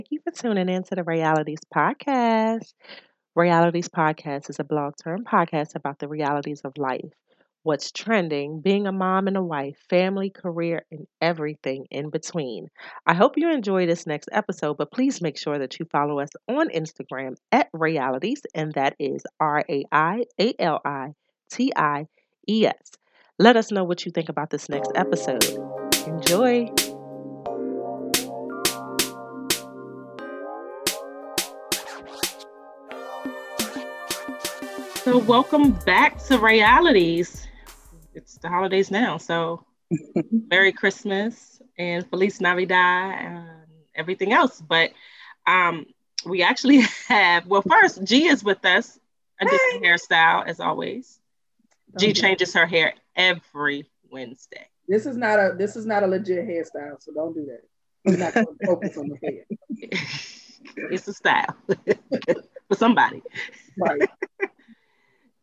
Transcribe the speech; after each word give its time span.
Thank 0.00 0.10
you 0.10 0.20
for 0.24 0.32
tuning 0.32 0.68
in 0.68 0.82
to 0.84 0.96
the 0.96 1.04
Realities 1.04 1.60
Podcast. 1.72 2.74
Realities 3.36 3.88
Podcast 3.88 4.50
is 4.50 4.58
a 4.58 4.64
blog 4.64 4.94
term 5.02 5.24
podcast 5.24 5.76
about 5.76 6.00
the 6.00 6.08
realities 6.08 6.62
of 6.64 6.76
life, 6.76 7.12
what's 7.62 7.92
trending, 7.92 8.60
being 8.60 8.88
a 8.88 8.92
mom 8.92 9.28
and 9.28 9.36
a 9.36 9.42
wife, 9.42 9.76
family, 9.88 10.30
career, 10.30 10.84
and 10.90 11.06
everything 11.20 11.86
in 11.92 12.10
between. 12.10 12.68
I 13.06 13.14
hope 13.14 13.34
you 13.36 13.50
enjoy 13.50 13.86
this 13.86 14.04
next 14.04 14.28
episode, 14.32 14.78
but 14.78 14.90
please 14.90 15.22
make 15.22 15.38
sure 15.38 15.58
that 15.60 15.78
you 15.78 15.86
follow 15.92 16.18
us 16.18 16.30
on 16.48 16.70
Instagram 16.70 17.36
at 17.52 17.68
Realities, 17.72 18.42
and 18.52 18.72
that 18.72 18.96
is 18.98 19.22
R 19.38 19.64
A 19.68 19.84
I 19.92 20.24
A 20.40 20.54
L 20.58 20.80
I 20.84 21.14
T 21.50 21.72
I 21.76 22.08
E 22.48 22.66
S. 22.66 22.92
Let 23.38 23.56
us 23.56 23.70
know 23.70 23.84
what 23.84 24.04
you 24.04 24.10
think 24.10 24.28
about 24.28 24.50
this 24.50 24.68
next 24.68 24.90
episode. 24.96 25.44
Enjoy. 26.06 26.68
So, 35.04 35.18
welcome 35.18 35.72
back 35.84 36.16
to 36.28 36.38
Realities. 36.38 37.46
It's 38.14 38.38
the 38.38 38.48
holidays 38.48 38.90
now, 38.90 39.18
so 39.18 39.66
Merry 40.30 40.72
Christmas 40.72 41.60
and 41.76 42.08
Feliz 42.08 42.40
Navidad 42.40 43.20
and 43.20 43.48
everything 43.94 44.32
else. 44.32 44.62
But 44.62 44.92
um, 45.46 45.84
we 46.24 46.42
actually 46.42 46.78
have, 47.08 47.46
well, 47.46 47.60
first, 47.60 48.02
G 48.04 48.28
is 48.28 48.42
with 48.42 48.64
us, 48.64 48.98
a 49.42 49.44
different 49.44 49.84
hairstyle 49.84 50.46
as 50.46 50.58
always. 50.58 51.20
G 51.98 52.14
changes 52.14 52.54
her 52.54 52.64
hair 52.64 52.94
every 53.14 53.90
Wednesday. 54.10 54.66
This 54.88 55.04
is 55.04 55.18
not 55.18 55.38
a 55.38 55.54
this 55.54 55.76
is 55.76 55.84
not 55.84 56.02
a 56.02 56.06
legit 56.06 56.48
hairstyle, 56.48 56.96
so 56.98 57.12
don't 57.12 57.34
do 57.34 57.44
that. 57.44 57.60
We're 58.06 58.16
not 58.16 58.32
going 58.32 58.46
to 58.58 58.66
focus 58.66 58.96
on 58.96 59.10
the 59.10 59.18
hair. 59.22 59.44
it's 60.90 61.06
a 61.06 61.12
style 61.12 61.54
for 62.68 62.74
somebody. 62.74 63.22
Right. 63.76 64.08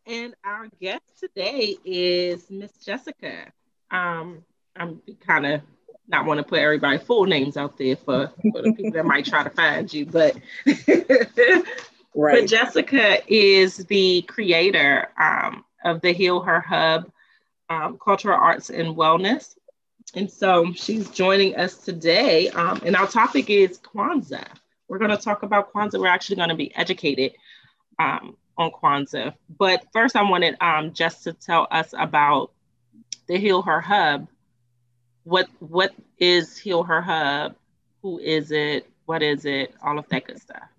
And 0.07 0.33
our 0.43 0.67
guest 0.79 1.03
today 1.19 1.77
is 1.85 2.49
Miss 2.49 2.71
Jessica. 2.83 3.51
Um, 3.91 4.43
I'm 4.75 5.01
kind 5.25 5.45
of 5.45 5.61
not 6.07 6.25
want 6.25 6.39
to 6.39 6.43
put 6.43 6.59
everybody's 6.59 7.01
full 7.03 7.25
names 7.25 7.55
out 7.55 7.77
there 7.77 7.95
for, 7.95 8.31
for 8.51 8.61
the 8.61 8.73
people 8.73 8.91
that 8.91 9.05
might 9.05 9.25
try 9.25 9.43
to 9.43 9.49
find 9.49 9.91
you, 9.93 10.05
but 10.05 10.35
Right. 12.13 12.41
but 12.41 12.49
Jessica 12.49 13.19
is 13.31 13.77
the 13.77 14.23
creator 14.23 15.09
um, 15.17 15.63
of 15.85 16.01
the 16.01 16.11
Heal 16.11 16.41
Her 16.41 16.59
Hub, 16.59 17.09
um, 17.69 17.97
Cultural 18.03 18.37
Arts 18.37 18.69
and 18.69 18.95
Wellness. 18.97 19.55
And 20.13 20.29
so 20.29 20.73
she's 20.73 21.09
joining 21.09 21.55
us 21.55 21.77
today. 21.77 22.49
Um, 22.49 22.81
and 22.85 22.97
our 22.97 23.07
topic 23.07 23.49
is 23.49 23.79
Kwanzaa. 23.79 24.45
We're 24.89 24.97
going 24.97 25.11
to 25.11 25.17
talk 25.17 25.43
about 25.43 25.71
Kwanzaa. 25.71 26.01
We're 26.01 26.07
actually 26.07 26.35
going 26.37 26.49
to 26.49 26.55
be 26.55 26.75
educated 26.75 27.31
um, 27.97 28.35
on 28.57 28.71
Kwanzaa. 28.71 29.33
But 29.57 29.85
first, 29.93 30.15
I 30.15 30.23
wanted 30.23 30.55
um, 30.61 30.93
Jess 30.93 31.23
to 31.23 31.33
tell 31.33 31.67
us 31.71 31.93
about 31.97 32.51
the 33.27 33.37
Heal 33.37 33.61
Her 33.61 33.81
Hub. 33.81 34.27
What 35.23 35.47
What 35.59 35.93
is 36.17 36.57
Heal 36.57 36.83
Her 36.83 37.01
Hub? 37.01 37.55
Who 38.01 38.19
is 38.19 38.51
it? 38.51 38.89
What 39.05 39.21
is 39.21 39.45
it? 39.45 39.73
All 39.83 39.99
of 39.99 40.07
that 40.09 40.25
good 40.25 40.41
stuff. 40.41 40.70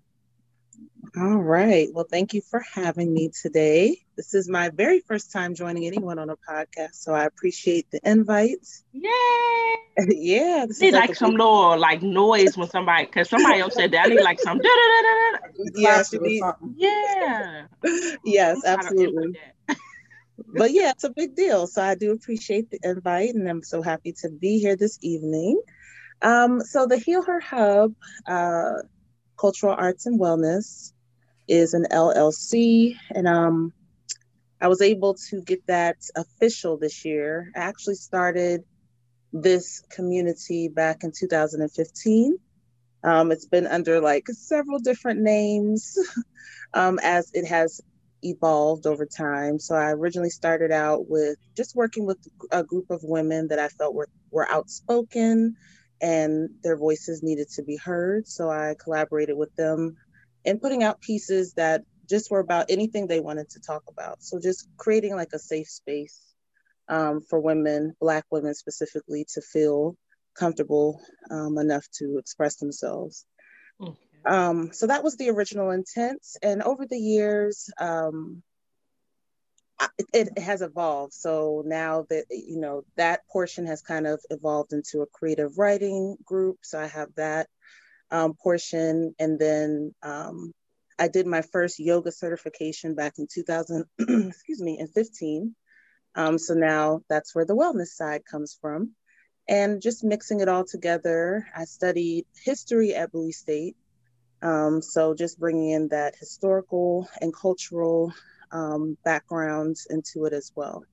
All 1.15 1.37
right. 1.37 1.89
Well, 1.93 2.07
thank 2.09 2.33
you 2.33 2.41
for 2.41 2.59
having 2.73 3.13
me 3.13 3.29
today. 3.39 3.99
This 4.17 4.33
is 4.33 4.49
my 4.49 4.69
very 4.69 4.99
first 4.99 5.31
time 5.31 5.53
joining 5.53 5.85
anyone 5.85 6.17
on 6.17 6.31
a 6.31 6.35
podcast, 6.37 6.95
so 6.95 7.13
I 7.13 7.25
appreciate 7.25 7.85
the 7.91 7.99
invite. 8.03 8.65
Yay! 8.93 9.75
yeah, 10.09 10.65
this 10.67 10.81
need 10.81 10.87
is 10.87 10.93
like 10.95 11.11
a 11.11 11.15
some 11.15 11.31
big- 11.31 11.39
little 11.39 11.77
like 11.77 12.01
noise 12.01 12.57
when 12.57 12.67
somebody 12.67 13.05
because 13.05 13.29
somebody 13.29 13.59
else 13.59 13.75
said 13.75 13.91
that. 13.91 14.05
I 14.05 14.09
need 14.09 14.21
like 14.23 14.39
some 14.39 14.57
da 14.57 14.63
da 14.63 14.69
da 14.69 15.01
da 15.01 15.37
da. 15.37 15.47
Yes, 15.75 16.09
Classic 16.09 16.19
you 16.19 16.25
or 16.25 16.29
need- 16.29 16.39
something. 16.39 16.75
Yeah. 16.77 17.65
yes, 18.25 18.65
I 18.65 18.69
don't 18.75 18.79
absolutely. 18.85 19.39
But 20.55 20.71
yeah, 20.71 20.89
it's 20.91 21.03
a 21.03 21.11
big 21.11 21.35
deal. 21.35 21.67
So 21.67 21.83
I 21.83 21.93
do 21.93 22.11
appreciate 22.11 22.71
the 22.71 22.79
invite, 22.83 23.35
and 23.35 23.47
I'm 23.47 23.61
so 23.61 23.83
happy 23.83 24.13
to 24.21 24.29
be 24.29 24.57
here 24.57 24.75
this 24.75 24.97
evening. 25.03 25.61
Um, 26.23 26.61
so 26.61 26.87
the 26.87 26.97
Heal 26.97 27.21
Her 27.21 27.39
Hub, 27.39 27.93
uh, 28.27 28.81
Cultural 29.37 29.75
Arts 29.77 30.05
and 30.07 30.19
Wellness, 30.19 30.92
is 31.47 31.73
an 31.73 31.85
LLC, 31.91 32.95
and 33.13 33.27
um, 33.27 33.73
I 34.61 34.67
was 34.67 34.81
able 34.81 35.15
to 35.29 35.41
get 35.41 35.65
that 35.67 35.97
official 36.15 36.77
this 36.77 37.03
year. 37.03 37.51
I 37.55 37.59
actually 37.59 37.95
started 37.95 38.63
this 39.33 39.81
community 39.89 40.69
back 40.69 41.03
in 41.03 41.11
2015. 41.11 42.37
Um, 43.03 43.31
it's 43.31 43.47
been 43.47 43.67
under 43.67 43.99
like 43.99 44.27
several 44.27 44.79
different 44.79 45.19
names 45.19 45.97
um, 46.73 46.99
as 47.03 47.29
it 47.33 47.45
has 47.45 47.81
evolved 48.21 48.87
over 48.87 49.05
time. 49.05 49.59
So 49.59 49.75
I 49.75 49.91
originally 49.91 50.29
started 50.29 50.71
out 50.71 51.09
with 51.09 51.37
just 51.57 51.75
working 51.75 52.05
with 52.05 52.17
a 52.51 52.63
group 52.63 52.89
of 52.89 53.01
women 53.03 53.49
that 53.49 53.59
I 53.59 53.67
felt 53.67 53.93
were, 53.93 54.07
were 54.31 54.49
outspoken 54.49 55.55
and 56.01 56.49
their 56.63 56.77
voices 56.77 57.23
needed 57.23 57.49
to 57.55 57.63
be 57.63 57.75
heard. 57.75 58.27
So 58.27 58.49
I 58.49 58.75
collaborated 58.81 59.37
with 59.37 59.53
them 59.55 59.97
in 60.45 60.59
putting 60.59 60.83
out 60.83 61.01
pieces 61.01 61.53
that 61.53 61.83
just 62.09 62.29
were 62.29 62.39
about 62.39 62.65
anything 62.69 63.07
they 63.07 63.19
wanted 63.19 63.49
to 63.51 63.61
talk 63.61 63.83
about. 63.87 64.21
So 64.21 64.39
just 64.39 64.67
creating 64.77 65.15
like 65.15 65.33
a 65.33 65.39
safe 65.39 65.69
space 65.69 66.19
um, 66.87 67.21
for 67.21 67.39
women, 67.39 67.95
Black 67.99 68.25
women 68.29 68.53
specifically, 68.53 69.25
to 69.33 69.41
feel 69.41 69.95
comfortable 70.37 71.01
um, 71.31 71.57
enough 71.57 71.87
to 71.99 72.17
express 72.17 72.57
themselves. 72.57 73.25
Okay. 73.81 73.97
Um, 74.25 74.71
so 74.73 74.87
that 74.87 75.03
was 75.03 75.17
the 75.17 75.29
original 75.29 75.71
intent. 75.71 76.21
And 76.41 76.61
over 76.61 76.85
the 76.85 76.97
years, 76.97 77.69
um, 77.79 78.43
it, 80.13 80.29
it 80.35 80.39
has 80.39 80.61
evolved. 80.61 81.13
So 81.13 81.63
now 81.65 82.05
that, 82.09 82.25
you 82.29 82.59
know, 82.59 82.83
that 82.95 83.27
portion 83.27 83.65
has 83.67 83.81
kind 83.81 84.07
of 84.07 84.19
evolved 84.29 84.73
into 84.73 85.01
a 85.01 85.07
creative 85.07 85.57
writing 85.57 86.17
group. 86.23 86.57
So 86.61 86.79
I 86.79 86.87
have 86.87 87.09
that 87.15 87.47
um, 88.13 88.35
portion. 88.35 89.13
And 89.19 89.37
then 89.39 89.93
um, 90.03 90.53
I 90.97 91.09
did 91.09 91.25
my 91.27 91.41
first 91.41 91.79
yoga 91.79 92.11
certification 92.11 92.95
back 92.95 93.15
in 93.17 93.27
2000, 93.33 93.85
excuse 93.99 94.61
me, 94.61 94.77
in 94.79 94.87
15. 94.87 95.55
Um, 96.15 96.37
so 96.37 96.53
now 96.53 97.01
that's 97.09 97.33
where 97.33 97.45
the 97.45 97.55
wellness 97.55 97.87
side 97.87 98.21
comes 98.29 98.57
from. 98.61 98.91
And 99.49 99.81
just 99.81 100.03
mixing 100.03 100.39
it 100.39 100.47
all 100.47 100.63
together, 100.63 101.45
I 101.55 101.65
studied 101.65 102.25
history 102.45 102.93
at 102.93 103.11
Bowie 103.11 103.33
State. 103.33 103.75
Um, 104.41 104.81
so 104.81 105.15
just 105.15 105.39
bringing 105.39 105.71
in 105.71 105.87
that 105.89 106.15
historical 106.17 107.09
and 107.19 107.35
cultural 107.35 108.13
um, 108.51 108.97
backgrounds 109.03 109.87
into 109.89 110.25
it 110.25 110.33
as 110.33 110.51
well. 110.55 110.85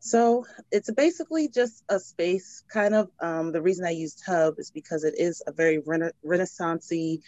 So 0.00 0.46
it's 0.70 0.90
basically 0.92 1.48
just 1.48 1.82
a 1.88 1.98
space, 1.98 2.62
kind 2.72 2.94
of. 2.94 3.10
Um, 3.20 3.52
the 3.52 3.62
reason 3.62 3.84
I 3.84 3.90
used 3.90 4.22
hub 4.24 4.54
is 4.58 4.70
because 4.70 5.04
it 5.04 5.14
is 5.18 5.42
a 5.46 5.52
very 5.52 5.78
rena- 5.78 6.12
renaissancey 6.24 7.20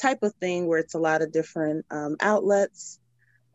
type 0.00 0.22
of 0.22 0.34
thing 0.34 0.66
where 0.66 0.78
it's 0.78 0.94
a 0.94 0.98
lot 0.98 1.22
of 1.22 1.32
different 1.32 1.86
um, 1.90 2.16
outlets 2.20 3.00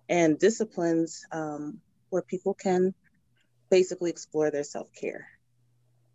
and 0.09 0.39
disciplines 0.39 1.25
um, 1.31 1.79
where 2.09 2.21
people 2.23 2.53
can 2.53 2.93
basically 3.69 4.09
explore 4.09 4.51
their 4.51 4.63
self 4.63 4.87
care. 4.99 5.27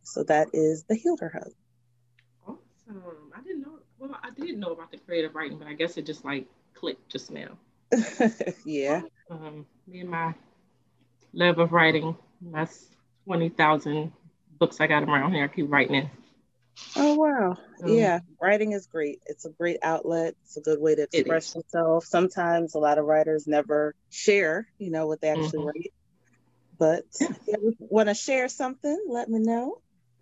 So 0.03 0.25
that 0.25 0.49
is 0.53 0.85
the 0.89 0.95
Heal 0.95 1.17
Her 1.19 1.33
Hub. 1.33 1.53
Awesome. 2.47 3.33
I 3.37 3.41
didn't 3.43 3.63
know. 3.63 3.79
Well, 3.99 4.19
I 4.23 4.31
didn't 4.31 4.61
know 4.61 4.73
about 4.73 4.91
the 4.91 4.99
creative 4.99 5.35
writing, 5.35 5.59
but 5.59 5.69
I 5.69 5.75
guess 5.75 5.97
it 5.97 6.07
just 6.07 6.25
like 6.25 6.47
clicked 6.75 7.11
just 7.11 7.31
now. 7.31 7.59
yeah. 8.65 9.03
Um, 9.31 9.67
me 9.87 10.01
and 10.01 10.11
my 10.11 10.35
love 11.33 11.59
of 11.59 11.73
writing. 11.73 12.17
That's 12.41 12.87
twenty 13.25 13.49
thousand 13.49 14.13
books 14.59 14.81
I 14.81 14.87
got 14.87 15.05
around 15.05 15.33
here. 15.35 15.45
I 15.45 15.49
keep 15.49 15.71
writing 15.71 15.95
it. 15.97 16.07
Oh 16.97 17.15
wow. 17.15 17.57
So- 17.79 17.87
yeah, 17.87 18.21
writing 18.41 18.73
is 18.73 18.87
great. 18.87 19.21
It's 19.27 19.45
a 19.45 19.51
great 19.51 19.79
outlet. 19.83 20.35
It's 20.45 20.57
a 20.57 20.61
good 20.61 20.81
way 20.81 20.95
to 20.95 21.03
express 21.03 21.55
yourself. 21.55 22.05
Sometimes 22.07 22.75
a 22.75 22.79
lot 22.79 22.99
of 22.99 23.05
writers 23.05 23.47
never 23.47 23.95
share, 24.11 24.67
you 24.79 24.91
know, 24.91 25.07
what 25.07 25.21
they 25.21 25.29
actually 25.29 25.61
Mhm. 25.61 25.67
write. 25.67 25.93
But 26.79 27.05
Yeah. 27.21 27.29
if 27.47 27.61
you 27.63 27.77
want 27.81 28.09
to 28.09 28.15
share 28.15 28.49
something, 28.49 29.05
let 29.09 29.29
me 29.29 29.41
know. 29.41 29.79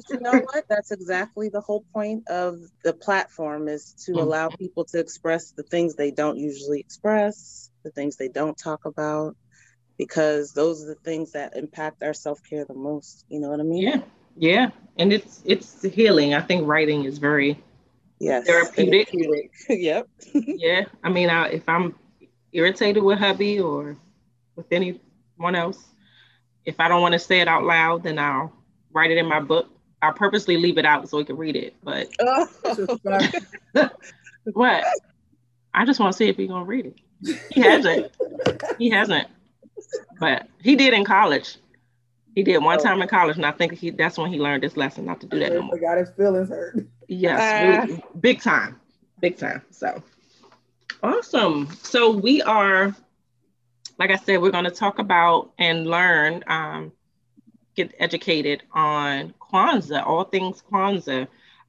You 0.09 0.21
know 0.21 0.33
what? 0.45 0.65
That's 0.69 0.91
exactly 0.91 1.49
the 1.51 1.61
whole 1.61 1.85
point 1.93 2.29
of 2.29 2.59
the 2.85 2.93
platform 2.95 3.69
is 3.69 3.93
to 4.07 4.13
Mhm. 4.13 4.21
allow 4.23 4.49
people 4.51 4.85
to 4.87 4.99
express 4.99 5.53
the 5.53 5.63
things 5.63 5.95
they 5.95 6.11
don't 6.11 6.39
usually 6.39 6.81
express, 6.81 7.71
the 7.85 7.91
things 7.91 8.17
they 8.17 8.29
don't 8.29 8.57
talk 8.57 8.85
about, 8.85 9.37
because 9.99 10.53
those 10.53 10.83
are 10.83 10.87
the 10.87 10.95
things 10.97 11.33
that 11.33 11.57
impact 11.57 12.03
our 12.03 12.15
self-care 12.15 12.65
the 12.65 12.75
most. 12.75 13.25
You 13.29 13.41
know 13.41 13.51
what 13.51 13.61
I 13.61 13.65
mean? 13.65 13.83
Yeah, 13.83 14.01
yeah, 14.37 14.71
and 14.99 15.13
it's 15.13 15.41
it's 15.45 15.83
healing. 15.83 16.35
I 16.35 16.41
think 16.41 16.67
writing 16.67 17.05
is 17.05 17.19
very 17.19 17.59
Yes. 18.19 18.47
Therapeutic. 18.47 19.11
Therapeutic. 19.11 19.51
yep. 19.69 20.09
yeah. 20.35 20.85
I 21.05 21.11
mean, 21.11 21.29
I, 21.31 21.49
if 21.49 21.69
I'm 21.69 21.95
irritated 22.53 23.03
with 23.03 23.19
hubby 23.19 23.61
or 23.61 23.97
with 24.55 24.67
anyone 24.73 25.55
else, 25.55 25.83
if 26.65 26.81
I 26.81 26.89
don't 26.89 27.03
want 27.03 27.13
to 27.13 27.19
say 27.19 27.41
it 27.41 27.49
out 27.49 27.65
loud, 27.65 28.03
then 28.05 28.19
I'll 28.19 28.53
write 28.93 29.11
it 29.11 29.19
in 29.19 29.27
my 29.27 29.41
book. 29.41 29.69
I'll 30.01 30.15
purposely 30.15 30.57
leave 30.57 30.79
it 30.79 30.87
out 30.87 31.09
so 31.09 31.19
he 31.19 31.25
can 31.25 31.37
read 31.37 31.57
it. 31.57 31.75
But 31.83 32.09
Oh. 32.21 33.89
what? 34.53 34.85
I 35.75 35.85
just 35.85 36.01
want 36.01 36.13
to 36.13 36.17
see 36.17 36.29
if 36.29 36.37
he's 36.37 36.49
gonna 36.49 36.65
read 36.65 36.87
it. 36.87 37.39
He 37.51 37.61
hasn't. 37.61 38.13
he 38.79 38.91
hasn't. 38.91 39.29
But 40.19 40.49
he 40.63 40.77
did 40.77 40.95
in 40.95 41.05
college. 41.05 41.57
He 42.35 42.43
did 42.43 42.59
one 42.59 42.79
time 42.79 43.01
in 43.01 43.09
college, 43.09 43.37
and 43.37 43.47
I 43.47 43.51
think 43.51 43.73
he 43.73 43.91
that's 43.91 44.19
when 44.19 44.31
he 44.31 44.39
learned 44.39 44.63
this 44.63 44.77
lesson 44.77 45.07
not 45.07 45.21
to 45.23 45.27
do 45.27 45.39
that 45.39 45.53
no 45.53 45.63
more. 45.63 45.79
Got 45.79 45.99
his 45.99 46.11
feelings 46.11 46.51
hurt. 46.51 46.87
Yes, 47.09 47.41
uh, 47.41 47.87
really, 47.89 48.05
big 48.21 48.43
time, 48.43 48.79
big 49.21 49.39
time. 49.39 49.63
So 49.71 50.03
awesome. 51.03 51.69
So 51.83 52.11
we 52.11 52.43
are, 52.43 52.95
like 53.99 54.11
I 54.11 54.17
said, 54.17 54.43
we're 54.43 54.51
going 54.51 54.65
to 54.65 54.71
talk 54.71 54.99
about 54.99 55.53
and 55.59 55.87
learn, 55.87 56.45
um, 56.47 56.93
get 57.75 57.95
educated 57.99 58.63
on 58.73 59.33
Kwanzaa, 59.41 60.05
all 60.07 60.25
things 60.25 60.63
Kwanzaa, 60.71 61.29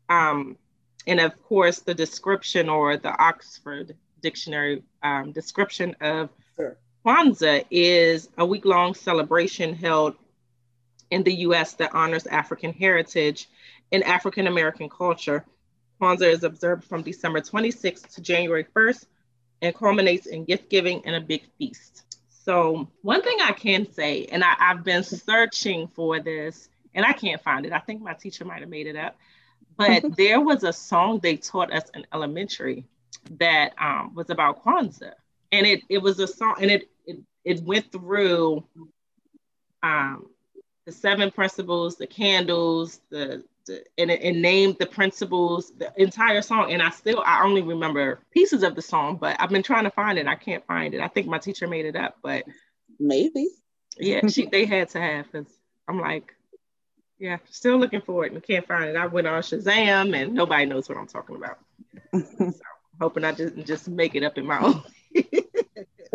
um, 0.10 0.58
and 1.06 1.19
of 1.19 1.42
course 1.44 1.80
the 1.80 1.94
description 1.94 2.68
or 2.68 2.98
the 2.98 3.16
Oxford 3.18 3.96
Dictionary 4.22 4.84
um, 5.04 5.31
description 5.31 5.96
of 6.02 6.30
sure. 6.30 6.30
Kwanzaa 7.07 7.63
is 7.71 8.27
a 8.38 8.45
week-long 8.45 8.94
celebration 8.94 9.74
held 9.74 10.15
in 11.09 11.24
the 11.24 11.33
US 11.36 11.71
that 11.75 11.95
honors 11.95 12.27
African 12.27 12.74
heritage 12.74 13.48
and 13.94 14.04
African 14.04 14.45
American 14.45 14.89
culture. 14.89 15.45
Kwanzaa 16.01 16.33
is 16.33 16.44
observed 16.44 16.83
from 16.83 17.04
December 17.04 17.39
26th 17.39 18.13
to 18.15 18.21
January 18.21 18.65
1st 18.75 19.06
and 19.62 19.74
culminates 19.74 20.25
in 20.25 20.44
gift 20.44 20.69
giving 20.69 21.06
and 21.06 21.15
a 21.15 21.21
big 21.21 21.44
feast. 21.57 22.04
So, 22.44 22.89
one 23.04 23.21
thing 23.21 23.38
I 23.42 23.54
can 23.54 23.89
say, 23.89 24.25
and 24.25 24.44
I, 24.44 24.56
have 24.59 24.83
been 24.83 25.04
searching 25.04 25.88
for 25.88 26.19
this 26.19 26.68
and 26.94 27.06
I 27.06 27.13
can't 27.13 27.42
find 27.42 27.65
it. 27.65 27.71
I 27.71 27.80
think 27.80 28.01
my 28.01 28.15
teacher 28.15 28.44
might 28.44 28.59
have 28.59 28.69
made 28.69 28.86
it 28.86 28.98
up, 28.98 29.15
but 29.77 30.04
there 30.18 30.42
was 30.42 30.65
a 30.65 30.74
song 30.74 31.21
they 31.24 31.38
taught 31.38 31.71
us 31.71 31.89
in 31.95 32.06
elementary 32.13 32.83
that 33.39 33.75
um, 33.80 34.13
was 34.13 34.30
about 34.30 34.65
Kwanzaa. 34.65 35.13
And 35.54 35.65
it, 35.65 35.83
it 35.88 36.00
was 36.00 36.19
a 36.19 36.27
song, 36.27 36.56
and 36.59 36.69
it, 36.69 36.89
it, 37.47 37.57
it 37.57 37.63
went 37.63 37.91
through 37.91 38.63
um, 39.83 40.27
the 40.85 40.91
seven 40.91 41.31
principles, 41.31 41.95
the 41.95 42.07
candles, 42.07 43.01
the, 43.09 43.44
the 43.65 43.83
and, 43.97 44.09
and 44.11 44.41
named 44.41 44.77
the 44.79 44.85
principles, 44.85 45.71
the 45.77 45.91
entire 45.97 46.41
song. 46.41 46.71
And 46.71 46.81
I 46.81 46.89
still, 46.89 47.21
I 47.25 47.44
only 47.44 47.61
remember 47.61 48.19
pieces 48.31 48.63
of 48.63 48.75
the 48.75 48.81
song, 48.81 49.17
but 49.17 49.35
I've 49.39 49.49
been 49.49 49.63
trying 49.63 49.83
to 49.83 49.91
find 49.91 50.17
it. 50.17 50.27
I 50.27 50.35
can't 50.35 50.65
find 50.65 50.94
it. 50.94 51.01
I 51.01 51.07
think 51.07 51.27
my 51.27 51.38
teacher 51.38 51.67
made 51.67 51.85
it 51.85 51.95
up, 51.95 52.17
but 52.21 52.45
maybe. 52.99 53.49
Yeah, 53.99 54.27
she 54.27 54.45
they 54.45 54.65
had 54.65 54.89
to 54.89 55.01
have 55.01 55.31
because 55.31 55.51
I'm 55.88 55.99
like, 55.99 56.33
yeah, 57.17 57.38
still 57.49 57.77
looking 57.77 58.01
for 58.01 58.25
it 58.25 58.31
and 58.31 58.44
can't 58.44 58.67
find 58.67 58.85
it. 58.85 58.95
I 58.95 59.07
went 59.07 59.25
on 59.25 59.41
Shazam 59.41 60.15
and 60.15 60.33
nobody 60.33 60.65
knows 60.65 60.88
what 60.88 60.99
I'm 60.99 61.07
talking 61.07 61.35
about. 61.35 61.57
so 62.13 62.51
hoping 63.01 63.23
I 63.23 63.31
didn't 63.31 63.65
just 63.65 63.88
make 63.88 64.15
it 64.15 64.23
up 64.23 64.38
in 64.38 64.45
my 64.45 64.59
own. 64.59 64.83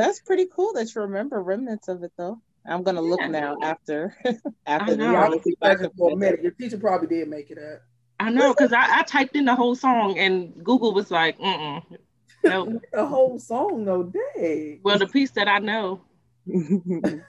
That's 0.03 0.19
pretty 0.19 0.47
cool 0.53 0.73
that 0.73 0.93
you 0.93 1.03
remember 1.03 1.41
remnants 1.41 1.87
of 1.87 2.03
it 2.03 2.11
though. 2.19 2.41
I'm 2.67 2.83
gonna 2.83 3.01
look 3.01 3.21
now 3.29 3.57
after 3.63 4.17
after 4.67 4.97
the 4.97 5.93
for 5.97 6.11
a 6.11 6.17
minute. 6.17 6.43
Your 6.43 6.51
teacher 6.51 6.77
probably 6.77 7.07
did 7.07 7.29
make 7.29 7.53
it 7.53 7.59
up. 7.59 7.83
I 8.19 8.31
know 8.31 8.53
because 8.53 8.73
I, 8.73 8.99
I, 8.99 9.03
typed 9.05 9.37
in 9.37 9.45
the 9.45 9.55
whole 9.55 9.77
song 9.77 10.19
and 10.19 10.53
Google 10.65 10.93
was 10.93 11.13
like, 11.13 11.39
mm 11.39 11.85
no. 12.43 12.81
the 12.93 13.07
whole 13.07 13.39
song, 13.39 13.85
no 13.85 14.13
day. 14.35 14.81
Well, 14.83 14.99
the 14.99 15.07
piece 15.07 15.31
that 15.33 15.47
I 15.47 15.61
know. 15.61 16.01
but 16.47 17.21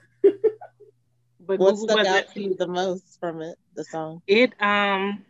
what 1.38 1.58
Google 1.58 1.76
stuck 1.76 2.06
out 2.06 2.34
to 2.34 2.42
you 2.42 2.56
the 2.56 2.66
most 2.66 3.20
from 3.20 3.40
it, 3.40 3.56
the 3.76 3.84
song? 3.84 4.20
It 4.26 4.52
um, 4.60 5.24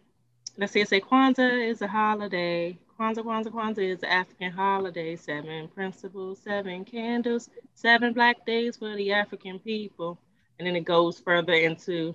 let's 0.57 0.73
see, 0.73 0.81
it 0.81 0.89
say 0.89 1.03
Kwanzaa 1.03 1.69
is 1.69 1.83
a 1.83 1.89
holiday. 1.89 2.79
Kwanzaa, 2.99 3.23
Kwanzaa, 3.23 3.51
Kwanzaa 3.51 3.93
is 3.93 4.01
the 4.01 4.11
African 4.11 4.53
holiday. 4.53 5.17
Seven 5.17 5.69
principles, 5.69 6.39
seven 6.39 6.85
candles, 6.85 7.51
seven 7.75 8.13
black 8.13 8.47
days 8.47 8.77
for 8.77 8.95
the 8.97 9.13
African 9.13 9.59
people. 9.59 10.19
And 10.59 10.67
then 10.67 10.77
it 10.77 10.85
goes 10.85 11.19
further 11.19 11.53
into, 11.53 12.15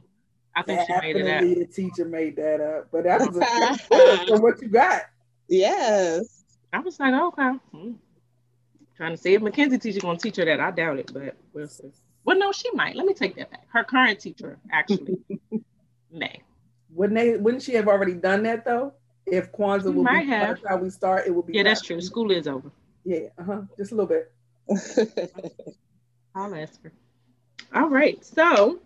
I 0.56 0.64
think 0.64 0.82
she 0.88 0.94
made 1.02 1.16
it 1.18 1.28
up. 1.28 1.42
The 1.42 1.66
teacher 1.66 2.06
made 2.06 2.38
that 2.38 2.62
up, 2.62 2.88
but 2.92 3.04
that 3.04 3.20
was 3.20 3.38
a 3.38 4.26
from 4.28 4.42
what 4.42 4.62
you 4.62 4.70
got. 4.70 5.04
Yes. 5.48 6.44
I 6.72 6.80
was 6.80 7.00
like, 7.00 7.14
okay. 7.14 7.52
Hmm. 7.72 7.92
Trying 8.96 9.12
to 9.12 9.18
see 9.18 9.34
if 9.34 9.42
Mackenzie 9.42 9.78
teacher 9.78 10.00
gonna 10.00 10.18
teach 10.18 10.38
her 10.38 10.46
that. 10.46 10.60
I 10.60 10.72
doubt 10.72 11.00
it, 11.00 11.12
but 11.14 11.36
we'll 11.54 11.68
see. 11.68 11.92
Well, 12.26 12.38
no, 12.38 12.52
she 12.52 12.70
might. 12.72 12.96
Let 12.96 13.06
me 13.06 13.14
take 13.14 13.36
that 13.38 13.50
back. 13.50 13.66
Her 13.70 13.84
current 13.84 14.20
teacher 14.20 14.58
actually 14.72 15.18
may. 16.12 16.42
Wouldn't 16.94 17.18
they? 17.18 17.38
Wouldn't 17.38 17.64
she 17.64 17.74
have 17.76 17.88
already 17.88 18.14
done 18.14 18.44
that 18.44 18.66
though? 18.66 18.94
If 19.32 19.52
Kwanzaa 19.52 19.94
will 19.94 20.04
might 20.04 20.22
be 20.22 20.28
have. 20.28 20.60
how 20.68 20.78
we 20.78 20.90
start, 20.90 21.28
it 21.28 21.32
will 21.32 21.44
be. 21.44 21.54
Yeah, 21.54 21.64
that's 21.64 21.82
true. 21.82 22.02
School 22.02 22.32
is 22.32 22.48
over. 22.48 22.72
Yeah, 23.06 23.28
uh-huh. 23.38 23.62
Just 23.78 23.92
a 23.92 23.96
little 23.96 24.08
bit. 24.08 24.32
I'll 26.36 26.54
ask 26.56 26.82
her. 26.84 26.92
All 27.74 27.90
right, 27.90 28.24
so 28.24 28.80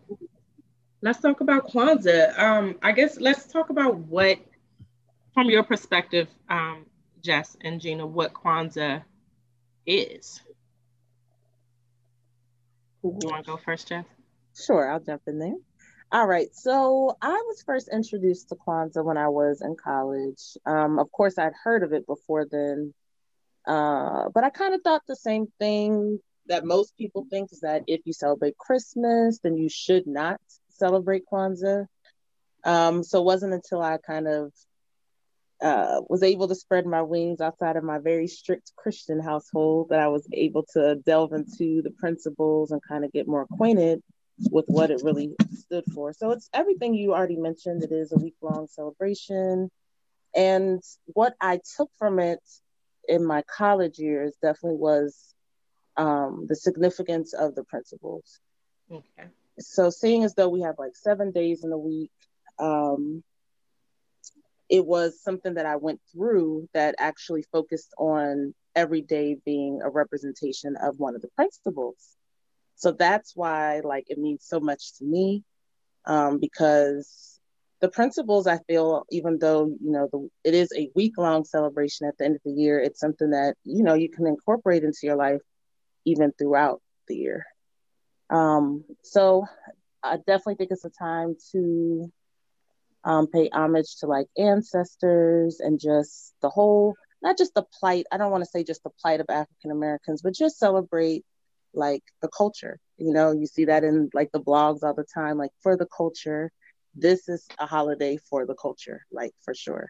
let's 1.02 1.20
talk 1.20 1.42
about 1.42 1.70
Kwanzaa. 1.70 2.38
Um, 2.38 2.76
I 2.82 2.92
guess 2.92 3.20
let's 3.20 3.46
talk 3.46 3.70
about 3.70 3.96
what, 3.96 4.40
from 5.34 5.50
your 5.50 5.64
perspective, 5.64 6.28
um, 6.50 6.86
Jess 7.22 7.56
and 7.62 7.80
Gina, 7.80 8.06
what 8.06 8.34
Kwanzaa 8.34 9.04
is. 9.86 10.42
You 13.04 13.10
want 13.24 13.46
to 13.46 13.52
go 13.52 13.58
first, 13.58 13.90
Jess? 13.90 14.06
Sure, 14.56 14.90
I'll 14.90 15.00
jump 15.00 15.24
in 15.28 15.40
there. 15.40 15.56
All 16.14 16.28
right. 16.28 16.54
So 16.54 17.18
I 17.24 17.32
was 17.48 17.64
first 17.66 17.90
introduced 17.92 18.50
to 18.50 18.56
Kwanzaa 18.56 19.04
when 19.04 19.18
I 19.18 19.30
was 19.30 19.64
in 19.64 19.76
college. 19.76 20.56
Um, 20.64 21.00
of 21.00 21.12
course, 21.12 21.40
I'd 21.40 21.54
heard 21.64 21.82
of 21.82 21.92
it 21.92 22.06
before 22.06 22.46
then, 22.46 22.94
uh, 23.66 24.30
but 24.32 24.44
I 24.44 24.52
kind 24.52 24.76
of 24.76 24.82
thought 24.84 25.02
the 25.08 25.16
same 25.16 25.48
thing 25.58 26.20
that 26.46 26.66
most 26.66 26.96
people 27.00 27.26
think 27.32 27.52
is 27.52 27.62
that 27.62 27.82
if 27.88 28.02
you 28.06 28.14
celebrate 28.14 28.60
Christmas, 28.60 29.40
then 29.40 29.58
you 29.58 29.70
should 29.70 30.06
not 30.06 30.40
celebrate 30.70 31.24
Kwanzaa. 31.26 31.88
Um, 32.64 33.02
so 33.02 33.20
it 33.20 33.26
wasn't 33.26 33.56
until 33.56 33.82
I 33.82 33.98
kind 33.98 34.28
of 34.28 34.54
uh, 35.64 36.02
was 36.10 36.22
able 36.22 36.48
to 36.48 36.54
spread 36.54 36.86
my 36.86 37.02
wings 37.02 37.42
outside 37.42 37.76
of 37.76 37.84
my 37.84 37.98
very 37.98 38.28
strict 38.28 38.72
Christian 38.76 39.20
household 39.20 39.90
that 39.90 40.00
I 40.00 40.10
was 40.10 40.28
able 40.32 40.68
to 40.74 40.94
delve 40.94 41.34
into 41.34 41.82
the 41.82 41.92
principles 41.98 42.70
and 42.70 42.80
kind 42.88 43.04
of 43.04 43.12
get 43.12 43.28
more 43.28 43.42
acquainted 43.42 44.04
with 44.50 44.66
what 44.68 44.92
it 44.92 45.02
really 45.04 45.36
stood 45.54 45.86
for. 45.94 46.14
So 46.14 46.32
it's 46.32 46.50
everything 46.54 46.94
you 46.94 47.14
already 47.14 47.38
mentioned. 47.38 47.84
It 47.84 47.92
is 47.92 48.12
a 48.12 48.18
week 48.18 48.36
long 48.42 48.68
celebration. 48.68 49.70
And 50.36 50.82
what 51.06 51.34
I 51.42 51.60
took 51.78 51.90
from 51.98 52.20
it 52.20 52.40
in 53.08 53.26
my 53.26 53.44
college 53.44 54.00
years 54.00 54.34
definitely 54.42 54.78
was 54.78 55.34
um, 55.98 56.46
the 56.48 56.56
significance 56.56 57.34
of 57.34 57.56
the 57.56 57.64
principles. 57.64 58.40
Okay. 58.92 59.30
So 59.60 59.90
seeing 59.90 60.24
as 60.24 60.34
though 60.34 60.50
we 60.50 60.62
have 60.62 60.76
like 60.80 60.96
seven 60.96 61.32
days 61.32 61.64
in 61.64 61.72
a 61.72 61.78
week, 61.78 62.12
um, 62.60 63.24
it 64.70 64.86
was 64.86 65.22
something 65.22 65.56
that 65.56 65.66
I 65.66 65.76
went 65.76 66.00
through 66.12 66.68
that 66.74 66.96
actually 66.98 67.44
focused 67.52 67.94
on 67.98 68.56
every 68.76 69.02
day 69.02 69.38
being 69.46 69.82
a 69.84 69.90
representation 69.90 70.76
of 70.82 70.98
one 70.98 71.16
of 71.16 71.22
the 71.22 71.28
principles. 71.36 72.16
So 72.76 72.92
that's 72.92 73.36
why 73.36 73.82
like 73.84 74.06
it 74.10 74.18
means 74.18 74.46
so 74.46 74.60
much 74.60 74.98
to 74.98 75.06
me 75.06 75.44
um, 76.06 76.40
because 76.40 77.40
the 77.82 77.90
principles 77.90 78.48
I 78.48 78.60
feel, 78.60 79.06
even 79.12 79.40
though 79.40 79.66
you 79.66 79.92
know 79.92 80.08
the, 80.12 80.30
it 80.44 80.54
is 80.54 80.72
a 80.76 80.90
week 80.96 81.18
long 81.18 81.44
celebration 81.44 82.08
at 82.08 82.18
the 82.18 82.26
end 82.26 82.36
of 82.36 82.42
the 82.46 82.52
year, 82.52 82.80
it's 82.80 83.00
something 83.00 83.32
that 83.32 83.56
you 83.64 83.84
know 83.84 83.94
you 83.94 84.10
can 84.10 84.26
incorporate 84.26 84.84
into 84.84 85.00
your 85.04 85.18
life 85.18 85.42
even 86.06 86.32
throughout 86.38 86.82
the 87.08 87.16
year. 87.16 87.46
Um, 88.30 88.84
so 89.04 89.46
I 90.02 90.18
definitely 90.18 90.56
think 90.56 90.72
it's 90.72 90.86
a 90.86 90.90
time 90.90 91.36
to 91.52 92.12
um, 93.04 93.28
pay 93.28 93.50
homage 93.52 93.98
to 94.00 94.08
like 94.08 94.28
ancestors 94.38 95.60
and 95.60 95.80
just 95.80 96.34
the 96.42 96.50
whole, 96.50 96.96
not 97.22 97.38
just 97.38 97.54
the 97.54 97.66
plight. 97.80 98.06
I 98.12 98.18
don't 98.18 98.32
want 98.32 98.44
to 98.44 98.50
say 98.50 98.64
just 98.64 98.84
the 98.84 98.92
plight 99.02 99.20
of 99.20 99.28
African 99.30 99.72
Americans, 99.72 100.22
but 100.22 100.34
just 100.34 100.58
celebrate 100.58 101.26
like 101.74 102.04
the 102.22 102.30
culture. 102.30 102.80
You 102.98 103.14
know, 103.14 103.32
you 103.32 103.48
see 103.48 103.66
that 103.66 103.84
in 103.84 104.10
like 104.14 104.32
the 104.32 104.42
blogs 104.42 104.84
all 104.84 104.94
the 104.94 105.06
time, 105.14 105.38
like 105.38 105.52
for 105.62 105.76
the 105.78 105.88
culture. 105.88 106.52
This 106.96 107.28
is 107.28 107.48
a 107.58 107.66
holiday 107.66 108.18
for 108.30 108.46
the 108.46 108.56
culture, 108.56 109.06
like 109.12 109.34
for 109.44 109.56
sure. 109.56 109.90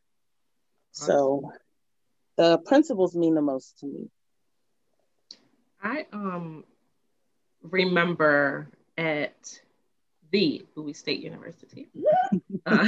So 0.92 1.52
the 2.38 2.60
principles 2.60 3.16
mean 3.16 3.36
the 3.36 3.42
most 3.42 3.80
to 3.80 3.88
me. 3.88 4.10
I 5.82 6.06
um 6.14 6.64
remember 7.62 8.70
at 8.98 9.60
the 10.32 10.66
Bowie 10.76 10.94
State 10.94 11.22
University. 11.22 11.90
uh, 12.66 12.88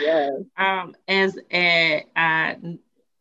yes. 0.00 0.32
Um, 0.56 0.94
as 1.06 1.38
a 1.52 2.04
uh, 2.16 2.54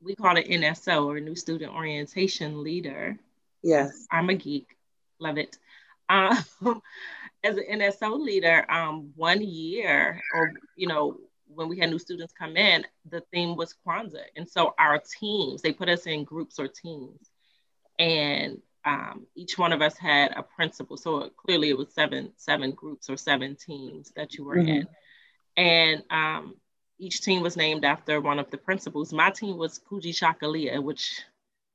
we 0.01 0.15
call 0.15 0.37
it 0.37 0.47
NSO 0.47 1.05
or 1.05 1.19
New 1.19 1.35
Student 1.35 1.73
Orientation 1.73 2.63
Leader. 2.63 3.17
Yes. 3.65 4.05
I'm 4.11 4.29
a 4.29 4.35
geek. 4.35 4.77
Love 5.19 5.39
it. 5.39 5.57
Um, 6.07 6.37
as 7.43 7.57
an 7.57 7.65
NSO 7.71 8.19
leader, 8.19 8.63
um, 8.71 9.11
one 9.15 9.41
year, 9.41 10.21
or 10.35 10.53
you 10.75 10.87
know, 10.87 11.17
when 11.47 11.67
we 11.67 11.79
had 11.79 11.89
new 11.89 11.97
students 11.97 12.31
come 12.37 12.57
in, 12.57 12.85
the 13.09 13.21
theme 13.33 13.55
was 13.55 13.73
Kwanzaa. 13.85 14.25
And 14.35 14.47
so 14.47 14.75
our 14.77 15.01
teams, 15.19 15.63
they 15.63 15.73
put 15.73 15.89
us 15.89 16.05
in 16.05 16.23
groups 16.23 16.59
or 16.59 16.67
teams. 16.67 17.29
And 17.97 18.61
um, 18.83 19.25
each 19.35 19.57
one 19.57 19.73
of 19.73 19.81
us 19.81 19.97
had 19.97 20.33
a 20.37 20.43
principal. 20.43 20.95
So 20.95 21.29
clearly 21.29 21.69
it 21.69 21.77
was 21.77 21.91
seven, 21.91 22.33
seven 22.37 22.71
groups 22.71 23.09
or 23.09 23.17
seven 23.17 23.55
teams 23.55 24.11
that 24.15 24.35
you 24.35 24.45
were 24.45 24.57
mm-hmm. 24.57 24.67
in. 24.69 24.87
And 25.57 26.03
um, 26.11 26.55
each 26.99 27.21
team 27.21 27.41
was 27.41 27.57
named 27.57 27.83
after 27.83 28.21
one 28.21 28.37
of 28.37 28.51
the 28.51 28.57
principals. 28.57 29.11
My 29.11 29.31
team 29.31 29.57
was 29.57 29.79
Kuji 29.79 30.09
Kujichagulia, 30.09 30.83
which 30.83 31.21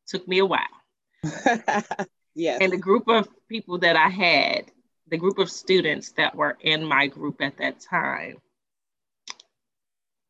took 0.07 0.29
me 0.29 0.39
a 0.39 0.47
while. 0.47 0.80
yes. 2.35 2.59
And 2.61 2.73
the 2.73 2.77
group 2.77 3.09
of 3.09 3.29
people 3.49 3.79
that 3.79 3.97
I 3.97 4.09
had, 4.09 4.71
the 5.09 5.17
group 5.17 5.39
of 5.39 5.51
students 5.51 6.13
that 6.13 6.35
were 6.35 6.57
in 6.61 6.85
my 6.85 7.07
group 7.07 7.41
at 7.41 7.59
that 7.59 7.81
time, 7.81 8.37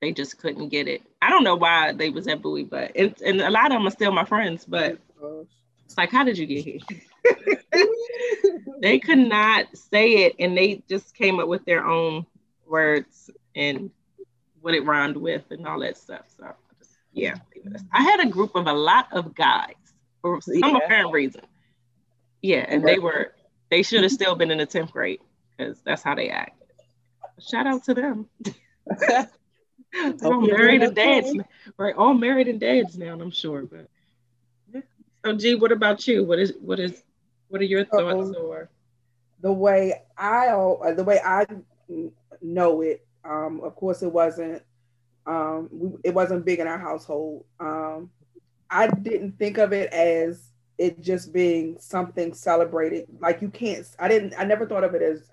they 0.00 0.12
just 0.12 0.38
couldn't 0.38 0.70
get 0.70 0.88
it. 0.88 1.02
I 1.20 1.28
don't 1.28 1.44
know 1.44 1.56
why 1.56 1.92
they 1.92 2.10
was 2.10 2.26
at 2.26 2.40
Bowie, 2.40 2.64
but 2.64 2.96
and 2.96 3.40
a 3.40 3.50
lot 3.50 3.66
of 3.66 3.72
them 3.72 3.86
are 3.86 3.90
still 3.90 4.12
my 4.12 4.24
friends, 4.24 4.64
but 4.64 4.98
it's 5.84 5.98
like, 5.98 6.10
how 6.10 6.24
did 6.24 6.38
you 6.38 6.46
get 6.46 6.64
here? 6.64 6.78
they 8.80 8.98
could 8.98 9.18
not 9.18 9.66
say 9.76 10.24
it 10.24 10.36
and 10.38 10.56
they 10.56 10.82
just 10.88 11.14
came 11.14 11.38
up 11.38 11.48
with 11.48 11.64
their 11.66 11.84
own 11.84 12.24
words 12.66 13.30
and 13.54 13.90
what 14.60 14.74
it 14.74 14.84
rhymed 14.84 15.16
with 15.16 15.42
and 15.50 15.66
all 15.66 15.80
that 15.80 15.98
stuff. 15.98 16.24
So 16.38 16.54
yeah, 17.12 17.34
I 17.92 18.02
had 18.02 18.20
a 18.20 18.30
group 18.30 18.54
of 18.54 18.66
a 18.66 18.72
lot 18.72 19.08
of 19.12 19.34
guys 19.34 19.74
for 20.22 20.40
some 20.40 20.54
yeah. 20.56 20.78
apparent 20.78 21.12
reason. 21.12 21.42
Yeah, 22.42 22.64
and 22.68 22.86
they 22.86 22.98
were 22.98 23.34
they 23.70 23.82
should 23.82 24.02
have 24.02 24.12
still 24.12 24.34
been 24.34 24.50
in 24.50 24.58
the 24.58 24.66
10th 24.66 24.92
grade 24.92 25.20
because 25.56 25.80
that's 25.82 26.02
how 26.02 26.14
they 26.14 26.30
act. 26.30 26.62
Shout 27.40 27.66
out 27.66 27.84
to 27.84 27.94
them. 27.94 28.26
All 30.22 30.40
married 30.40 30.82
and 30.82 30.94
dads, 30.94 31.32
right? 31.76 31.94
All 31.94 32.14
married 32.14 32.48
and 32.48 32.60
dads 32.60 32.96
now, 32.96 33.12
I'm 33.12 33.30
sure. 33.30 33.62
But 33.62 33.88
yeah. 34.72 34.82
so, 35.24 35.36
G, 35.36 35.54
what 35.54 35.72
about 35.72 36.06
you? 36.06 36.24
What 36.24 36.38
is 36.38 36.52
what 36.60 36.78
is 36.78 37.02
what 37.48 37.60
are 37.60 37.64
your 37.64 37.84
thoughts 37.84 38.28
um, 38.28 38.34
or 38.40 38.70
the 39.40 39.52
way 39.52 40.02
I 40.16 40.46
the 40.94 41.04
way 41.04 41.20
I 41.24 41.46
know 42.40 42.82
it? 42.82 43.04
Um, 43.24 43.60
of 43.62 43.74
course, 43.74 44.02
it 44.02 44.12
wasn't 44.12 44.62
um, 45.26 45.68
we, 45.72 45.90
it 46.04 46.14
wasn't 46.14 46.44
big 46.44 46.60
in 46.60 46.66
our 46.66 46.78
household. 46.78 47.44
Um, 47.58 48.10
I 48.70 48.86
didn't 48.86 49.32
think 49.38 49.58
of 49.58 49.72
it 49.72 49.92
as 49.92 50.50
it 50.78 51.00
just 51.00 51.32
being 51.32 51.76
something 51.78 52.32
celebrated. 52.32 53.06
Like 53.20 53.42
you 53.42 53.50
can't. 53.50 53.86
I 53.98 54.08
didn't. 54.08 54.34
I 54.38 54.44
never 54.44 54.66
thought 54.66 54.84
of 54.84 54.94
it 54.94 55.02
as 55.02 55.28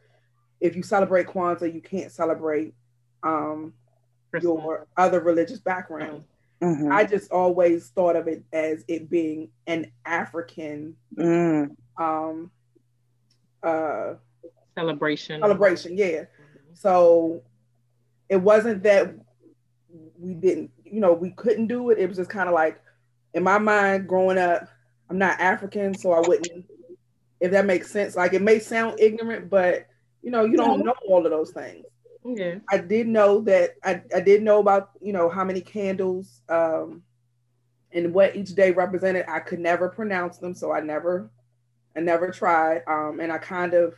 if 0.59 0.75
you 0.75 0.83
celebrate 0.83 1.27
Kwanzaa, 1.27 1.73
you 1.73 1.81
can't 1.81 2.11
celebrate 2.11 2.73
um, 3.23 3.73
your 4.41 4.87
other 4.97 5.19
religious 5.19 5.59
background. 5.59 6.23
Mm-hmm. 6.61 6.91
I 6.91 7.03
just 7.03 7.31
always 7.31 7.89
thought 7.89 8.15
of 8.15 8.27
it 8.27 8.43
as 8.51 8.83
it 8.87 9.09
being 9.09 9.49
an 9.67 9.91
African 10.05 10.95
mm. 11.15 11.69
um, 11.97 12.49
uh, 13.61 14.15
celebration. 14.75 15.41
Celebration, 15.41 15.97
yeah. 15.97 16.07
Mm-hmm. 16.07 16.73
So 16.73 17.43
it 18.27 18.37
wasn't 18.37 18.81
that 18.83 19.13
we 20.19 20.33
didn't, 20.33 20.71
you 20.83 20.99
know, 20.99 21.13
we 21.13 21.29
couldn't 21.31 21.67
do 21.67 21.91
it. 21.91 21.99
It 21.99 22.07
was 22.07 22.17
just 22.17 22.31
kind 22.31 22.49
of 22.49 22.55
like 22.55 22.81
in 23.33 23.43
my 23.43 23.57
mind 23.57 24.07
growing 24.07 24.37
up, 24.37 24.67
I'm 25.09 25.17
not 25.17 25.39
African, 25.39 25.93
so 25.93 26.11
I 26.11 26.19
wouldn't, 26.19 26.65
if 27.39 27.51
that 27.51 27.65
makes 27.65 27.91
sense. 27.91 28.15
Like 28.15 28.33
it 28.33 28.41
may 28.41 28.59
sound 28.59 28.99
ignorant, 28.99 29.49
but 29.49 29.87
you 30.21 30.31
know, 30.31 30.43
you 30.43 30.57
don't 30.57 30.83
know 30.83 30.95
all 31.07 31.25
of 31.25 31.31
those 31.31 31.51
things. 31.51 31.85
Yeah. 32.25 32.55
I 32.69 32.77
did 32.79 33.07
know 33.07 33.41
that 33.41 33.75
I, 33.83 34.01
I 34.13 34.19
did 34.19 34.41
know 34.41 34.59
about, 34.59 34.91
you 35.01 35.13
know, 35.13 35.29
how 35.29 35.43
many 35.43 35.61
candles 35.61 36.41
um 36.49 37.03
and 37.93 38.13
what 38.13 38.35
each 38.35 38.53
day 38.53 38.71
represented. 38.71 39.25
I 39.29 39.39
could 39.39 39.59
never 39.59 39.87
pronounce 39.87 40.37
them, 40.37 40.53
so 40.53 40.73
I 40.73 40.81
never 40.81 41.31
I 41.95 42.01
never 42.01 42.31
tried. 42.31 42.81
Um 42.87 43.19
and 43.21 43.31
I 43.31 43.37
kind 43.37 43.73
of 43.73 43.93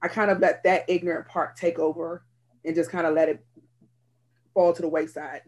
I 0.00 0.08
kind 0.08 0.30
of 0.30 0.40
let 0.40 0.62
that 0.64 0.84
ignorant 0.88 1.28
part 1.28 1.56
take 1.56 1.78
over 1.78 2.24
and 2.64 2.74
just 2.74 2.90
kind 2.90 3.06
of 3.06 3.14
let 3.14 3.28
it 3.28 3.44
fall 4.54 4.72
to 4.72 4.82
the 4.82 4.88
wayside. 4.88 5.42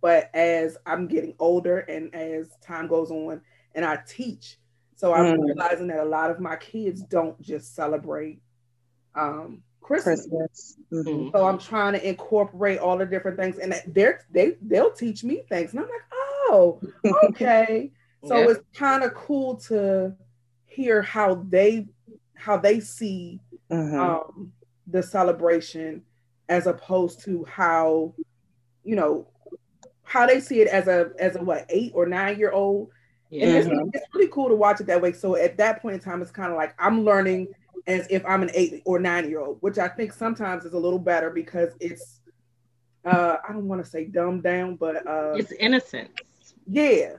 But 0.00 0.30
as 0.34 0.76
I'm 0.84 1.06
getting 1.06 1.34
older 1.38 1.78
and 1.78 2.14
as 2.14 2.48
time 2.62 2.88
goes 2.88 3.10
on 3.10 3.40
and 3.74 3.84
I 3.84 4.00
teach, 4.06 4.58
so 4.96 5.12
I'm 5.12 5.36
mm. 5.36 5.44
realizing 5.44 5.88
that 5.88 6.00
a 6.00 6.04
lot 6.04 6.30
of 6.30 6.40
my 6.40 6.56
kids 6.56 7.02
don't 7.02 7.40
just 7.40 7.74
celebrate 7.74 8.40
um, 9.14 9.62
Christmas. 9.80 10.26
Christmas. 10.26 10.76
Mm-hmm. 10.92 11.36
So 11.36 11.46
I'm 11.46 11.58
trying 11.58 11.92
to 11.92 12.08
incorporate 12.08 12.78
all 12.78 12.98
the 12.98 13.06
different 13.06 13.38
things, 13.38 13.58
and 13.58 13.74
they're 13.86 14.24
they 14.30 14.56
they'll 14.62 14.92
teach 14.92 15.22
me 15.22 15.42
things, 15.48 15.72
and 15.72 15.80
I'm 15.80 15.86
like, 15.86 16.00
oh, 16.12 16.80
okay. 17.24 17.92
so 18.26 18.38
yeah. 18.38 18.50
it's 18.50 18.60
kind 18.74 19.04
of 19.04 19.14
cool 19.14 19.56
to 19.68 20.14
hear 20.64 21.02
how 21.02 21.36
they 21.48 21.86
how 22.34 22.56
they 22.56 22.80
see 22.80 23.40
mm-hmm. 23.70 23.98
um, 23.98 24.52
the 24.86 25.02
celebration 25.02 26.02
as 26.48 26.66
opposed 26.66 27.24
to 27.24 27.44
how 27.44 28.14
you 28.82 28.96
know 28.96 29.28
how 30.06 30.26
they 30.26 30.40
see 30.40 30.60
it 30.60 30.68
as 30.68 30.88
a 30.88 31.10
as 31.18 31.36
a 31.36 31.42
what 31.42 31.66
eight 31.68 31.92
or 31.94 32.06
nine 32.06 32.38
year 32.38 32.52
old 32.52 32.90
yeah. 33.30 33.46
and 33.46 33.56
it's, 33.56 33.68
mm-hmm. 33.68 33.88
it's 33.92 34.06
really 34.14 34.28
cool 34.28 34.48
to 34.48 34.54
watch 34.54 34.80
it 34.80 34.86
that 34.86 35.00
way 35.00 35.12
so 35.12 35.36
at 35.36 35.56
that 35.58 35.82
point 35.82 35.94
in 35.94 36.00
time 36.00 36.22
it's 36.22 36.30
kind 36.30 36.50
of 36.50 36.56
like 36.56 36.74
i'm 36.78 37.04
learning 37.04 37.48
as 37.86 38.06
if 38.08 38.24
i'm 38.24 38.42
an 38.42 38.50
eight 38.54 38.82
or 38.84 38.98
nine 38.98 39.28
year 39.28 39.40
old 39.40 39.58
which 39.60 39.78
i 39.78 39.88
think 39.88 40.12
sometimes 40.12 40.64
is 40.64 40.72
a 40.72 40.78
little 40.78 40.98
better 40.98 41.30
because 41.30 41.72
it's 41.80 42.20
uh 43.04 43.36
i 43.46 43.52
don't 43.52 43.68
want 43.68 43.84
to 43.84 43.88
say 43.88 44.04
dumbed 44.04 44.42
down 44.42 44.76
but 44.76 45.06
uh 45.06 45.34
it's 45.34 45.52
innocent 45.52 46.10
yeah 46.66 47.16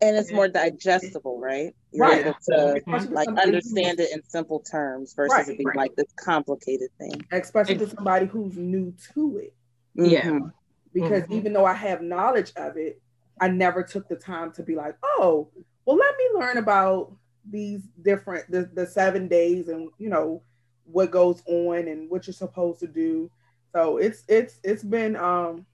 and 0.00 0.16
it's 0.16 0.32
more 0.32 0.48
digestible, 0.48 1.40
right? 1.40 1.74
You're 1.92 2.06
right. 2.06 2.26
able 2.26 2.36
to 2.50 2.82
mm-hmm. 2.86 3.14
like 3.14 3.28
understand 3.28 4.00
it 4.00 4.12
in 4.12 4.22
simple 4.28 4.60
terms 4.60 5.14
versus 5.14 5.32
right. 5.32 5.48
it 5.48 5.56
being 5.56 5.68
right. 5.68 5.76
like 5.76 5.96
this 5.96 6.12
complicated 6.16 6.90
thing. 6.98 7.24
Especially 7.32 7.78
to 7.78 7.88
somebody 7.88 8.26
who's 8.26 8.56
new 8.56 8.92
to 9.14 9.38
it. 9.38 9.54
Yeah. 9.94 10.26
Mm-hmm. 10.26 10.48
Because 10.96 11.24
mm-hmm. 11.24 11.34
even 11.34 11.52
though 11.52 11.66
I 11.66 11.74
have 11.74 12.00
knowledge 12.00 12.52
of 12.56 12.78
it, 12.78 13.02
I 13.38 13.48
never 13.48 13.82
took 13.82 14.08
the 14.08 14.16
time 14.16 14.50
to 14.52 14.62
be 14.62 14.74
like, 14.74 14.96
oh, 15.02 15.50
well, 15.84 15.96
let 15.96 16.14
me 16.16 16.40
learn 16.40 16.56
about 16.56 17.12
these 17.48 17.82
different 18.00 18.50
the, 18.50 18.70
the 18.72 18.86
seven 18.86 19.28
days 19.28 19.68
and 19.68 19.90
you 19.98 20.08
know 20.08 20.42
what 20.84 21.10
goes 21.10 21.42
on 21.46 21.86
and 21.86 22.08
what 22.08 22.26
you're 22.26 22.34
supposed 22.34 22.80
to 22.80 22.86
do. 22.86 23.30
So 23.74 23.98
it's 23.98 24.24
it's 24.26 24.58
it's 24.64 24.82
been 24.82 25.16
um 25.16 25.66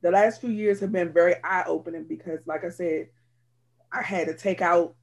the 0.00 0.10
last 0.10 0.40
few 0.40 0.48
years 0.48 0.80
have 0.80 0.90
been 0.90 1.12
very 1.12 1.34
eye-opening 1.44 2.06
because 2.08 2.40
like 2.46 2.64
I 2.64 2.70
said, 2.70 3.08
I 3.92 4.02
had 4.02 4.26
to 4.28 4.34
take 4.34 4.62
out 4.62 4.94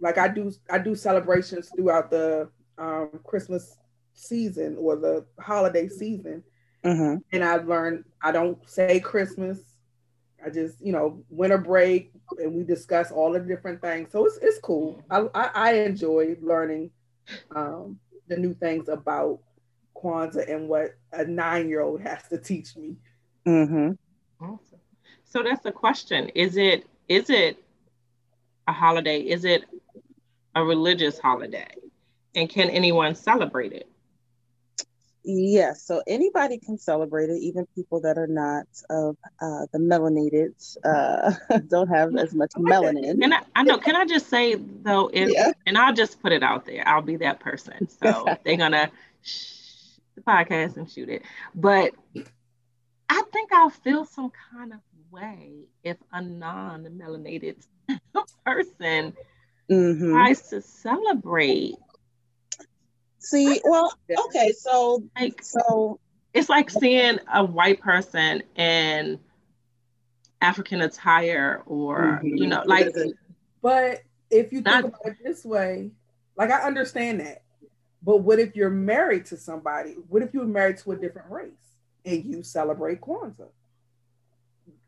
like 0.00 0.18
I 0.18 0.28
do 0.28 0.52
I 0.70 0.78
do 0.78 0.94
celebrations 0.94 1.68
throughout 1.74 2.12
the 2.12 2.48
um, 2.78 3.10
Christmas 3.24 3.76
season 4.12 4.76
or 4.78 4.94
the 4.94 5.26
holiday 5.40 5.88
season. 5.88 6.44
Mm-hmm. 6.84 7.16
And 7.32 7.44
I've 7.44 7.66
learned 7.66 8.04
I 8.22 8.32
don't 8.32 8.58
say 8.68 9.00
Christmas. 9.00 9.60
I 10.44 10.50
just, 10.50 10.84
you 10.84 10.92
know, 10.92 11.24
winter 11.30 11.56
break 11.56 12.12
and 12.38 12.54
we 12.54 12.64
discuss 12.64 13.10
all 13.10 13.32
the 13.32 13.40
different 13.40 13.80
things. 13.80 14.12
So 14.12 14.26
it's 14.26 14.38
it's 14.42 14.58
cool. 14.58 15.02
I 15.10 15.26
I, 15.34 15.50
I 15.54 15.72
enjoy 15.74 16.36
learning 16.42 16.90
um, 17.54 17.98
the 18.28 18.36
new 18.36 18.54
things 18.54 18.88
about 18.88 19.40
Kwanzaa 19.96 20.52
and 20.52 20.68
what 20.68 20.94
a 21.12 21.24
nine 21.24 21.68
year 21.68 21.80
old 21.80 22.02
has 22.02 22.28
to 22.28 22.38
teach 22.38 22.76
me. 22.76 22.96
Mm-hmm. 23.46 23.92
Awesome. 24.44 24.80
So 25.24 25.42
that's 25.42 25.62
the 25.62 25.72
question. 25.72 26.28
Is 26.34 26.56
it 26.56 26.86
is 27.08 27.30
it 27.30 27.62
a 28.68 28.72
holiday? 28.72 29.20
Is 29.20 29.44
it 29.44 29.64
a 30.54 30.62
religious 30.62 31.18
holiday? 31.18 31.74
And 32.34 32.48
can 32.48 32.68
anyone 32.70 33.14
celebrate 33.14 33.72
it? 33.72 33.88
Yes, 35.26 35.82
so 35.82 36.02
anybody 36.06 36.58
can 36.58 36.76
celebrate 36.76 37.30
it, 37.30 37.38
even 37.38 37.66
people 37.74 38.00
that 38.02 38.18
are 38.18 38.26
not 38.26 38.66
of 38.90 39.16
uh, 39.40 39.66
the 39.72 39.78
melanated, 39.78 40.52
uh, 40.84 41.58
don't 41.68 41.88
have 41.88 42.14
as 42.14 42.34
much 42.34 42.50
melanin. 42.52 43.22
And 43.22 43.32
I, 43.32 43.40
I, 43.56 43.62
know, 43.62 43.78
can 43.78 43.96
I 43.96 44.04
just 44.04 44.28
say 44.28 44.54
though, 44.54 45.08
if, 45.10 45.32
yeah. 45.32 45.52
and 45.64 45.78
I'll 45.78 45.94
just 45.94 46.20
put 46.20 46.32
it 46.32 46.42
out 46.42 46.66
there, 46.66 46.86
I'll 46.86 47.00
be 47.02 47.16
that 47.16 47.40
person. 47.40 47.88
So 48.04 48.26
they're 48.44 48.58
gonna 48.58 48.90
sh- 49.22 49.96
the 50.14 50.20
podcast 50.20 50.76
and 50.76 50.90
shoot 50.90 51.08
it. 51.08 51.22
But 51.54 51.92
I 53.08 53.22
think 53.32 53.50
I'll 53.50 53.70
feel 53.70 54.04
some 54.04 54.30
kind 54.52 54.74
of 54.74 54.80
way 55.10 55.68
if 55.82 55.96
a 56.12 56.20
non-melanated 56.20 57.64
person 58.44 59.16
mm-hmm. 59.70 60.12
tries 60.12 60.48
to 60.50 60.60
celebrate. 60.60 61.76
See, 63.24 63.60
well, 63.64 63.92
okay, 64.26 64.52
so 64.52 65.02
like 65.18 65.42
so 65.42 65.98
it's 66.32 66.48
like 66.48 66.70
seeing 66.70 67.18
a 67.32 67.44
white 67.44 67.80
person 67.80 68.42
in 68.56 69.18
African 70.40 70.82
attire 70.82 71.62
or 71.66 72.20
mm-hmm. 72.22 72.36
you 72.36 72.46
know, 72.46 72.62
like 72.66 72.94
but 73.62 74.02
if 74.30 74.52
you 74.52 74.58
think 74.58 74.66
not, 74.66 74.84
about 74.84 75.06
it 75.06 75.16
this 75.24 75.44
way, 75.44 75.90
like 76.36 76.50
I 76.50 76.62
understand 76.62 77.20
that. 77.20 77.42
But 78.02 78.18
what 78.18 78.38
if 78.38 78.54
you're 78.54 78.68
married 78.68 79.24
to 79.26 79.36
somebody? 79.38 79.96
What 80.08 80.22
if 80.22 80.34
you 80.34 80.40
were 80.40 80.46
married 80.46 80.76
to 80.78 80.92
a 80.92 80.96
different 80.96 81.30
race? 81.30 81.64
and 82.04 82.24
you 82.24 82.42
celebrate 82.42 83.00
Kwanzaa. 83.00 83.48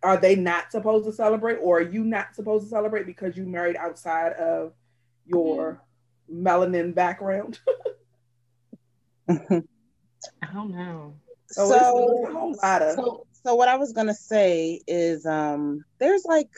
Are 0.02 0.16
they 0.16 0.37
not 0.37 0.71
supposed 0.71 1.07
to 1.07 1.12
celebrate, 1.12 1.57
or 1.57 1.78
are 1.78 1.83
you 1.90 2.05
not 2.05 2.35
supposed 2.35 2.64
to 2.64 2.71
celebrate 2.71 3.07
because 3.07 3.37
you 3.37 3.45
married 3.45 3.76
outside 3.76 4.33
of 4.35 4.73
your 5.25 5.83
melanin 6.33 6.95
background? 6.95 7.59
I 9.28 10.52
don't 10.52 10.71
know. 10.71 11.14
So, 11.49 11.68
so, 11.68 12.54
so, 12.61 13.26
so 13.45 13.54
what 13.54 13.68
I 13.68 13.76
was 13.76 13.92
gonna 13.92 14.14
say 14.14 14.80
is 14.87 15.25
um 15.26 15.85
there's 15.99 16.25
like 16.25 16.50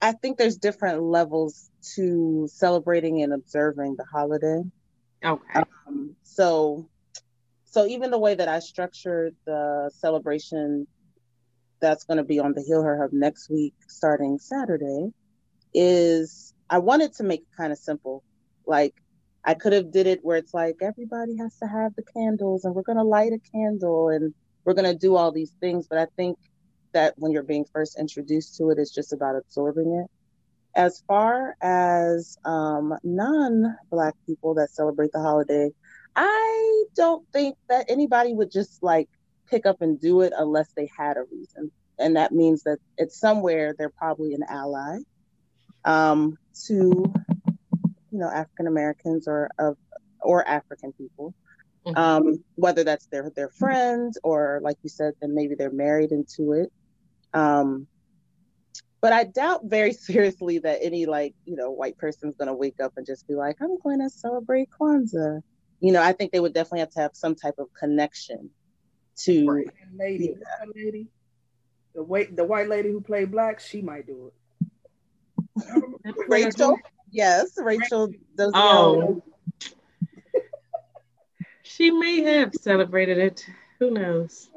I 0.00 0.12
think 0.12 0.36
there's 0.36 0.56
different 0.56 1.02
levels 1.02 1.70
to 1.94 2.48
celebrating 2.52 3.22
and 3.22 3.32
observing 3.32 3.96
the 3.96 4.04
holiday. 4.04 4.62
Okay. 5.24 5.62
Um, 5.86 6.16
so 6.24 6.88
so 7.64 7.86
even 7.86 8.10
the 8.10 8.18
way 8.18 8.34
that 8.34 8.48
I 8.48 8.58
structured 8.58 9.34
the 9.46 9.90
celebration 9.94 10.86
that's 11.80 12.04
going 12.04 12.18
to 12.18 12.24
be 12.24 12.38
on 12.38 12.52
the 12.52 12.62
Heal 12.62 12.82
Her 12.82 13.00
Hub 13.00 13.12
next 13.12 13.48
week, 13.48 13.74
starting 13.88 14.38
Saturday, 14.38 15.08
is 15.72 16.54
I 16.68 16.78
wanted 16.78 17.14
to 17.14 17.24
make 17.24 17.40
it 17.40 17.56
kind 17.56 17.72
of 17.72 17.78
simple. 17.78 18.22
Like 18.66 18.94
I 19.44 19.54
could 19.54 19.72
have 19.72 19.90
did 19.90 20.06
it 20.06 20.20
where 20.22 20.36
it's 20.36 20.54
like 20.54 20.76
everybody 20.82 21.36
has 21.38 21.56
to 21.58 21.66
have 21.66 21.94
the 21.96 22.02
candles 22.02 22.64
and 22.64 22.74
we're 22.74 22.82
going 22.82 22.98
to 22.98 23.04
light 23.04 23.32
a 23.32 23.40
candle 23.52 24.08
and 24.08 24.34
we're 24.64 24.74
going 24.74 24.90
to 24.90 24.98
do 24.98 25.16
all 25.16 25.32
these 25.32 25.52
things. 25.60 25.88
But 25.88 25.98
I 25.98 26.06
think 26.16 26.38
that 26.92 27.14
when 27.16 27.32
you're 27.32 27.42
being 27.42 27.64
first 27.72 27.98
introduced 27.98 28.56
to 28.58 28.70
it, 28.70 28.78
it's 28.78 28.94
just 28.94 29.12
about 29.12 29.36
absorbing 29.36 30.04
it. 30.04 30.10
As 30.74 31.02
far 31.06 31.56
as 31.60 32.38
um, 32.44 32.94
non 33.02 33.76
Black 33.90 34.14
people 34.26 34.54
that 34.54 34.70
celebrate 34.70 35.12
the 35.12 35.20
holiday, 35.20 35.70
I 36.14 36.84
don't 36.94 37.26
think 37.32 37.56
that 37.68 37.86
anybody 37.88 38.32
would 38.32 38.50
just 38.50 38.82
like 38.82 39.08
pick 39.50 39.66
up 39.66 39.82
and 39.82 40.00
do 40.00 40.22
it 40.22 40.32
unless 40.36 40.72
they 40.72 40.88
had 40.96 41.16
a 41.16 41.24
reason. 41.30 41.70
And 41.98 42.16
that 42.16 42.32
means 42.32 42.62
that 42.62 42.78
it's 42.96 43.18
somewhere 43.18 43.74
they're 43.76 43.90
probably 43.90 44.34
an 44.34 44.44
ally 44.48 44.98
um, 45.84 46.38
to, 46.66 47.12
you 48.12 48.18
know, 48.18 48.28
African 48.28 48.66
Americans 48.66 49.26
or 49.26 49.50
of 49.58 49.76
or 50.20 50.46
African 50.46 50.92
people. 50.92 51.34
Mm-hmm. 51.86 51.98
Um, 51.98 52.44
whether 52.54 52.84
that's 52.84 53.06
their 53.06 53.30
their 53.34 53.48
friends 53.48 54.18
or 54.22 54.60
like 54.62 54.76
you 54.82 54.88
said, 54.88 55.14
then 55.20 55.34
maybe 55.34 55.56
they're 55.56 55.72
married 55.72 56.12
into 56.12 56.52
it. 56.52 56.72
Um, 57.34 57.88
but 59.00 59.12
I 59.12 59.24
doubt 59.24 59.62
very 59.64 59.92
seriously 60.08 60.58
that 60.60 60.78
any 60.80 61.06
like, 61.06 61.34
you 61.44 61.56
know, 61.56 61.70
white 61.70 61.98
person's 61.98 62.36
gonna 62.36 62.54
wake 62.54 62.78
up 62.80 62.92
and 62.96 63.04
just 63.04 63.26
be 63.26 63.34
like, 63.34 63.56
I'm 63.60 63.78
going 63.80 63.98
to 63.98 64.08
celebrate 64.08 64.68
Kwanzaa 64.70 65.42
you 65.82 65.90
know, 65.90 66.00
I 66.00 66.12
think 66.12 66.30
they 66.30 66.38
would 66.38 66.54
definitely 66.54 66.80
have 66.80 66.90
to 66.90 67.00
have 67.00 67.10
some 67.14 67.34
type 67.34 67.56
of 67.58 67.66
connection 67.74 68.50
to 69.24 69.46
right. 69.46 69.66
lady, 69.92 70.36
lady, 70.74 71.08
the 71.92 72.04
white 72.04 72.34
the 72.36 72.44
white 72.44 72.68
lady 72.68 72.90
who 72.90 73.00
played 73.00 73.32
black, 73.32 73.58
she 73.58 73.82
might 73.82 74.06
do 74.06 74.30
it. 75.56 76.14
Rachel, 76.28 76.78
yes, 77.12 77.52
Rachel 77.58 78.12
does. 78.36 78.50
Oh, 78.54 79.22
she 81.62 81.90
may 81.90 82.22
have 82.22 82.52
celebrated 82.54 83.18
it. 83.18 83.46
Who 83.78 83.90
knows? 83.90 84.50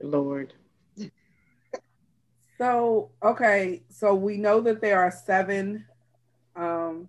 Lord. 0.00 0.52
So 2.58 3.10
okay, 3.22 3.82
so 3.88 4.14
we 4.14 4.36
know 4.36 4.60
that 4.60 4.80
there 4.80 5.00
are 5.00 5.10
seven, 5.10 5.84
um, 6.54 7.08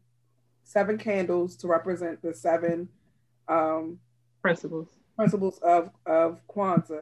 seven 0.63 0.97
candles 0.97 1.55
to 1.57 1.67
represent 1.67 2.21
the 2.21 2.33
seven 2.33 2.89
um, 3.47 3.99
principles 4.41 4.87
principles 5.15 5.59
of 5.59 5.91
of 6.05 6.39
Kwanzaa. 6.47 7.01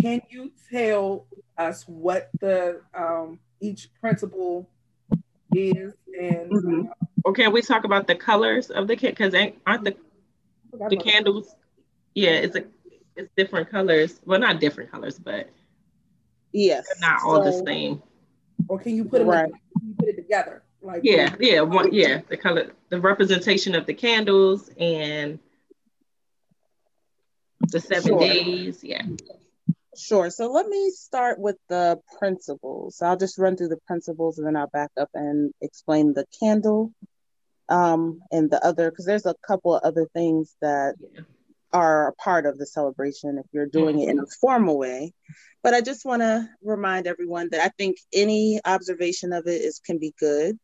Can 0.00 0.22
you 0.30 0.52
tell 0.70 1.26
us 1.56 1.84
what 1.86 2.30
the 2.40 2.80
um, 2.94 3.38
each 3.60 3.90
principle 4.00 4.70
is, 5.54 5.94
and 6.18 6.50
mm-hmm. 6.50 6.86
uh, 6.88 7.06
or 7.24 7.32
can 7.32 7.52
we 7.52 7.62
talk 7.62 7.84
about 7.84 8.06
the 8.06 8.14
colors 8.14 8.70
of 8.70 8.88
the 8.88 8.96
kit? 8.96 9.16
Because 9.16 9.34
aren't 9.66 9.84
the 9.84 9.96
the 10.88 10.96
candles? 10.96 11.54
Yeah, 12.14 12.30
it's 12.30 12.56
a 12.56 12.64
it's 13.16 13.30
different 13.36 13.70
colors. 13.70 14.20
Well, 14.24 14.38
not 14.38 14.60
different 14.60 14.90
colors, 14.90 15.18
but 15.18 15.50
yes, 16.52 16.86
not 17.00 17.20
all 17.24 17.42
the 17.42 17.52
same. 17.66 18.02
Or 18.68 18.78
can 18.78 18.94
you 18.96 19.04
put 19.04 19.18
them? 19.18 19.28
Right. 19.28 19.50
you 19.82 19.94
put 19.98 20.08
it 20.08 20.16
together? 20.16 20.62
Like 20.80 21.00
yeah, 21.02 21.34
yeah, 21.40 21.60
one, 21.60 21.92
yeah. 21.92 22.20
The 22.28 22.36
color, 22.36 22.72
the 22.88 23.00
representation 23.00 23.74
of 23.74 23.86
the 23.86 23.94
candles, 23.94 24.70
and 24.78 25.38
the 27.60 27.80
seven 27.80 28.12
sure. 28.12 28.20
days. 28.20 28.84
Yeah. 28.84 29.02
Sure. 29.98 30.30
So 30.30 30.50
let 30.52 30.66
me 30.68 30.90
start 30.90 31.40
with 31.40 31.56
the 31.68 31.98
principles. 32.18 33.02
I'll 33.02 33.16
just 33.16 33.36
run 33.36 33.56
through 33.56 33.68
the 33.68 33.80
principles 33.86 34.38
and 34.38 34.46
then 34.46 34.54
I'll 34.54 34.68
back 34.68 34.90
up 34.96 35.10
and 35.12 35.52
explain 35.60 36.14
the 36.14 36.24
candle 36.38 36.92
um, 37.68 38.20
and 38.30 38.48
the 38.48 38.64
other, 38.64 38.90
because 38.90 39.06
there's 39.06 39.26
a 39.26 39.34
couple 39.46 39.74
of 39.74 39.82
other 39.82 40.06
things 40.14 40.54
that 40.62 40.94
yeah. 41.00 41.22
are 41.72 42.08
a 42.08 42.14
part 42.14 42.46
of 42.46 42.58
the 42.58 42.66
celebration 42.66 43.38
if 43.38 43.46
you're 43.52 43.66
doing 43.66 43.98
it 43.98 44.08
in 44.08 44.20
a 44.20 44.26
formal 44.40 44.78
way. 44.78 45.12
But 45.64 45.74
I 45.74 45.80
just 45.80 46.04
want 46.04 46.22
to 46.22 46.48
remind 46.62 47.06
everyone 47.06 47.48
that 47.50 47.60
I 47.60 47.70
think 47.76 47.96
any 48.12 48.60
observation 48.64 49.32
of 49.32 49.48
it 49.48 49.60
is 49.60 49.80
can 49.84 49.98
be 49.98 50.14
good, 50.18 50.56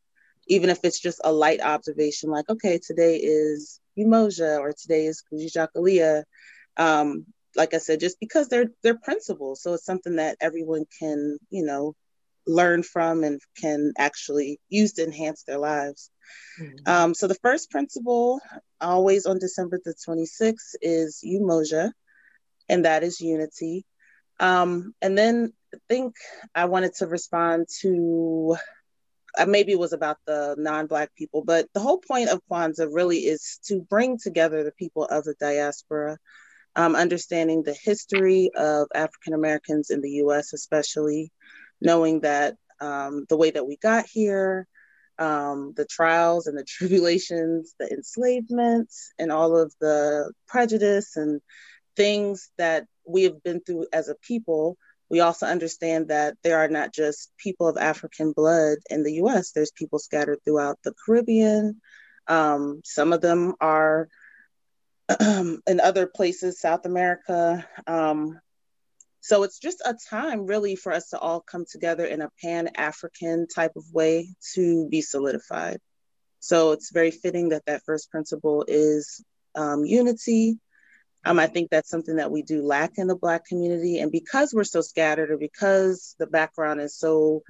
even 0.47 0.71
if 0.71 0.79
it's 0.85 1.01
just 1.01 1.21
a 1.25 1.33
light 1.33 1.61
observation, 1.61 2.31
like, 2.31 2.49
okay, 2.49 2.79
today 2.79 3.17
is 3.17 3.81
Umoja 3.99 4.61
or 4.61 4.73
today 4.73 5.07
is 5.07 5.25
Kujichagulia 5.33 6.23
um, 6.77 7.27
like 7.57 7.75
I 7.75 7.79
said, 7.79 8.01
just 8.01 8.19
because 8.21 8.49
they're 8.49 8.71
they're 8.83 8.99
principles, 8.99 9.63
so 9.63 9.75
it's 9.75 9.85
something 9.85 10.17
that 10.17 10.37
everyone 10.41 10.85
can 10.99 11.39
you 11.51 11.65
know 11.65 11.95
learn 12.47 12.83
from 12.83 13.25
and 13.25 13.41
can 13.61 13.93
actually 13.99 14.61
use 14.69 14.95
to 14.95 15.05
enhance 15.05 15.45
their 15.45 15.59
lives. 15.59 16.11
Mm-hmm. 16.61 16.91
Um, 16.91 17.15
so 17.15 17.27
the 17.27 17.37
first 17.37 17.71
principle, 17.71 18.41
always 18.81 19.27
on 19.27 19.39
December 19.39 19.81
the 19.85 19.95
26th, 20.07 20.75
is 20.83 21.23
Umoja, 21.25 21.93
and 22.69 22.85
that 22.85 23.03
is 23.03 23.21
unity. 23.21 23.85
Um, 24.41 24.95
and 25.01 25.17
then 25.17 25.53
I 25.75 25.79
think 25.89 26.15
I 26.55 26.67
wanted 26.67 26.95
to 26.97 27.07
respond 27.07 27.67
to 27.81 28.57
uh, 29.37 29.47
maybe 29.47 29.73
it 29.73 29.79
was 29.79 29.93
about 29.93 30.19
the 30.27 30.55
non-black 30.59 31.15
people, 31.17 31.43
but 31.45 31.67
the 31.75 31.81
whole 31.81 31.99
point 31.99 32.29
of 32.29 32.41
Kwanzaa 32.51 32.89
really 32.93 33.19
is 33.19 33.59
to 33.67 33.81
bring 33.81 34.19
together 34.19 34.63
the 34.63 34.73
people 34.73 35.05
of 35.05 35.25
the 35.25 35.35
diaspora 35.41 36.19
um, 36.77 36.97
understanding 36.97 37.63
the 37.63 37.75
history 37.75 38.51
of 38.57 38.89
African 38.95 39.35
Americans 39.35 39.91
in 39.91 40.01
the 40.01 40.11
US, 40.25 40.53
especially 40.53 41.31
knowing 41.81 42.21
that 42.21 42.57
um, 42.81 43.27
the 43.29 43.37
way 43.37 43.51
that 43.51 43.67
we 43.67 43.77
got 43.77 44.07
here, 44.07 44.67
um, 45.19 45.73
the 45.77 45.87
trials 45.87 46.47
and 46.47 46.59
the 46.59 46.65
tribulations, 46.69 47.75
the 47.79 47.89
enslavements, 47.91 49.13
and 49.19 49.31
all 49.31 49.57
of 49.57 49.73
the 49.81 50.33
prejudice 50.49 51.17
and 51.17 51.41
things 51.97 52.51
that 52.59 52.87
we 53.07 53.25
have 53.25 53.43
been 53.43 53.61
through 53.61 53.87
as 53.93 54.09
a 54.09 54.17
people. 54.17 54.77
We 55.11 55.21
also 55.21 55.47
understand 55.47 56.09
that 56.09 56.35
there 56.43 56.59
are 56.59 56.69
not 56.69 56.93
just 56.93 57.31
people 57.39 57.69
of 57.69 57.77
African 57.77 58.33
blood 58.33 58.79
in 58.91 59.03
the 59.05 59.15
US, 59.25 59.53
there's 59.53 59.71
people 59.71 59.99
scattered 59.99 60.39
throughout 60.45 60.79
the 60.83 60.95
Caribbean. 61.05 61.81
Um, 62.27 62.81
some 62.85 63.13
of 63.13 63.21
them 63.21 63.55
are 63.61 64.09
in 65.21 65.81
other 65.83 66.07
places, 66.07 66.61
South 66.61 66.87
America. 66.87 67.67
Um, 67.87 68.41
so 69.21 69.43
it's 69.43 69.59
just 69.59 69.81
a 69.85 69.97
time 70.11 70.47
really 70.47 70.77
for 70.77 70.93
us 70.93 71.09
to 71.11 71.19
all 71.19 71.41
come 71.41 71.65
together 71.71 72.05
in 72.05 72.21
a 72.21 72.31
pan 72.43 72.71
African 72.77 73.47
type 73.49 73.73
of 73.77 73.85
way 73.93 74.35
to 74.55 74.89
be 74.89 75.01
solidified. 75.01 75.79
So 76.41 76.73
it's 76.73 76.93
very 76.93 77.11
fitting 77.11 77.49
that 77.51 77.65
that 77.67 77.83
first 77.87 78.11
principle 78.11 78.67
is 78.69 79.25
um, 79.55 79.85
unity. 79.85 80.59
Um, 81.25 81.39
I 81.39 81.47
think 81.47 81.71
that's 81.71 81.89
something 81.89 82.17
that 82.17 82.31
we 82.31 82.43
do 82.43 82.63
lack 82.63 82.99
in 82.99 83.07
the 83.07 83.17
Black 83.17 83.47
community. 83.47 83.99
And 84.01 84.13
because 84.13 84.53
we're 84.53 84.65
so 84.65 84.83
scattered, 84.83 85.31
or 85.31 85.39
because 85.39 86.15
the 86.19 86.27
background 86.27 86.83
is 86.83 86.99
so 86.99 87.43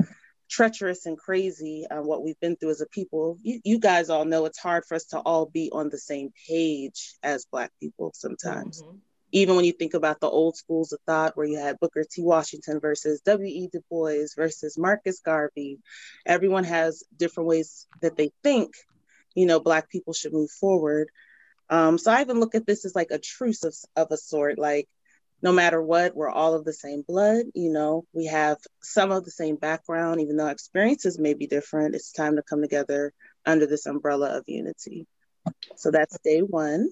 treacherous 0.49 1.07
and 1.07 1.19
crazy 1.19 1.87
uh, 1.91 2.03
what 2.03 2.23
we've 2.23 2.39
been 2.41 2.57
through 2.57 2.71
as 2.71 2.81
a 2.81 2.87
people. 2.87 3.39
You, 3.43 3.61
you, 3.65 3.79
guys 3.79 4.11
all 4.11 4.25
know 4.25 4.45
it's 4.45 4.59
hard 4.59 4.85
for 4.85 4.95
us 4.95 5.07
to 5.07 5.19
all 5.19 5.47
be 5.47 5.71
on 5.73 5.89
the 5.89 5.99
same 5.99 6.33
page 6.49 7.15
as 7.23 7.47
black 7.51 7.73
people 7.81 8.13
sometimes. 8.15 8.83
Mm-hmm. 8.83 8.97
even 9.33 9.57
when 9.57 9.65
you 9.65 9.73
think 9.73 9.95
about 9.95 10.21
the 10.21 10.29
old 10.29 10.57
schools 10.57 10.93
of 10.93 11.01
thought 11.07 11.37
where 11.37 11.47
you 11.47 11.59
had 11.59 11.81
booker 11.81 12.05
t. 12.09 12.23
Washington 12.23 12.81
versus 12.81 13.21
w.e 13.23 13.69
du 13.73 13.83
bois 13.91 14.27
versus 14.37 14.79
marcus 14.79 15.21
garvey 15.21 15.79
everyone 16.25 16.65
has 16.65 17.05
different 17.17 17.49
ways 17.49 17.87
that 18.01 18.17
they 18.17 18.31
think 18.43 18.75
you 19.35 19.47
know 19.47 19.61
black 19.61 19.91
people 19.91 20.13
should 20.13 20.33
move 20.33 20.51
forward. 20.51 21.09
Um, 21.71 21.99
so 21.99 22.13
i 22.13 22.21
even 22.21 22.41
look 22.41 22.55
at 22.55 22.67
this 22.67 22.85
as 22.85 22.95
like 22.95 23.11
a 23.11 23.19
truce 23.19 23.65
of, 23.65 23.75
of 23.97 24.09
a 24.11 24.17
sort. 24.17 24.59
Like 24.59 24.89
no 25.45 25.53
matter 25.53 25.81
what, 25.81 26.17
we're 26.17 26.31
all 26.31 26.55
of 26.55 26.65
the 26.65 26.73
same 26.73 27.05
blood. 27.07 27.45
You 27.55 27.71
know, 27.71 28.07
we 28.15 28.25
have 28.25 28.57
some 28.83 29.13
of 29.13 29.27
the 29.27 29.31
same 29.31 29.57
background, 29.57 30.23
even 30.23 30.39
though 30.39 30.49
experiences 30.49 31.19
may 31.19 31.35
be 31.35 31.47
different. 31.47 31.95
It's 31.95 32.13
time 32.13 32.37
to 32.37 32.43
come 32.43 32.63
together 32.63 33.13
under 33.45 33.67
this 33.67 33.85
umbrella 33.85 34.39
of 34.39 34.45
unity. 34.47 35.07
So 35.77 35.91
that's 35.91 36.19
day 36.25 36.41
one. 36.41 36.89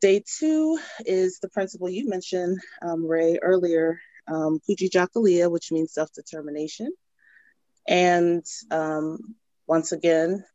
Day 0.00 0.24
two 0.38 0.78
is 1.04 1.38
the 1.40 1.50
principle 1.50 1.90
you 1.90 2.08
mentioned, 2.08 2.58
um, 2.80 3.06
Ray, 3.06 3.38
earlier, 3.42 4.00
um, 4.26 4.58
Kujichagulia, 4.66 5.50
which 5.50 5.70
means 5.70 5.92
self-determination. 5.92 6.94
And 7.86 8.44
um, 8.70 9.18
once 9.66 9.92
again, 9.92 10.46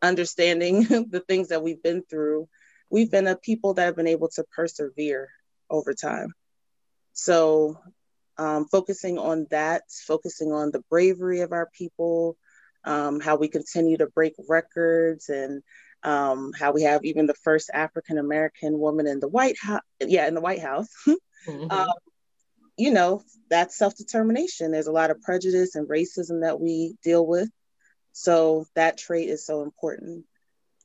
understanding 0.00 0.84
the 1.10 1.22
things 1.28 1.48
that 1.48 1.62
we've 1.62 1.82
been 1.82 2.02
through, 2.08 2.48
we've 2.88 3.10
been 3.10 3.26
a 3.26 3.36
people 3.36 3.74
that 3.74 3.84
have 3.84 3.96
been 3.96 4.06
able 4.06 4.30
to 4.30 4.44
persevere 4.56 5.28
over 5.68 5.92
time. 5.92 6.32
So 7.12 7.78
um, 8.38 8.66
focusing 8.66 9.18
on 9.18 9.46
that, 9.50 9.82
focusing 10.06 10.52
on 10.52 10.70
the 10.70 10.82
bravery 10.90 11.40
of 11.40 11.52
our 11.52 11.68
people, 11.76 12.36
um, 12.84 13.20
how 13.20 13.36
we 13.36 13.48
continue 13.48 13.98
to 13.98 14.06
break 14.06 14.34
records 14.48 15.28
and 15.28 15.62
um, 16.02 16.52
how 16.58 16.72
we 16.72 16.82
have 16.82 17.04
even 17.04 17.26
the 17.26 17.34
first 17.34 17.70
African 17.72 18.18
American 18.18 18.78
woman 18.78 19.06
in 19.06 19.20
the 19.20 19.28
White 19.28 19.56
House. 19.60 19.82
Yeah, 20.00 20.26
in 20.26 20.34
the 20.34 20.40
White 20.40 20.62
House. 20.62 20.88
mm-hmm. 21.46 21.70
um, 21.70 21.92
you 22.76 22.90
know, 22.90 23.22
that's 23.50 23.76
self 23.76 23.96
determination. 23.96 24.72
There's 24.72 24.86
a 24.86 24.92
lot 24.92 25.10
of 25.10 25.20
prejudice 25.22 25.74
and 25.74 25.88
racism 25.88 26.40
that 26.40 26.60
we 26.60 26.96
deal 27.04 27.24
with. 27.26 27.48
So 28.12 28.66
that 28.74 28.98
trait 28.98 29.28
is 29.28 29.46
so 29.46 29.62
important 29.62 30.24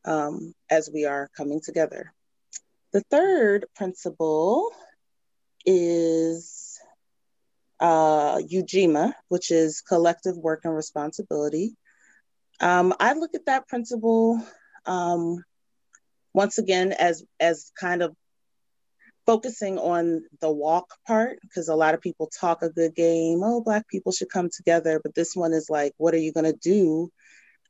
um, 0.05 0.53
as 0.69 0.89
we 0.93 1.05
are 1.05 1.29
coming 1.35 1.61
together. 1.61 2.13
The 2.93 3.01
third 3.09 3.65
principle 3.75 4.71
is 5.67 6.79
uh, 7.79 8.37
Ujima, 8.37 9.13
which 9.27 9.51
is 9.51 9.81
collective 9.81 10.37
work 10.37 10.61
and 10.63 10.73
responsibility. 10.73 11.75
Um, 12.59 12.93
I 12.99 13.13
look 13.13 13.35
at 13.35 13.45
that 13.45 13.67
principle 13.67 14.41
um, 14.85 15.43
once 16.33 16.57
again 16.57 16.93
as 16.93 17.23
as 17.39 17.71
kind 17.79 18.01
of 18.01 18.15
focusing 19.25 19.77
on 19.77 20.23
the 20.39 20.49
walk 20.49 20.93
part 21.05 21.37
because 21.41 21.67
a 21.67 21.75
lot 21.75 21.93
of 21.93 22.01
people 22.01 22.27
talk 22.39 22.61
a 22.61 22.69
good 22.69 22.95
game 22.95 23.41
oh 23.43 23.61
black 23.61 23.85
people 23.89 24.13
should 24.13 24.29
come 24.29 24.49
together 24.49 25.01
but 25.03 25.13
this 25.13 25.35
one 25.35 25.51
is 25.51 25.69
like 25.69 25.91
what 25.97 26.13
are 26.13 26.19
you 26.19 26.31
going 26.31 26.45
to 26.45 26.57
do 26.61 27.11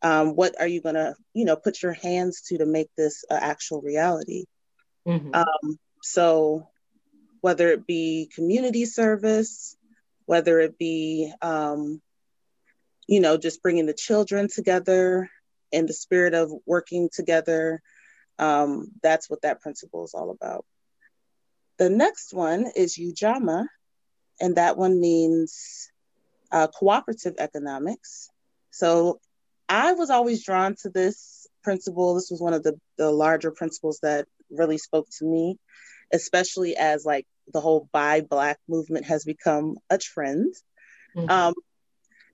um, 0.03 0.35
what 0.35 0.53
are 0.59 0.67
you 0.67 0.81
going 0.81 0.93
to 0.93 1.15
you 1.33 1.45
know 1.45 1.55
put 1.55 1.81
your 1.81 1.93
hands 1.93 2.41
to 2.41 2.59
to 2.59 2.67
make 2.67 2.89
this 2.95 3.25
an 3.31 3.39
actual 3.41 3.81
reality 3.81 4.45
mm-hmm. 5.07 5.33
um, 5.33 5.79
so 6.03 6.67
whether 7.41 7.69
it 7.69 7.85
be 7.87 8.29
community 8.35 8.85
service 8.85 9.77
whether 10.27 10.59
it 10.59 10.77
be 10.77 11.33
um, 11.41 11.99
you 13.07 13.19
know 13.19 13.37
just 13.37 13.63
bringing 13.63 13.87
the 13.87 13.93
children 13.93 14.47
together 14.53 15.29
in 15.71 15.87
the 15.87 15.93
spirit 15.93 16.35
of 16.35 16.51
working 16.65 17.09
together. 17.11 17.81
Um, 18.37 18.91
that's 19.01 19.29
what 19.29 19.41
that 19.41 19.61
principle 19.61 20.05
is 20.05 20.13
all 20.13 20.29
about. 20.29 20.63
The 21.77 21.89
next 21.89 22.33
one 22.33 22.71
is 22.75 22.97
Ujamaa, 22.97 23.65
and 24.39 24.55
that 24.57 24.77
one 24.77 24.99
means 24.99 25.89
uh, 26.51 26.67
cooperative 26.67 27.35
economics. 27.39 28.29
So 28.69 29.19
I 29.67 29.93
was 29.93 30.09
always 30.09 30.45
drawn 30.45 30.75
to 30.83 30.89
this 30.89 31.47
principle. 31.63 32.15
This 32.15 32.29
was 32.29 32.41
one 32.41 32.53
of 32.53 32.63
the, 32.63 32.79
the 32.97 33.11
larger 33.11 33.51
principles 33.51 33.99
that 34.03 34.27
really 34.51 34.77
spoke 34.77 35.07
to 35.19 35.25
me, 35.25 35.57
especially 36.11 36.75
as 36.75 37.05
like 37.05 37.25
the 37.53 37.61
whole 37.61 37.89
buy 37.91 38.21
black 38.21 38.59
movement 38.67 39.05
has 39.05 39.23
become 39.23 39.77
a 39.89 39.97
trend. 39.97 40.53
Mm-hmm. 41.15 41.29
Um, 41.29 41.53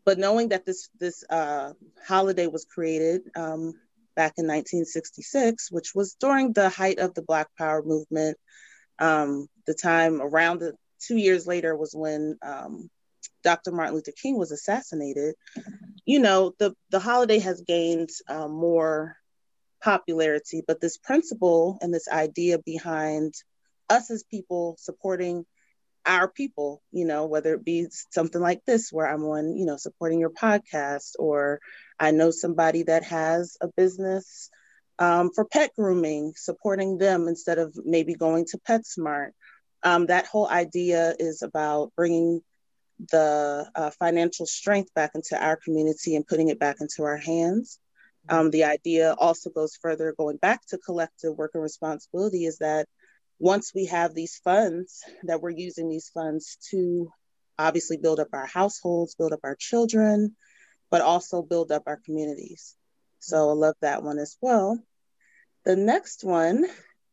but 0.05 0.17
knowing 0.17 0.49
that 0.49 0.65
this 0.65 0.89
this 0.99 1.23
uh, 1.29 1.73
holiday 2.05 2.47
was 2.47 2.65
created 2.65 3.21
um, 3.35 3.73
back 4.15 4.33
in 4.37 4.45
1966, 4.47 5.71
which 5.71 5.95
was 5.95 6.15
during 6.19 6.53
the 6.53 6.69
height 6.69 6.99
of 6.99 7.13
the 7.13 7.21
Black 7.21 7.47
Power 7.57 7.83
movement, 7.83 8.37
um, 8.99 9.47
the 9.65 9.73
time 9.73 10.21
around 10.21 10.59
the 10.59 10.73
two 10.99 11.17
years 11.17 11.47
later 11.47 11.75
was 11.75 11.93
when 11.93 12.37
um, 12.41 12.89
Dr. 13.43 13.71
Martin 13.71 13.95
Luther 13.95 14.11
King 14.11 14.37
was 14.37 14.51
assassinated. 14.51 15.35
You 16.05 16.19
know, 16.19 16.53
the 16.59 16.75
the 16.89 16.99
holiday 16.99 17.39
has 17.39 17.61
gained 17.61 18.09
uh, 18.27 18.47
more 18.47 19.15
popularity, 19.81 20.63
but 20.65 20.81
this 20.81 20.97
principle 20.97 21.77
and 21.81 21.93
this 21.93 22.07
idea 22.07 22.59
behind 22.59 23.33
us 23.93 24.11
as 24.11 24.23
people 24.23 24.75
supporting 24.79 25.45
our 26.05 26.27
people, 26.27 26.81
you 26.91 27.05
know, 27.05 27.25
whether 27.25 27.53
it 27.53 27.63
be 27.63 27.87
something 28.11 28.41
like 28.41 28.61
this 28.65 28.91
where 28.91 29.07
I'm 29.07 29.23
on, 29.23 29.55
you 29.55 29.65
know, 29.65 29.77
supporting 29.77 30.19
your 30.19 30.31
podcast, 30.31 31.11
or 31.17 31.59
I 31.99 32.11
know 32.11 32.31
somebody 32.31 32.83
that 32.83 33.03
has 33.03 33.57
a 33.61 33.69
business 33.69 34.49
um, 34.99 35.31
for 35.33 35.45
pet 35.45 35.71
grooming, 35.77 36.33
supporting 36.35 36.97
them 36.97 37.27
instead 37.27 37.57
of 37.57 37.77
maybe 37.85 38.15
going 38.15 38.45
to 38.47 38.59
PetSmart. 38.69 39.31
Um, 39.81 40.07
that 40.07 40.27
whole 40.27 40.47
idea 40.47 41.15
is 41.19 41.41
about 41.41 41.91
bringing 41.95 42.41
the 43.11 43.69
uh, 43.75 43.91
financial 43.91 44.45
strength 44.45 44.93
back 44.93 45.11
into 45.15 45.41
our 45.41 45.57
community 45.57 46.15
and 46.15 46.27
putting 46.27 46.49
it 46.49 46.59
back 46.59 46.77
into 46.79 47.03
our 47.03 47.17
hands. 47.17 47.79
Um, 48.29 48.51
the 48.51 48.63
idea 48.63 49.15
also 49.17 49.49
goes 49.49 49.77
further, 49.81 50.13
going 50.17 50.37
back 50.37 50.65
to 50.67 50.77
collective 50.77 51.35
work 51.35 51.51
and 51.53 51.63
responsibility, 51.63 52.45
is 52.45 52.59
that 52.59 52.87
once 53.43 53.73
we 53.75 53.87
have 53.87 54.15
these 54.15 54.39
funds 54.45 55.03
that 55.23 55.41
we're 55.41 55.49
using 55.49 55.89
these 55.89 56.09
funds 56.13 56.57
to 56.71 57.11
obviously 57.59 57.97
build 57.97 58.21
up 58.21 58.29
our 58.31 58.45
households 58.45 59.15
build 59.15 59.33
up 59.33 59.41
our 59.43 59.55
children 59.59 60.33
but 60.89 61.01
also 61.01 61.41
build 61.41 61.69
up 61.69 61.83
our 61.87 61.99
communities. 62.05 62.75
So 63.19 63.49
i 63.49 63.53
love 63.53 63.75
that 63.81 64.01
one 64.01 64.17
as 64.17 64.37
well. 64.41 64.79
The 65.65 65.75
next 65.75 66.23
one 66.23 66.65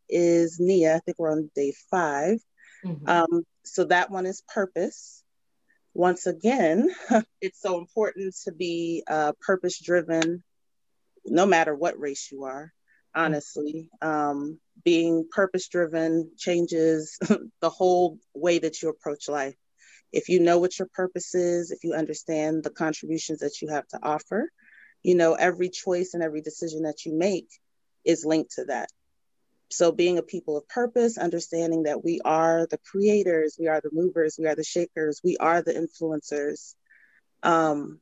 is 0.08 0.60
nia. 0.60 0.94
I 0.94 0.98
think 1.00 1.18
we're 1.18 1.32
on 1.32 1.50
day 1.56 1.72
5 1.90 2.38
mm-hmm. 2.84 3.08
um, 3.08 3.42
so 3.64 3.84
that 3.86 4.12
one 4.12 4.26
is 4.26 4.44
purpose. 4.54 5.24
Once 5.94 6.28
again 6.28 6.94
it's 7.40 7.60
so 7.60 7.78
important 7.78 8.36
to 8.44 8.52
be 8.52 9.02
uh, 9.08 9.32
purpose 9.40 9.80
driven 9.80 10.44
no 11.26 11.44
matter 11.44 11.74
what 11.74 11.98
race 11.98 12.28
you 12.30 12.44
are 12.44 12.72
honestly 13.14 13.88
um, 14.02 14.58
being 14.84 15.26
purpose 15.30 15.68
driven 15.68 16.30
changes 16.38 17.18
the 17.60 17.70
whole 17.70 18.18
way 18.34 18.58
that 18.58 18.82
you 18.82 18.88
approach 18.88 19.28
life. 19.28 19.56
If 20.12 20.28
you 20.28 20.40
know 20.40 20.58
what 20.58 20.78
your 20.78 20.88
purpose 20.92 21.34
is, 21.34 21.70
if 21.70 21.84
you 21.84 21.94
understand 21.94 22.64
the 22.64 22.70
contributions 22.70 23.40
that 23.40 23.62
you 23.62 23.68
have 23.68 23.86
to 23.88 24.00
offer, 24.02 24.50
you 25.02 25.14
know, 25.14 25.34
every 25.34 25.70
choice 25.70 26.14
and 26.14 26.22
every 26.22 26.42
decision 26.42 26.82
that 26.82 27.04
you 27.06 27.16
make 27.16 27.48
is 28.04 28.24
linked 28.24 28.52
to 28.52 28.64
that. 28.66 28.88
So, 29.70 29.92
being 29.92 30.18
a 30.18 30.22
people 30.22 30.56
of 30.56 30.68
purpose, 30.68 31.16
understanding 31.16 31.84
that 31.84 32.02
we 32.02 32.20
are 32.24 32.66
the 32.66 32.78
creators, 32.90 33.56
we 33.58 33.68
are 33.68 33.80
the 33.80 33.90
movers, 33.92 34.36
we 34.38 34.46
are 34.46 34.56
the 34.56 34.64
shakers, 34.64 35.20
we 35.22 35.36
are 35.36 35.62
the 35.62 35.72
influencers, 35.72 36.74
um, 37.44 38.00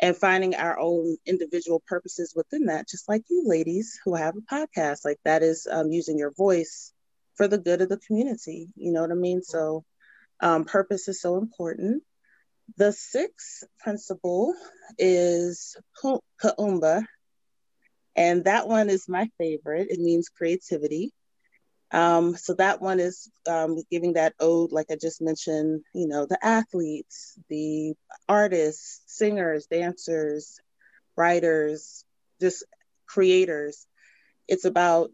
and 0.00 0.16
finding 0.16 0.54
our 0.54 0.78
own 0.78 1.16
individual 1.26 1.82
purposes 1.86 2.32
within 2.36 2.66
that, 2.66 2.88
just 2.88 3.08
like 3.08 3.22
you 3.28 3.44
ladies 3.46 3.98
who 4.04 4.14
have 4.14 4.34
a 4.36 4.54
podcast. 4.54 5.04
Like 5.04 5.18
that 5.24 5.42
is 5.42 5.66
um, 5.70 5.90
using 5.90 6.18
your 6.18 6.32
voice 6.32 6.92
for 7.36 7.48
the 7.48 7.58
good 7.58 7.80
of 7.80 7.88
the 7.88 7.98
community. 7.98 8.68
You 8.76 8.92
know 8.92 9.02
what 9.02 9.10
I 9.10 9.14
mean? 9.14 9.42
So, 9.42 9.84
um, 10.40 10.64
purpose 10.64 11.08
is 11.08 11.20
so 11.20 11.36
important. 11.36 12.02
The 12.76 12.92
sixth 12.92 13.64
principle 13.80 14.54
is 14.98 15.76
Kuumba, 16.02 17.04
and 18.16 18.44
that 18.44 18.68
one 18.68 18.90
is 18.90 19.08
my 19.08 19.28
favorite. 19.38 19.88
It 19.90 20.00
means 20.00 20.28
creativity. 20.28 21.12
Um, 21.90 22.36
so 22.36 22.54
that 22.54 22.82
one 22.82 23.00
is 23.00 23.30
um, 23.48 23.82
giving 23.90 24.14
that 24.14 24.34
ode, 24.40 24.72
like 24.72 24.86
I 24.90 24.96
just 25.00 25.22
mentioned, 25.22 25.82
you 25.94 26.06
know, 26.06 26.26
the 26.26 26.38
athletes, 26.44 27.38
the 27.48 27.94
artists, 28.28 29.02
singers, 29.06 29.66
dancers, 29.66 30.60
writers, 31.16 32.04
just 32.40 32.64
creators. 33.06 33.86
It's 34.48 34.64
about 34.64 35.10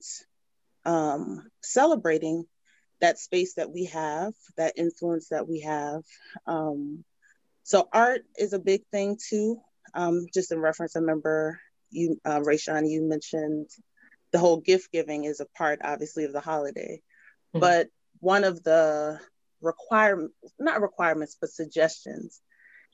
um, 0.84 1.48
celebrating 1.62 2.44
that 3.00 3.18
space 3.18 3.54
that 3.54 3.70
we 3.70 3.86
have, 3.86 4.32
that 4.56 4.74
influence 4.76 5.28
that 5.28 5.48
we 5.48 5.60
have. 5.60 6.02
Um, 6.46 7.04
so 7.62 7.88
art 7.92 8.22
is 8.38 8.52
a 8.52 8.58
big 8.58 8.82
thing 8.90 9.16
too. 9.28 9.60
Um, 9.94 10.26
just 10.32 10.52
in 10.52 10.58
reference, 10.58 10.96
I 10.96 11.00
remember 11.00 11.60
you, 11.90 12.20
uh, 12.24 12.40
Rayshawn, 12.40 12.90
you 12.90 13.02
mentioned 13.02 13.68
the 14.34 14.40
whole 14.40 14.56
gift 14.56 14.90
giving 14.90 15.24
is 15.24 15.38
a 15.38 15.46
part 15.56 15.78
obviously 15.84 16.24
of 16.24 16.32
the 16.32 16.40
holiday 16.40 17.00
mm-hmm. 17.54 17.60
but 17.60 17.86
one 18.18 18.42
of 18.42 18.64
the 18.64 19.20
requirements 19.62 20.34
not 20.58 20.82
requirements 20.82 21.36
but 21.40 21.50
suggestions 21.50 22.40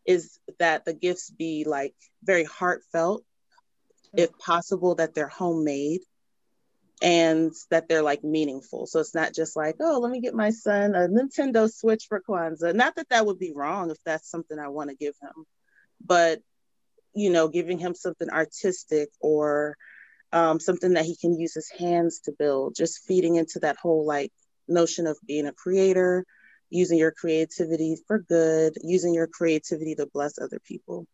is 0.06 0.38
that 0.58 0.84
the 0.84 0.92
gifts 0.92 1.30
be 1.30 1.64
like 1.64 1.94
very 2.22 2.44
heartfelt 2.44 3.22
mm-hmm. 3.22 4.18
if 4.22 4.38
possible 4.38 4.96
that 4.96 5.14
they're 5.14 5.28
homemade 5.28 6.02
and 7.00 7.52
that 7.70 7.88
they're 7.88 8.02
like 8.02 8.22
meaningful 8.22 8.86
so 8.86 9.00
it's 9.00 9.14
not 9.14 9.32
just 9.34 9.56
like 9.56 9.76
oh 9.80 9.98
let 9.98 10.12
me 10.12 10.20
get 10.20 10.34
my 10.34 10.50
son 10.50 10.94
a 10.94 11.08
nintendo 11.08 11.72
switch 11.72 12.04
for 12.06 12.20
kwanzaa 12.20 12.74
not 12.74 12.94
that 12.96 13.08
that 13.08 13.24
would 13.24 13.38
be 13.38 13.54
wrong 13.54 13.90
if 13.90 13.96
that's 14.04 14.30
something 14.30 14.58
i 14.58 14.68
want 14.68 14.90
to 14.90 14.96
give 14.96 15.14
him 15.22 15.46
but 16.04 16.42
you 17.14 17.30
know 17.30 17.48
giving 17.48 17.78
him 17.78 17.94
something 17.94 18.28
artistic 18.28 19.08
or 19.20 19.78
um, 20.32 20.60
something 20.60 20.94
that 20.94 21.04
he 21.04 21.16
can 21.16 21.38
use 21.38 21.54
his 21.54 21.70
hands 21.70 22.20
to 22.20 22.32
build, 22.38 22.74
just 22.76 23.04
feeding 23.06 23.36
into 23.36 23.58
that 23.60 23.76
whole 23.76 24.06
like 24.06 24.32
notion 24.68 25.06
of 25.06 25.18
being 25.26 25.46
a 25.46 25.52
creator, 25.52 26.24
using 26.70 26.98
your 26.98 27.12
creativity 27.12 27.96
for 28.06 28.20
good, 28.20 28.74
using 28.82 29.12
your 29.12 29.26
creativity 29.26 29.94
to 29.96 30.06
bless 30.12 30.38
other 30.38 30.60
people. 30.64 31.06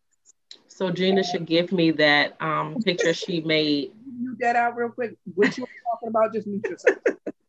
So 0.67 0.91
Gina 0.91 1.23
should 1.23 1.45
give 1.45 1.71
me 1.71 1.91
that 1.91 2.39
um, 2.39 2.81
picture 2.83 3.13
she 3.13 3.41
made. 3.45 3.91
You 4.21 4.35
get 4.39 4.55
out 4.55 4.75
real 4.75 4.89
quick. 4.89 5.15
What 5.33 5.57
you 5.57 5.63
were 5.63 5.69
talking 5.91 6.09
about, 6.09 6.33
just 6.33 6.47
mute 6.47 6.65
yourself. 6.65 6.97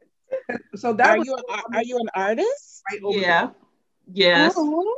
so 0.76 0.92
that 0.94 1.10
are 1.10 1.18
was 1.18 1.26
you 1.26 1.36
an, 1.36 1.42
are 1.74 1.82
you 1.82 1.98
an 1.98 2.08
artist? 2.14 2.82
Right 2.90 3.00
yeah. 3.14 3.46
There. 3.46 3.54
Yes. 4.12 4.54
Oh. 4.56 4.96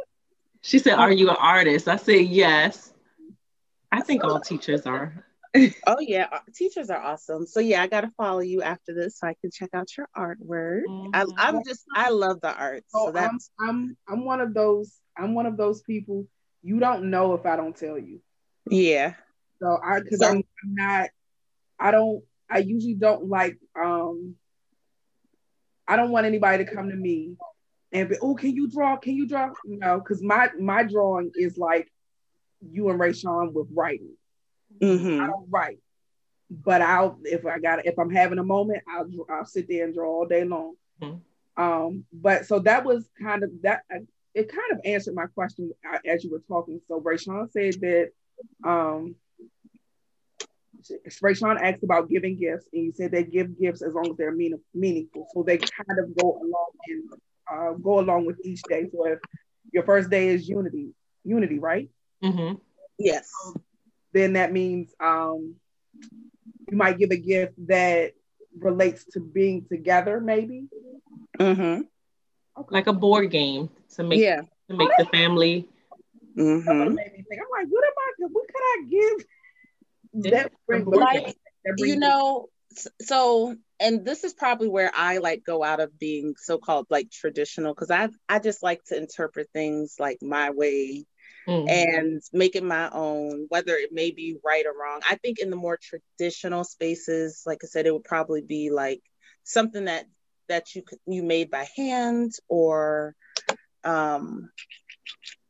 She 0.63 0.79
said, 0.79 0.95
"Are 0.95 1.11
you 1.11 1.31
an 1.31 1.37
artist?" 1.37 1.89
I 1.89 1.97
said, 1.97 2.27
"Yes." 2.27 2.93
I 3.91 4.03
think 4.03 4.23
all 4.23 4.39
teachers 4.39 4.87
are. 4.87 5.25
Oh 5.87 5.97
yeah, 6.01 6.29
uh, 6.31 6.39
teachers 6.55 6.91
are 6.91 7.01
awesome. 7.01 7.47
So 7.47 7.61
yeah, 7.61 7.83
I 7.83 7.87
gotta 7.87 8.11
follow 8.17 8.41
you 8.41 8.63
after 8.63 8.95
this 8.95 9.19
so 9.19 9.27
I 9.27 9.35
can 9.41 9.51
check 9.51 9.71
out 9.73 9.97
your 9.97 10.09
artwork. 10.17 10.83
Mm-hmm. 10.89 11.11
I, 11.39 11.49
am 11.49 11.63
just 11.65 11.85
I 11.95 12.11
love 12.11 12.41
the 12.41 12.55
art. 12.55 12.85
So, 12.89 13.07
so 13.07 13.13
that's 13.13 13.51
I'm, 13.61 13.69
I'm 13.69 13.97
I'm 14.09 14.25
one 14.25 14.41
of 14.41 14.55
those 14.55 14.97
I'm 15.17 15.35
one 15.35 15.47
of 15.47 15.57
those 15.57 15.83
people 15.83 16.27
you 16.63 16.79
don't 16.79 17.11
know 17.11 17.35
if 17.35 17.47
I 17.47 17.57
don't 17.57 17.77
tell 17.77 17.99
you. 17.99 18.21
Yeah. 18.69 19.15
So 19.61 19.79
I 19.83 20.01
because 20.01 20.21
so, 20.21 20.29
I'm 20.29 20.45
not 20.65 21.11
I 21.79 21.91
don't 21.91 22.23
I 22.51 22.59
usually 22.59 22.95
don't 22.95 23.29
like 23.29 23.59
um 23.81 24.37
I 25.89 25.97
don't 25.97 26.11
want 26.11 26.27
anybody 26.27 26.65
to 26.65 26.73
come 26.73 26.91
to 26.91 26.97
me 26.97 27.35
and 27.93 28.09
be, 28.09 28.17
oh, 28.23 28.35
can 28.37 28.55
you 28.55 28.69
draw? 28.69 28.97
Can 28.97 29.17
you 29.17 29.27
draw? 29.27 29.51
You 29.65 29.79
know, 29.79 29.99
because 29.99 30.23
my 30.23 30.51
my 30.59 30.85
drawing 30.85 31.33
is 31.35 31.59
like 31.59 31.89
you 32.61 32.89
and 32.91 33.01
Ray 33.01 33.11
Rayshawn 33.11 33.53
with 33.53 33.69
writing. 33.75 34.15
Mm-hmm. 34.83 35.23
I 35.23 35.27
don't 35.27 35.47
write, 35.51 35.79
but 36.51 36.83
I'll 36.83 37.19
if 37.25 37.45
I 37.47 37.59
got 37.59 37.87
if 37.87 37.99
I'm 37.99 38.11
having 38.11 38.38
a 38.38 38.45
moment, 38.45 38.83
I'll 38.88 39.09
I'll 39.31 39.45
sit 39.45 39.69
there 39.69 39.85
and 39.85 39.95
draw 39.95 40.09
all 40.09 40.27
day 40.27 40.45
long. 40.45 40.75
Mm-hmm. 41.03 41.62
Um, 41.62 42.05
but 42.12 42.47
so 42.47 42.61
that 42.61 42.85
was 42.85 43.09
kind 43.21 43.43
of 43.43 43.51
that. 43.62 43.83
It 44.33 44.49
kind 44.49 44.73
of 44.73 44.81
answered 44.85 45.14
my 45.14 45.27
question 45.27 45.73
uh, 45.93 45.99
as 46.07 46.25
you 46.25 46.31
were 46.31 46.43
talking. 46.47 46.81
So 46.87 47.01
Rayshawn 47.01 47.51
said 47.51 47.81
that 47.81 48.11
um, 48.64 49.16
Rayshawn 51.23 51.61
asked 51.61 51.83
about 51.83 52.09
giving 52.09 52.38
gifts, 52.38 52.66
and 52.73 52.85
you 52.85 52.93
said 52.93 53.11
they 53.11 53.25
give 53.25 53.59
gifts 53.59 53.83
as 53.83 53.93
long 53.93 54.11
as 54.11 54.16
they're 54.16 54.33
mean, 54.33 54.59
meaningful. 54.75 55.27
So 55.35 55.43
they 55.43 55.59
kind 55.59 55.99
of 55.99 56.16
go 56.16 56.40
along 56.40 56.71
and 56.88 57.11
uh, 57.53 57.73
go 57.73 58.01
along 58.01 58.27
with 58.27 58.38
each 58.45 58.62
day. 58.62 58.87
So 58.93 59.07
if 59.07 59.19
your 59.73 59.85
first 59.85 60.11
day 60.11 60.29
is 60.29 60.49
unity, 60.49 60.90
unity, 61.25 61.59
right? 61.59 61.90
Mm-hmm. 62.23 62.57
Yes. 62.99 63.31
Then 64.12 64.35
that 64.35 64.53
means 64.53 64.92
um, 65.01 65.57
you 66.70 66.77
might 66.77 66.99
give 66.99 67.11
a 67.11 67.16
gift 67.16 67.55
that 67.68 68.12
relates 68.59 69.05
to 69.12 69.20
being 69.20 69.64
together, 69.68 70.20
maybe. 70.20 70.68
Mm-hmm. 71.38 71.83
Okay. 72.61 72.75
Like 72.75 72.87
a 72.87 72.92
board 72.92 73.31
game 73.31 73.70
to 73.94 74.03
make 74.03 74.20
yeah. 74.20 74.42
to 74.68 74.77
make 74.77 74.90
the 74.99 75.07
family. 75.07 75.68
Mm-hmm. 76.37 76.68
I'm 76.68 76.94
like, 76.94 77.25
what 77.68 77.85
am 77.85 77.92
I? 77.96 78.27
What 78.31 78.46
could 78.46 78.62
I 78.62 78.85
give? 78.88 79.27
That 80.33 80.53
bring 80.66 80.85
like, 80.85 81.37
you 81.79 81.96
know, 81.96 82.49
so 83.01 83.57
and 83.79 84.05
this 84.05 84.25
is 84.25 84.35
probably 84.35 84.68
where 84.68 84.90
I 84.94 85.18
like 85.18 85.44
go 85.44 85.64
out 85.64 85.81
of 85.81 85.99
being 85.99 86.35
so-called 86.37 86.87
like 86.90 87.11
traditional 87.11 87.75
because 87.75 87.90
I 87.90 88.09
I 88.29 88.38
just 88.38 88.62
like 88.62 88.85
to 88.87 88.96
interpret 88.96 89.49
things 89.53 89.96
like 89.99 90.18
my 90.20 90.51
way 90.51 91.07
mm-hmm. 91.51 91.69
and 91.69 92.23
make 92.33 92.55
it 92.57 92.63
my 92.63 92.89
own, 92.91 93.47
whether 93.49 93.75
it 93.75 93.93
may 93.93 94.11
be 94.11 94.37
right 94.45 94.65
or 94.67 94.73
wrong. 94.81 95.01
I 95.09 95.17
think 95.17 95.39
in 95.39 95.51
the 95.51 95.57
more 95.57 95.79
traditional 95.79 96.65
spaces, 96.65 97.43
like 97.47 97.59
I 97.63 97.67
said, 97.67 97.87
it 97.87 97.93
would 97.93 98.05
probably 98.05 98.43
be 98.43 98.71
like 98.71 99.03
something 99.45 99.87
that 99.87 100.07
that 100.49 100.75
you 100.75 100.83
you 101.07 101.23
made 101.23 101.51
by 101.51 101.67
hand 101.77 102.33
or 102.49 103.15
um 103.85 104.51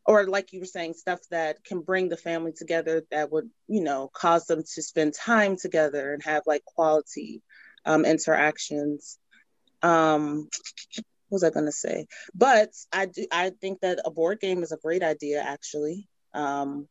or 0.07 0.27
like 0.27 0.53
you 0.53 0.61
were 0.61 0.67
saying 0.67 0.95
stuff 0.95 1.21
that 1.31 1.63
can 1.65 1.81
bring 1.81 2.09
the 2.09 2.17
family 2.17 2.53
together 2.53 3.03
that 3.11 3.31
would 3.31 3.49
you 3.69 3.83
know 3.83 4.11
cause 4.13 4.47
them 4.47 4.63
to 4.63 4.83
spend 4.83 5.15
time 5.15 5.57
together 5.57 6.13
and 6.13 6.23
have 6.23 6.43
like 6.47 6.65
quality 6.65 7.43
um, 7.87 8.05
interactions 8.05 9.19
um 9.83 10.49
was 11.31 11.45
i 11.45 11.51
going 11.51 11.67
to 11.67 11.73
say 11.73 12.07
but 12.35 12.71
i 12.93 13.07
do 13.07 13.27
i 13.33 13.51
think 13.61 13.81
that 13.81 14.01
a 14.05 14.11
board 14.11 14.41
game 14.41 14.63
is 14.63 14.73
a 14.73 14.79
great 14.79 15.03
idea 15.03 15.41
actually 15.41 16.09
um 16.35 16.89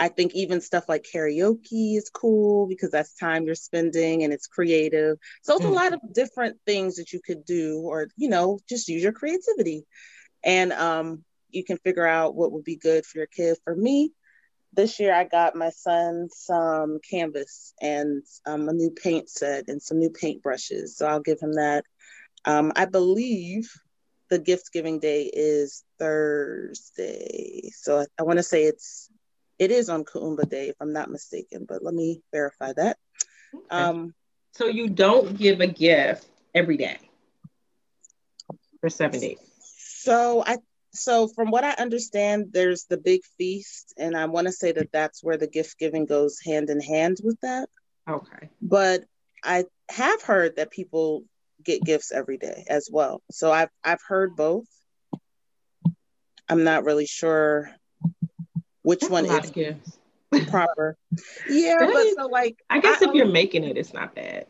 I 0.00 0.08
think 0.08 0.34
even 0.34 0.62
stuff 0.62 0.88
like 0.88 1.06
karaoke 1.14 1.98
is 1.98 2.08
cool 2.08 2.66
because 2.66 2.90
that's 2.90 3.14
time 3.14 3.44
you're 3.44 3.54
spending 3.54 4.24
and 4.24 4.32
it's 4.32 4.46
creative. 4.46 5.18
So 5.42 5.56
it's 5.56 5.64
mm. 5.66 5.68
a 5.68 5.72
lot 5.72 5.92
of 5.92 6.00
different 6.14 6.56
things 6.64 6.96
that 6.96 7.12
you 7.12 7.20
could 7.22 7.44
do, 7.44 7.80
or 7.80 8.08
you 8.16 8.30
know, 8.30 8.58
just 8.66 8.88
use 8.88 9.02
your 9.02 9.12
creativity. 9.12 9.84
And 10.42 10.72
um, 10.72 11.22
you 11.50 11.64
can 11.64 11.76
figure 11.76 12.06
out 12.06 12.34
what 12.34 12.50
would 12.52 12.64
be 12.64 12.76
good 12.76 13.04
for 13.04 13.18
your 13.18 13.26
kid. 13.26 13.58
For 13.62 13.76
me, 13.76 14.12
this 14.72 15.00
year 15.00 15.14
I 15.14 15.24
got 15.24 15.54
my 15.54 15.68
son 15.68 16.28
some 16.32 16.98
canvas 17.08 17.74
and 17.82 18.22
um, 18.46 18.70
a 18.70 18.72
new 18.72 18.90
paint 18.90 19.28
set 19.28 19.68
and 19.68 19.82
some 19.82 19.98
new 19.98 20.10
paint 20.10 20.42
brushes. 20.42 20.96
So 20.96 21.06
I'll 21.06 21.20
give 21.20 21.40
him 21.40 21.52
that. 21.54 21.84
Um, 22.44 22.72
I 22.76 22.86
believe 22.86 23.70
the 24.30 24.38
gift 24.38 24.72
giving 24.72 25.00
day 25.00 25.24
is 25.24 25.84
Thursday. 25.98 27.70
So 27.74 28.00
I, 28.00 28.06
I 28.18 28.22
want 28.22 28.38
to 28.38 28.42
say 28.42 28.64
it's 28.64 29.10
it 29.58 29.70
is 29.70 29.90
on 29.90 30.04
Kuumba 30.04 30.48
Day 30.48 30.68
if 30.68 30.76
I'm 30.80 30.92
not 30.92 31.10
mistaken, 31.10 31.66
but 31.68 31.84
let 31.84 31.92
me 31.92 32.22
verify 32.32 32.72
that. 32.72 32.96
Okay. 33.54 33.82
Um, 33.82 34.14
so 34.52 34.66
you 34.66 34.88
don't 34.88 35.36
give 35.36 35.60
a 35.60 35.66
gift 35.66 36.26
every 36.54 36.76
day 36.76 36.98
for 38.80 38.88
seven 38.88 39.20
days. 39.20 39.38
So 39.60 40.42
I 40.46 40.58
so 40.92 41.28
from 41.28 41.50
what 41.50 41.62
I 41.62 41.70
understand, 41.72 42.46
there's 42.52 42.86
the 42.86 42.96
big 42.96 43.20
feast, 43.38 43.94
and 43.96 44.16
I 44.16 44.26
want 44.26 44.46
to 44.46 44.52
say 44.52 44.72
that 44.72 44.90
that's 44.92 45.22
where 45.22 45.36
the 45.36 45.46
gift 45.46 45.78
giving 45.78 46.06
goes 46.06 46.40
hand 46.44 46.70
in 46.70 46.80
hand 46.80 47.18
with 47.22 47.38
that. 47.42 47.68
Okay. 48.08 48.48
But 48.60 49.04
I 49.44 49.64
have 49.88 50.22
heard 50.22 50.56
that 50.56 50.70
people 50.70 51.24
get 51.64 51.84
gifts 51.84 52.12
every 52.12 52.38
day 52.38 52.64
as 52.68 52.88
well. 52.90 53.22
So 53.30 53.52
I've 53.52 53.70
I've 53.84 54.02
heard 54.06 54.36
both. 54.36 54.66
I'm 56.48 56.64
not 56.64 56.84
really 56.84 57.06
sure 57.06 57.70
which 58.82 59.00
that's 59.00 59.10
one 59.10 59.26
is 59.26 59.50
gifts. 59.50 59.98
proper. 60.48 60.96
yeah, 61.48 61.86
but 61.92 62.06
so 62.16 62.26
like 62.26 62.56
I 62.68 62.80
guess 62.80 63.02
I, 63.02 63.08
if 63.08 63.14
you're 63.14 63.26
making 63.26 63.64
it, 63.64 63.76
it's 63.76 63.92
not 63.92 64.14
bad. 64.14 64.46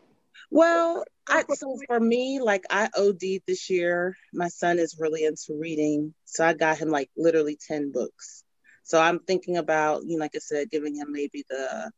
Well, 0.49 1.03
I, 1.29 1.43
so 1.53 1.77
for 1.87 1.99
me, 1.99 2.41
like 2.41 2.63
I 2.69 2.89
OD'd 2.97 3.43
this 3.47 3.69
year. 3.69 4.15
My 4.33 4.47
son 4.49 4.79
is 4.79 4.97
really 4.99 5.23
into 5.25 5.57
reading, 5.59 6.13
so 6.25 6.45
I 6.45 6.53
got 6.53 6.77
him 6.77 6.89
like 6.89 7.09
literally 7.15 7.57
ten 7.67 7.91
books. 7.91 8.43
So 8.83 8.99
I'm 8.99 9.19
thinking 9.19 9.57
about, 9.57 10.03
you 10.05 10.17
know, 10.17 10.23
like 10.23 10.35
I 10.35 10.39
said, 10.39 10.69
giving 10.69 10.95
him 10.95 11.11
maybe 11.11 11.45
the 11.49 11.91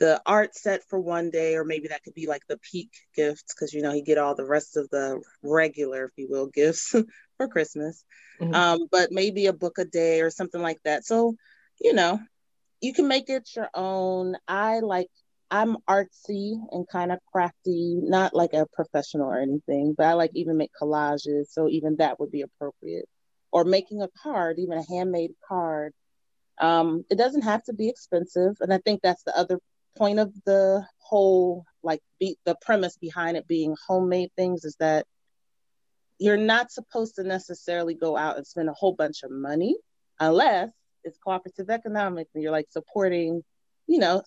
the 0.00 0.20
art 0.26 0.54
set 0.54 0.82
for 0.88 0.98
one 0.98 1.30
day, 1.30 1.54
or 1.56 1.64
maybe 1.64 1.88
that 1.88 2.02
could 2.02 2.14
be 2.14 2.26
like 2.26 2.42
the 2.48 2.58
peak 2.58 2.90
gifts 3.14 3.54
because 3.54 3.72
you 3.72 3.82
know 3.82 3.92
he 3.92 4.02
get 4.02 4.18
all 4.18 4.34
the 4.34 4.44
rest 4.44 4.76
of 4.76 4.88
the 4.90 5.22
regular, 5.42 6.06
if 6.06 6.12
you 6.16 6.28
will, 6.28 6.46
gifts 6.46 6.94
for 7.36 7.48
Christmas. 7.48 8.04
Mm-hmm. 8.40 8.54
Um, 8.54 8.86
but 8.90 9.12
maybe 9.12 9.46
a 9.46 9.52
book 9.52 9.78
a 9.78 9.84
day 9.84 10.20
or 10.20 10.30
something 10.30 10.60
like 10.60 10.80
that. 10.84 11.04
So, 11.04 11.36
you 11.80 11.92
know, 11.92 12.18
you 12.80 12.92
can 12.92 13.08
make 13.08 13.28
it 13.28 13.48
your 13.54 13.70
own. 13.74 14.36
I 14.48 14.80
like 14.80 15.08
I'm 15.50 15.76
artsy 15.88 16.56
and 16.72 16.88
kind 16.88 17.12
of 17.12 17.20
crafty, 17.30 18.00
not 18.02 18.34
like 18.34 18.54
a 18.54 18.66
professional 18.72 19.28
or 19.28 19.38
anything, 19.38 19.94
but 19.96 20.06
I 20.06 20.14
like 20.14 20.32
even 20.34 20.56
make 20.56 20.72
collages. 20.80 21.46
So 21.50 21.68
even 21.68 21.96
that 21.96 22.18
would 22.18 22.32
be 22.32 22.42
appropriate. 22.42 23.08
Or 23.52 23.64
making 23.64 24.02
a 24.02 24.08
card, 24.20 24.58
even 24.58 24.78
a 24.78 24.84
handmade 24.84 25.34
card. 25.48 25.92
Um, 26.60 27.04
it 27.08 27.16
doesn't 27.16 27.42
have 27.42 27.62
to 27.64 27.72
be 27.72 27.88
expensive. 27.88 28.56
And 28.60 28.72
I 28.74 28.78
think 28.78 29.00
that's 29.00 29.22
the 29.22 29.36
other 29.38 29.60
point 29.96 30.18
of 30.18 30.32
the 30.44 30.86
whole, 30.98 31.64
like 31.82 32.00
be, 32.18 32.36
the 32.44 32.56
premise 32.62 32.96
behind 32.96 33.36
it 33.36 33.46
being 33.46 33.74
homemade 33.86 34.30
things 34.36 34.64
is 34.64 34.76
that 34.80 35.06
you're 36.18 36.36
not 36.36 36.70
supposed 36.70 37.16
to 37.16 37.24
necessarily 37.24 37.94
go 37.94 38.16
out 38.16 38.36
and 38.36 38.46
spend 38.46 38.68
a 38.68 38.74
whole 38.74 38.94
bunch 38.94 39.22
of 39.22 39.30
money 39.30 39.76
unless 40.20 40.70
it's 41.02 41.18
cooperative 41.18 41.70
economics 41.70 42.30
and 42.34 42.42
you're 42.42 42.52
like 42.52 42.70
supporting, 42.70 43.42
you 43.86 43.98
know, 43.98 44.22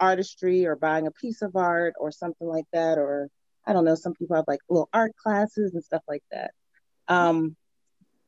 artistry 0.00 0.66
or 0.66 0.76
buying 0.76 1.06
a 1.06 1.10
piece 1.10 1.42
of 1.42 1.54
art 1.54 1.94
or 2.00 2.10
something 2.10 2.48
like 2.48 2.64
that 2.72 2.96
or 2.98 3.28
i 3.66 3.72
don't 3.72 3.84
know 3.84 3.94
some 3.94 4.14
people 4.14 4.34
have 4.34 4.46
like 4.48 4.60
little 4.68 4.88
art 4.92 5.12
classes 5.22 5.74
and 5.74 5.84
stuff 5.84 6.02
like 6.08 6.22
that. 6.32 6.52
Um 7.06 7.54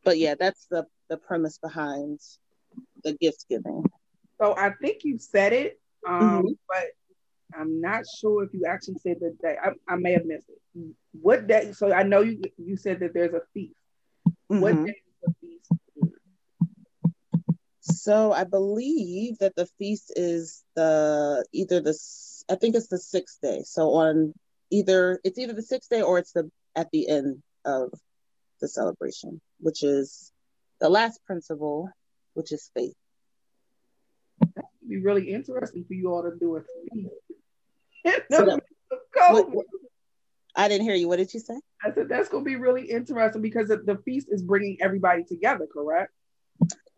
but 0.05 0.19
yeah 0.19 0.35
that's 0.39 0.67
the 0.67 0.85
the 1.09 1.17
premise 1.17 1.59
behind 1.59 2.21
the 3.03 3.15
gift 3.15 3.47
giving. 3.49 3.85
So 4.39 4.55
i 4.57 4.71
think 4.81 5.05
you 5.05 5.19
said 5.19 5.53
it 5.53 5.81
um 6.07 6.21
mm-hmm. 6.21 6.49
but 6.69 7.59
i'm 7.59 7.81
not 7.81 8.05
sure 8.21 8.45
if 8.45 8.51
you 8.53 8.65
actually 8.67 8.99
said 9.03 9.17
the 9.21 9.37
day 9.43 9.57
I, 9.63 9.71
I 9.93 9.97
may 9.97 10.13
have 10.13 10.25
missed 10.25 10.49
it 10.49 10.95
what 11.13 11.47
day 11.47 11.73
so 11.73 11.93
i 11.93 12.03
know 12.03 12.21
you 12.21 12.41
you 12.59 12.77
said 12.77 13.01
that 13.01 13.15
there's 13.15 13.35
a 13.35 13.43
feast 13.55 13.75
mm-hmm. 14.27 14.61
what 14.61 14.75
day 14.85 14.93
is 14.93 15.21
the 15.23 15.35
feast 15.41 15.73
So 18.03 18.33
I 18.33 18.45
believe 18.45 19.39
that 19.39 19.55
the 19.55 19.67
feast 19.79 20.13
is 20.17 20.65
the 20.75 21.45
either 21.53 21.81
the 21.81 21.97
I 22.49 22.57
think 22.57 22.75
it's 22.75 22.89
the 22.89 22.99
sixth 22.99 23.41
day. 23.41 23.63
So 23.65 23.95
on 23.95 24.35
either 24.71 25.21
it's 25.25 25.39
either 25.39 25.53
the 25.53 25.63
sixth 25.63 25.91
day 25.91 26.03
or 26.03 26.19
it's 26.19 26.33
the 26.33 26.51
at 26.75 26.91
the 26.91 27.09
end 27.09 27.43
of 27.65 27.93
the 28.61 28.69
celebration, 28.69 29.41
which 29.61 29.83
is 29.83 30.33
the 30.81 30.89
last 30.89 31.21
principle, 31.27 31.91
which 32.35 32.51
is 32.51 32.71
faith. 32.75 32.95
Be 34.93 35.01
really 35.01 35.31
interesting 35.31 35.85
for 35.87 35.95
you 35.95 36.13
all 36.13 36.23
to 36.23 36.33
do 36.39 36.57
a 36.57 36.61
feast. 36.61 37.09
So 38.31 38.45
that, 38.45 38.61
what, 39.31 39.49
what, 39.55 39.67
I 40.57 40.67
didn't 40.69 40.85
hear 40.85 40.97
you. 40.97 41.07
What 41.07 41.17
did 41.17 41.33
you 41.33 41.41
say? 41.41 41.55
I 41.83 41.93
said 41.95 42.09
that's 42.09 42.29
going 42.29 42.45
to 42.45 42.49
be 42.49 42.57
really 42.57 42.91
interesting 42.91 43.41
because 43.41 43.69
the 43.69 43.99
feast 44.05 44.27
is 44.31 44.43
bringing 44.43 44.77
everybody 44.81 45.23
together, 45.23 45.67
correct? 45.73 46.13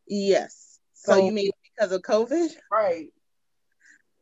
Yes. 0.09 0.81
So, 0.95 1.13
so 1.13 1.25
you 1.25 1.31
mean 1.31 1.51
because 1.77 1.93
of 1.93 2.03
COVID? 2.03 2.49
Right. 2.73 3.09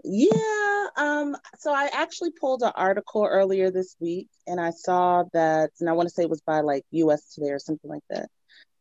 Yeah. 0.04 0.86
Um, 0.96 1.36
so 1.58 1.72
I 1.72 1.88
actually 1.94 2.32
pulled 2.32 2.62
an 2.62 2.72
article 2.74 3.24
earlier 3.24 3.70
this 3.70 3.94
week 4.00 4.28
and 4.46 4.60
I 4.60 4.70
saw 4.70 5.24
that, 5.32 5.70
and 5.80 5.88
I 5.88 5.92
want 5.92 6.08
to 6.08 6.14
say 6.14 6.24
it 6.24 6.30
was 6.30 6.42
by 6.42 6.60
like 6.60 6.84
US 6.90 7.32
Today 7.34 7.52
or 7.52 7.58
something 7.58 7.90
like 7.90 8.04
that. 8.10 8.28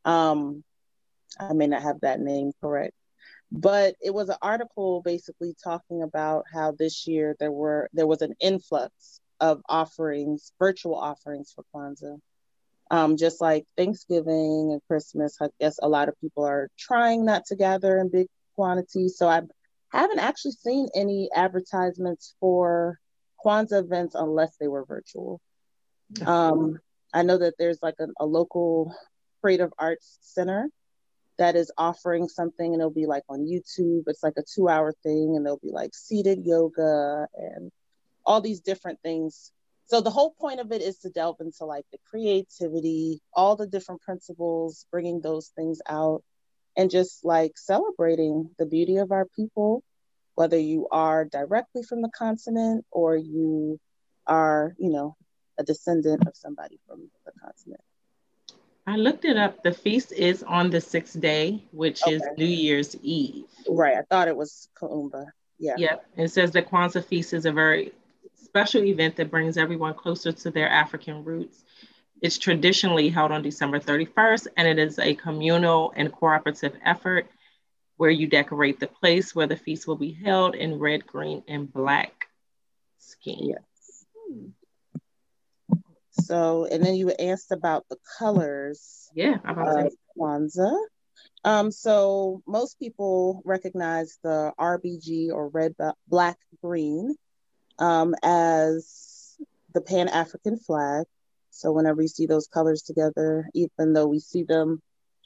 Um, 0.03 0.63
I 1.39 1.53
may 1.53 1.67
not 1.67 1.83
have 1.83 2.01
that 2.01 2.19
name 2.19 2.51
correct, 2.59 2.93
but 3.51 3.95
it 4.01 4.13
was 4.13 4.29
an 4.29 4.37
article 4.41 5.01
basically 5.03 5.55
talking 5.61 6.03
about 6.03 6.45
how 6.51 6.71
this 6.71 7.05
year 7.05 7.35
there 7.39 7.51
were 7.51 7.89
there 7.93 8.07
was 8.07 8.21
an 8.21 8.33
influx 8.39 9.19
of 9.41 9.61
offerings, 9.67 10.53
virtual 10.59 10.95
offerings 10.95 11.53
for 11.53 11.65
Kwanzaa. 11.73 12.19
Um, 12.91 13.15
just 13.17 13.39
like 13.39 13.65
Thanksgiving 13.77 14.71
and 14.71 14.81
Christmas, 14.87 15.37
I 15.41 15.47
guess 15.59 15.79
a 15.81 15.87
lot 15.87 16.09
of 16.09 16.19
people 16.19 16.43
are 16.45 16.69
trying 16.77 17.25
not 17.25 17.45
to 17.45 17.55
gather 17.55 17.97
in 17.97 18.09
big 18.09 18.27
quantities. 18.55 19.17
So 19.17 19.27
I 19.27 19.41
haven't 19.89 20.19
actually 20.19 20.51
seen 20.51 20.89
any 20.93 21.29
advertisements 21.33 22.35
for 22.39 22.99
Kwanzaa 23.43 23.83
events 23.83 24.15
unless 24.15 24.57
they 24.57 24.67
were 24.67 24.85
virtual. 24.85 25.41
Um, 26.25 26.79
I 27.13 27.23
know 27.23 27.37
that 27.37 27.55
there's 27.57 27.79
like 27.81 27.95
a, 27.99 28.07
a 28.19 28.25
local 28.25 28.93
creative 29.41 29.71
arts 29.77 30.17
center 30.21 30.69
that 31.41 31.55
is 31.55 31.71
offering 31.75 32.27
something 32.27 32.71
and 32.71 32.79
it'll 32.79 32.91
be 32.91 33.07
like 33.07 33.23
on 33.27 33.47
YouTube. 33.47 34.03
It's 34.05 34.21
like 34.21 34.35
a 34.37 34.43
two 34.43 34.69
hour 34.69 34.93
thing 35.01 35.33
and 35.35 35.43
there'll 35.43 35.57
be 35.57 35.71
like 35.71 35.95
seated 35.95 36.45
yoga 36.45 37.27
and 37.35 37.71
all 38.23 38.41
these 38.41 38.59
different 38.59 38.99
things. 39.01 39.51
So 39.87 40.01
the 40.01 40.11
whole 40.11 40.35
point 40.39 40.59
of 40.59 40.71
it 40.71 40.83
is 40.83 40.99
to 40.99 41.09
delve 41.09 41.37
into 41.39 41.65
like 41.65 41.85
the 41.91 41.97
creativity, 42.07 43.21
all 43.33 43.55
the 43.55 43.65
different 43.65 44.01
principles, 44.01 44.85
bringing 44.91 45.19
those 45.19 45.47
things 45.55 45.81
out 45.89 46.23
and 46.77 46.91
just 46.91 47.25
like 47.25 47.53
celebrating 47.57 48.51
the 48.59 48.67
beauty 48.67 48.97
of 48.97 49.11
our 49.11 49.25
people, 49.35 49.83
whether 50.35 50.59
you 50.59 50.89
are 50.91 51.25
directly 51.25 51.81
from 51.81 52.03
the 52.03 52.11
continent 52.15 52.85
or 52.91 53.17
you 53.17 53.79
are, 54.27 54.75
you 54.77 54.91
know, 54.91 55.15
a 55.57 55.63
descendant 55.63 56.27
of 56.27 56.35
somebody 56.35 56.79
from 56.87 57.09
the 57.25 57.31
continent. 57.41 57.81
I 58.87 58.95
looked 58.95 59.25
it 59.25 59.37
up. 59.37 59.63
The 59.63 59.73
feast 59.73 60.11
is 60.11 60.43
on 60.43 60.69
the 60.69 60.81
sixth 60.81 61.19
day, 61.19 61.63
which 61.71 62.01
okay. 62.03 62.15
is 62.15 62.23
New 62.37 62.45
Year's 62.45 62.95
Eve. 63.03 63.45
Right. 63.69 63.95
I 63.97 64.01
thought 64.01 64.27
it 64.27 64.35
was 64.35 64.69
Kuumba. 64.79 65.27
Yeah. 65.59 65.75
Yep. 65.77 66.05
It 66.17 66.27
says 66.29 66.51
the 66.51 66.63
Kwanzaa 66.63 67.05
feast 67.05 67.33
is 67.33 67.45
a 67.45 67.51
very 67.51 67.93
special 68.35 68.83
event 68.83 69.15
that 69.17 69.29
brings 69.29 69.57
everyone 69.57 69.93
closer 69.93 70.31
to 70.31 70.51
their 70.51 70.67
African 70.67 71.23
roots. 71.23 71.63
It's 72.21 72.37
traditionally 72.37 73.09
held 73.09 73.31
on 73.31 73.41
December 73.41 73.79
31st, 73.79 74.47
and 74.57 74.67
it 74.67 74.79
is 74.79 74.99
a 74.99 75.15
communal 75.15 75.93
and 75.95 76.11
cooperative 76.11 76.73
effort 76.83 77.27
where 77.97 78.09
you 78.09 78.27
decorate 78.27 78.79
the 78.79 78.87
place 78.87 79.35
where 79.35 79.47
the 79.47 79.55
feast 79.55 79.87
will 79.87 79.95
be 79.95 80.11
held 80.11 80.55
in 80.55 80.79
red, 80.79 81.05
green, 81.05 81.43
and 81.47 81.71
black 81.71 82.25
scheme. 82.97 83.49
Yes. 83.49 84.05
Hmm. 84.27 84.47
So, 86.11 86.65
and 86.65 86.83
then 86.83 86.95
you 86.95 87.11
asked 87.11 87.51
about 87.51 87.85
the 87.89 87.97
colors. 88.19 89.09
Yeah, 89.15 89.37
of 89.45 89.93
Kwanzaa. 90.17 90.77
Um, 91.43 91.71
so 91.71 92.41
most 92.47 92.79
people 92.79 93.41
recognize 93.45 94.19
the 94.23 94.53
RBG 94.59 95.31
or 95.31 95.49
red, 95.49 95.75
black, 96.07 96.37
green 96.61 97.15
um, 97.79 98.13
as 98.23 99.37
the 99.73 99.81
Pan 99.81 100.07
African 100.07 100.57
flag. 100.57 101.05
So 101.49 101.71
whenever 101.71 102.01
you 102.01 102.07
see 102.07 102.27
those 102.27 102.47
colors 102.47 102.83
together, 102.83 103.49
even 103.53 103.93
though 103.93 104.07
we 104.07 104.19
see 104.19 104.43
them 104.43 104.81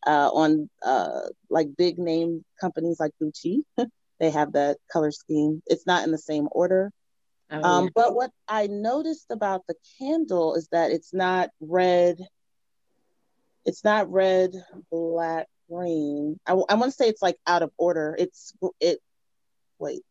uh, 0.07 0.29
on 0.33 0.69
uh, 0.83 1.21
like 1.49 1.75
big 1.77 1.99
name 1.99 2.43
companies 2.59 2.99
like 2.99 3.11
Gucci, 3.21 3.59
they 4.19 4.31
have 4.31 4.53
that 4.53 4.77
color 4.91 5.11
scheme. 5.11 5.61
It's 5.67 5.85
not 5.85 6.05
in 6.05 6.11
the 6.11 6.17
same 6.17 6.47
order. 6.51 6.91
Oh, 7.51 7.63
um, 7.63 7.83
yeah. 7.85 7.89
But 7.95 8.15
what 8.15 8.31
I 8.47 8.67
noticed 8.67 9.27
about 9.29 9.61
the 9.67 9.75
candle 9.99 10.55
is 10.55 10.67
that 10.71 10.91
it's 10.91 11.13
not 11.13 11.49
red. 11.59 12.17
It's 13.65 13.83
not 13.83 14.11
red, 14.11 14.51
black, 14.91 15.47
green. 15.69 16.39
I, 16.45 16.53
I 16.53 16.75
want 16.75 16.85
to 16.85 16.91
say 16.91 17.07
it's 17.07 17.21
like 17.21 17.37
out 17.47 17.63
of 17.63 17.71
order. 17.77 18.15
It's 18.17 18.53
it. 18.79 18.99
Wait, 19.79 20.03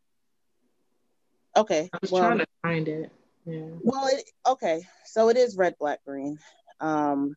Okay. 1.57 1.88
I 1.92 1.99
was 2.01 2.11
well, 2.11 2.23
trying 2.23 2.38
to 2.38 2.47
find 2.62 2.88
it. 2.88 3.11
Yeah. 3.44 3.68
Well, 3.81 4.09
it, 4.09 4.25
okay. 4.47 4.83
So 5.05 5.29
it 5.29 5.37
is 5.37 5.57
red, 5.57 5.77
black, 5.79 6.01
green, 6.07 6.38
um, 6.81 7.37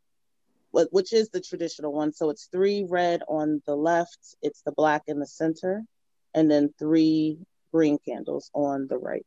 which 0.71 1.13
is 1.13 1.29
the 1.29 1.41
traditional 1.41 1.93
one. 1.93 2.13
So 2.13 2.29
it's 2.29 2.47
three 2.51 2.85
red 2.87 3.21
on 3.27 3.61
the 3.65 3.75
left, 3.75 4.35
it's 4.41 4.61
the 4.61 4.71
black 4.71 5.03
in 5.07 5.19
the 5.19 5.27
center, 5.27 5.83
and 6.33 6.49
then 6.49 6.73
three 6.79 7.39
green 7.71 7.97
candles 8.05 8.49
on 8.53 8.87
the 8.87 8.97
right. 8.97 9.25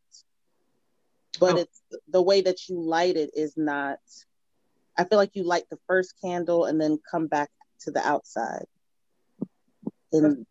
But 1.38 1.54
oh. 1.54 1.58
it's 1.58 1.80
the 2.08 2.22
way 2.22 2.40
that 2.42 2.68
you 2.68 2.80
light 2.80 3.16
it 3.16 3.30
is 3.34 3.56
not. 3.56 3.98
I 4.96 5.04
feel 5.04 5.18
like 5.18 5.34
you 5.34 5.44
light 5.44 5.64
the 5.70 5.78
first 5.86 6.14
candle 6.22 6.64
and 6.64 6.80
then 6.80 6.98
come 7.10 7.26
back 7.26 7.50
to 7.82 7.90
the 7.90 8.06
outside. 8.06 8.66
And 10.12 10.44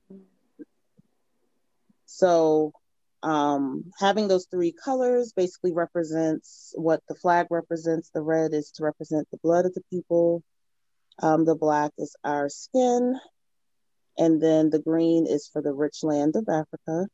so 2.05 2.73
um, 3.21 3.91
having 3.99 4.27
those 4.27 4.47
three 4.49 4.71
colors 4.71 5.33
basically 5.35 5.73
represents 5.73 6.73
what 6.75 7.01
the 7.07 7.15
flag 7.15 7.47
represents. 7.49 8.09
The 8.09 8.21
red 8.21 8.53
is 8.53 8.71
to 8.71 8.83
represent 8.83 9.27
the 9.29 9.39
blood 9.43 9.65
of 9.65 9.73
the 9.73 9.83
people. 9.89 10.43
Um, 11.21 11.43
the 11.43 11.55
black 11.55 11.91
is 11.97 12.15
our 12.23 12.49
skin. 12.49 13.19
And 14.17 14.41
then 14.41 14.69
the 14.69 14.79
green 14.79 15.27
is 15.27 15.49
for 15.51 15.61
the 15.61 15.73
rich 15.73 16.03
land 16.03 16.35
of 16.35 16.47
Africa, 16.49 17.07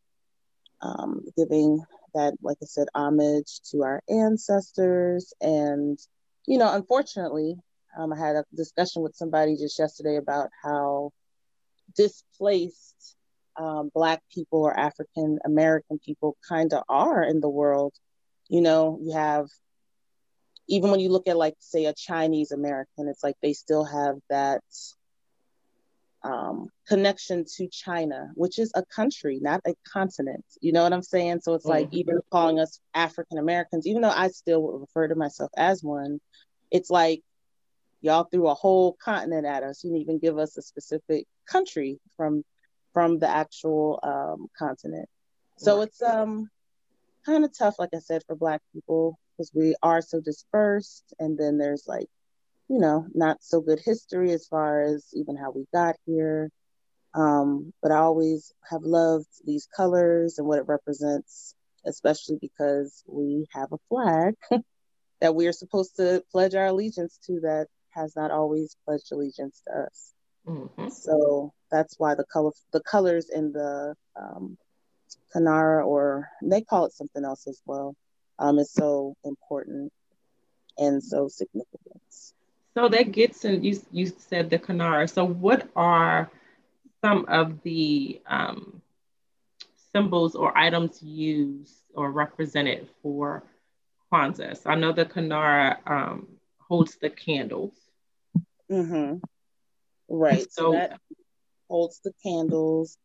um, 0.82 1.22
giving 1.38 1.84
that, 2.16 2.34
like 2.42 2.58
I 2.62 2.66
said, 2.66 2.88
homage 2.96 3.62
to 3.72 3.84
our 3.84 4.02
ancestors. 4.10 5.34
And, 5.40 6.00
you 6.48 6.58
know, 6.58 6.74
unfortunately, 6.74 7.56
um, 7.98 8.12
I 8.12 8.18
had 8.18 8.36
a 8.36 8.44
discussion 8.56 9.04
with 9.04 9.16
somebody 9.16 9.56
just 9.56 9.78
yesterday 9.78 10.18
about 10.18 10.50
how 10.64 11.12
displaced 11.96 13.16
um, 13.58 13.92
Black 13.94 14.22
people 14.34 14.64
or 14.64 14.78
African 14.78 15.40
American 15.46 16.00
people 16.00 16.36
kind 16.50 16.74
of 16.74 16.84
are 16.90 17.24
in 17.24 17.40
the 17.40 17.50
world. 17.50 17.94
You 18.50 18.62
know, 18.62 19.00
you 19.02 19.14
have, 19.14 19.48
even 20.68 20.92
when 20.92 21.00
you 21.00 21.10
look 21.10 21.28
at, 21.28 21.38
like, 21.38 21.56
say, 21.60 21.86
a 21.86 21.94
Chinese 21.94 22.52
American, 22.52 23.08
it's 23.08 23.24
like 23.24 23.36
they 23.42 23.54
still 23.54 23.86
have 23.86 24.16
that 24.30 24.64
um, 26.26 26.70
connection 26.88 27.46
to 27.58 27.68
China, 27.68 28.32
which 28.34 28.58
is 28.58 28.72
a 28.76 28.84
country, 28.86 29.40
not 29.42 29.62
a 29.68 29.76
continent. 29.88 30.44
You 30.60 30.74
know 30.74 30.84
what 30.84 30.94
I'm 30.94 31.04
saying? 31.04 31.42
So 31.42 31.54
it's 31.54 31.66
like, 31.66 31.88
mm-hmm. 31.88 31.98
even 31.98 32.20
calling 32.32 32.60
us 32.60 32.80
African 32.94 33.38
Americans, 33.38 33.86
even 33.86 34.02
though 34.02 34.10
I 34.10 34.30
still 34.30 34.64
would 34.64 34.82
refer 34.82 35.08
to 35.08 35.16
myself 35.16 35.52
as 35.56 35.84
one, 35.84 36.20
it's 36.72 36.90
like 36.90 37.22
y'all 38.02 38.24
threw 38.24 38.48
a 38.48 38.56
whole 38.56 38.98
continent 39.04 39.46
at 39.46 39.64
us. 39.64 39.84
You 39.84 39.92
didn't 39.92 40.02
even 40.02 40.20
give 40.20 40.38
us 40.40 40.58
a 40.58 40.62
specific 40.62 41.28
country 41.48 42.00
from 42.18 42.44
from 42.94 43.20
the 43.20 43.30
actual 43.30 44.00
um, 44.04 44.48
continent. 44.58 45.08
So 45.58 45.78
right. 45.78 45.88
it's 45.88 46.02
um, 46.02 46.50
kind 47.26 47.44
of 47.46 47.56
tough, 47.56 47.76
like 47.78 47.90
I 47.94 48.00
said, 48.00 48.24
for 48.26 48.36
Black 48.36 48.62
people 48.74 49.20
because 49.36 49.52
we 49.54 49.76
are 49.84 50.02
so 50.02 50.22
dispersed. 50.22 51.14
And 51.20 51.38
then 51.38 51.58
there's 51.58 51.84
like, 51.88 52.08
you 52.68 52.80
know, 52.80 53.06
not 53.14 53.38
so 53.42 53.62
good 53.62 53.80
history 53.84 54.32
as 54.32 54.48
far 54.48 54.82
as 54.82 55.06
even 55.14 55.36
how 55.36 55.52
we 55.52 55.66
got 55.74 55.96
here. 56.06 56.50
Um, 57.14 57.74
but 57.82 57.92
I 57.92 57.98
always 57.98 58.52
have 58.70 58.82
loved 58.84 59.28
these 59.46 59.68
colors 59.76 60.38
and 60.38 60.48
what 60.48 60.60
it 60.60 60.68
represents, 60.68 61.56
especially 61.86 62.38
because 62.42 63.04
we 63.08 63.48
have 63.54 63.72
a 63.72 63.78
flag 63.90 64.36
that 65.22 65.36
we 65.36 65.48
are 65.48 65.54
supposed 65.54 65.96
to 65.98 66.24
pledge 66.32 66.56
our 66.56 66.66
allegiance 66.66 67.18
to 67.28 67.40
that 67.42 67.68
has 67.92 68.16
not 68.16 68.32
always 68.32 68.76
pledged 68.86 69.12
allegiance 69.12 69.62
to 69.66 69.86
us. 69.86 70.14
Mm-hmm. 70.46 70.90
So 70.90 71.54
that's 71.72 71.96
why 71.98 72.16
the 72.16 72.26
color, 72.26 72.52
the 72.74 72.82
colors 72.82 73.30
in 73.34 73.54
the 73.54 73.96
um, 74.20 74.58
Kinara, 75.34 75.86
or 75.86 76.30
they 76.44 76.62
call 76.62 76.86
it 76.86 76.94
something 76.94 77.24
else 77.24 77.48
as 77.48 77.62
well, 77.66 77.96
um, 78.40 78.60
is 78.60 78.72
so 78.72 79.16
important 79.24 79.94
and 80.78 81.02
so 81.02 81.30
significant. 81.30 82.02
So 82.76 82.90
that 82.90 83.12
gets 83.12 83.46
in. 83.46 83.64
You 83.64 83.80
you 83.92 84.08
said 84.08 84.50
the 84.50 84.60
Kinara. 84.60 85.10
So 85.10 85.24
what 85.24 85.70
are 85.76 86.30
some 87.04 87.26
of 87.28 87.62
the 87.64 88.22
um, 88.28 88.82
symbols 89.96 90.36
or 90.36 90.58
items 90.58 91.02
used 91.02 91.74
or 91.94 92.12
represented 92.12 92.88
for 93.02 93.44
Kwanzaa. 94.12 94.58
So 94.58 94.70
I 94.70 94.76
know 94.76 94.92
the 94.92 95.06
Kinara 95.06 95.78
um, 95.86 96.28
holds 96.60 96.98
the 96.98 97.10
candles. 97.10 97.74
Mm-hmm. 98.70 99.18
Right. 100.10 100.52
So, 100.52 100.64
so 100.64 100.72
that 100.74 101.00
holds 101.70 102.02
the 102.04 102.14
candles. 102.24 102.98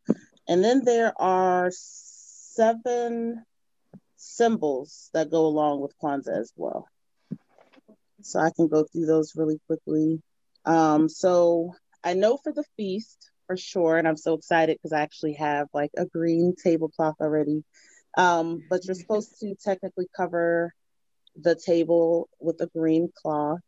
And 0.47 0.63
then 0.63 0.83
there 0.83 1.13
are 1.17 1.69
seven 1.71 3.45
symbols 4.17 5.09
that 5.13 5.31
go 5.31 5.45
along 5.45 5.81
with 5.81 5.97
Kwanzaa 6.01 6.39
as 6.39 6.51
well. 6.57 6.87
So 8.23 8.39
I 8.39 8.51
can 8.55 8.67
go 8.67 8.83
through 8.83 9.05
those 9.05 9.33
really 9.35 9.59
quickly. 9.67 10.21
Um, 10.65 11.09
so 11.09 11.73
I 12.03 12.13
know 12.13 12.37
for 12.37 12.53
the 12.53 12.63
feast 12.77 13.31
for 13.47 13.57
sure, 13.57 13.97
and 13.97 14.07
I'm 14.07 14.17
so 14.17 14.33
excited 14.33 14.77
because 14.77 14.93
I 14.93 15.01
actually 15.01 15.33
have 15.33 15.67
like 15.73 15.91
a 15.97 16.05
green 16.05 16.55
tablecloth 16.61 17.15
already. 17.21 17.63
Um, 18.17 18.63
but 18.69 18.85
you're 18.85 18.95
supposed 18.95 19.39
to 19.39 19.55
technically 19.63 20.07
cover 20.15 20.73
the 21.41 21.55
table 21.55 22.29
with 22.39 22.59
a 22.61 22.67
green 22.67 23.09
cloth 23.21 23.59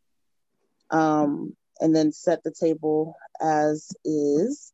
um, 0.91 1.55
and 1.79 1.95
then 1.95 2.11
set 2.11 2.43
the 2.43 2.53
table 2.57 3.15
as 3.41 3.89
is. 4.05 4.71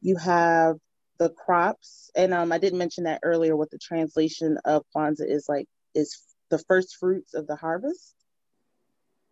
You 0.00 0.16
have 0.16 0.76
the 1.18 1.30
crops, 1.30 2.10
and 2.16 2.32
um, 2.32 2.52
I 2.52 2.58
didn't 2.58 2.78
mention 2.78 3.04
that 3.04 3.20
earlier. 3.22 3.56
What 3.56 3.70
the 3.70 3.78
translation 3.78 4.58
of 4.64 4.84
Kwanzaa 4.94 5.28
is 5.28 5.46
like 5.48 5.66
is 5.94 6.22
the 6.50 6.58
first 6.58 6.96
fruits 6.98 7.34
of 7.34 7.46
the 7.46 7.56
harvest. 7.56 8.14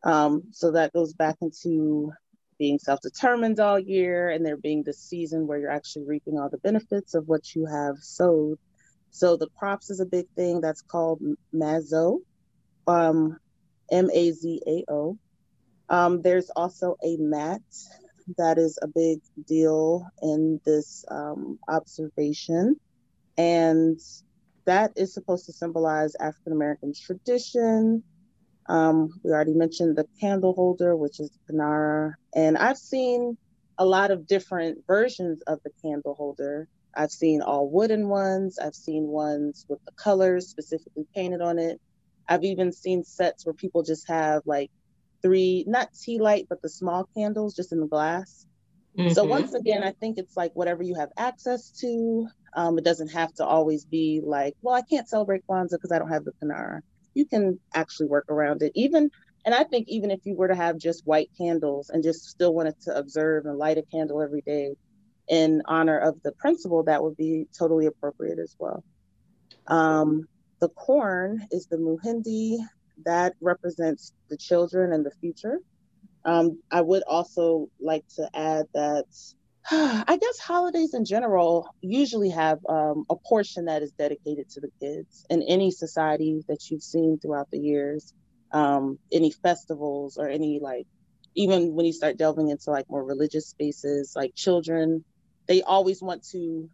Um, 0.07 0.45
so 0.53 0.71
that 0.71 0.93
goes 0.93 1.13
back 1.15 1.37
into 1.43 2.13
being 2.59 2.79
self-determined 2.79 3.59
all 3.59 3.79
year, 3.79 4.31
and 4.31 4.47
there 4.47 4.57
being 4.57 4.85
the 4.85 4.93
season 4.93 5.47
where 5.47 5.59
you're 5.59 5.71
actually 5.71 6.07
reaping 6.07 6.39
all 6.39 6.49
the 6.49 6.59
benefits 6.59 7.15
of 7.15 7.27
what 7.27 7.55
you 7.55 7.67
have 7.67 7.97
sowed. 7.99 8.59
So 9.11 9.37
the 9.37 9.49
crops 9.59 9.91
is 9.91 9.99
a 9.99 10.07
big 10.07 10.29
thing. 10.37 10.61
That's 10.61 10.81
called 10.81 11.21
mazao, 11.53 12.21
um, 12.87 13.39
M-A-Z-A-O. 13.91 15.19
Um, 15.89 16.23
there's 16.23 16.51
also 16.51 16.97
a 17.05 17.17
mat 17.17 17.63
that 18.39 18.59
is 18.59 18.79
a 18.83 18.87
big 18.87 19.21
deal 19.47 20.07
in 20.23 20.61
this 20.65 21.05
um, 21.11 21.59
observation. 21.69 22.77
And 23.37 24.01
that 24.67 24.93
is 24.97 25.15
supposed 25.15 25.47
to 25.47 25.53
symbolize 25.53 26.15
African 26.21 26.53
American 26.53 26.93
tradition. 26.95 28.03
Um, 28.69 29.21
we 29.23 29.31
already 29.31 29.55
mentioned 29.55 29.97
the 29.97 30.07
candle 30.21 30.53
holder, 30.53 30.97
which 30.97 31.21
is 31.21 31.31
the 31.31 31.53
Kinara. 31.53 32.15
And 32.35 32.57
I've 32.59 32.79
seen 32.79 33.37
a 33.79 33.85
lot 33.85 34.11
of 34.11 34.27
different 34.27 34.85
versions 34.87 35.43
of 35.43 35.61
the 35.63 35.71
candle 35.83 36.15
holder. 36.15 36.69
I've 36.95 37.11
seen 37.11 37.43
all 37.43 37.69
wooden 37.69 38.09
ones, 38.09 38.59
I've 38.59 38.75
seen 38.75 39.07
ones 39.07 39.67
with 39.69 39.85
the 39.85 39.93
colors 39.93 40.49
specifically 40.49 41.07
painted 41.15 41.43
on 41.43 41.59
it. 41.59 41.81
I've 42.29 42.45
even 42.45 42.73
seen 42.73 43.05
sets 43.05 43.45
where 43.45 43.53
people 43.53 43.83
just 43.83 44.09
have 44.09 44.43
like 44.47 44.71
three, 45.23 45.65
not 45.67 45.91
tea 45.93 46.19
light, 46.19 46.47
but 46.49 46.63
the 46.63 46.69
small 46.69 47.09
candles 47.15 47.55
just 47.55 47.73
in 47.73 47.81
the 47.81 47.87
glass. 47.87 48.47
Mm-hmm. 48.99 49.13
So 49.13 49.25
once 49.25 49.53
again, 49.55 49.83
I 49.83 49.93
think 49.93 50.19
it's 50.19 50.37
like 50.37 50.53
whatever 50.55 50.83
you 50.83 50.95
have 50.95 51.11
access 51.17 51.71
to. 51.81 52.29
Um, 52.55 52.79
it 52.79 52.85
doesn't 52.85 53.09
have 53.09 53.33
to 53.35 53.45
always 53.45 53.85
be 53.85 54.23
like, 54.25 54.55
well, 54.63 54.75
I 54.75 54.81
can't 54.81 55.07
celebrate 55.07 55.47
Kwanzaa 55.47 55.73
because 55.73 55.93
I 55.93 55.99
don't 55.99 56.09
have 56.09 56.25
the 56.25 56.33
Kinara. 56.43 56.81
You 57.17 57.25
can 57.25 57.59
actually 57.75 58.09
work 58.09 58.27
around 58.29 58.63
it. 58.63 58.73
Even, 58.75 59.11
and 59.45 59.55
I 59.55 59.65
think 59.65 59.89
even 59.89 60.11
if 60.11 60.21
you 60.25 60.37
were 60.37 60.49
to 60.49 60.55
have 60.55 60.79
just 60.79 61.07
white 61.07 61.31
candles 61.39 61.89
and 61.91 62.03
just 62.03 62.29
still 62.29 62.55
wanted 62.55 62.79
to 62.83 62.97
observe 62.97 63.47
and 63.47 63.57
light 63.59 63.79
a 63.79 63.83
candle 63.91 64.21
every 64.21 64.43
day 64.43 64.75
in 65.29 65.63
honor 65.65 65.99
of 65.99 66.21
the 66.23 66.33
principle, 66.33 66.83
that 66.85 67.03
would 67.03 67.17
be 67.17 67.47
totally 67.59 67.87
appropriate 67.87 68.39
as 68.39 68.55
well. 68.59 68.85
Um, 69.67 70.27
the 70.61 70.69
corn 70.69 71.47
is 71.51 71.67
the 71.67 71.79
muhindi, 71.79 72.59
that 73.05 73.35
represents 73.41 74.13
the 74.29 74.37
children 74.37 74.93
and 74.93 75.05
the 75.05 75.11
future. 75.21 75.59
Um, 76.25 76.61
I 76.71 76.81
would 76.81 77.03
also 77.07 77.69
like 77.81 78.05
to 78.17 78.29
add 78.35 78.67
that 78.75 79.07
I 79.71 80.17
guess 80.21 80.39
holidays 80.39 80.95
in 80.95 81.05
general 81.05 81.75
usually 81.81 82.31
have 82.31 82.61
um, 82.69 83.05
a 83.11 83.17
portion 83.17 83.65
that 83.65 83.83
is 83.83 83.91
dedicated 83.93 84.49
to 84.51 84.61
the 84.61 84.71
kids 84.81 85.27
in 85.29 85.43
any 85.43 85.73
society 85.73 86.45
that 86.49 86.71
you've 86.71 86.85
seen 86.85 87.19
throughout 87.19 87.51
the 87.51 87.59
years, 87.59 88.15
um, 88.53 88.99
any 89.11 89.33
festivals 89.33 90.19
or 90.19 90.29
any 90.29 90.61
like, 90.61 90.87
even 91.35 91.75
when 91.75 91.85
you 91.85 91.93
start 91.93 92.17
delving 92.17 92.49
into 92.49 92.71
like 92.71 92.89
more 92.89 93.03
religious 93.03 93.49
spaces, 93.49 94.13
like 94.15 94.37
children, 94.37 95.05
they 95.47 95.63
always 95.63 96.01
want 96.01 96.23
to, 96.31 96.71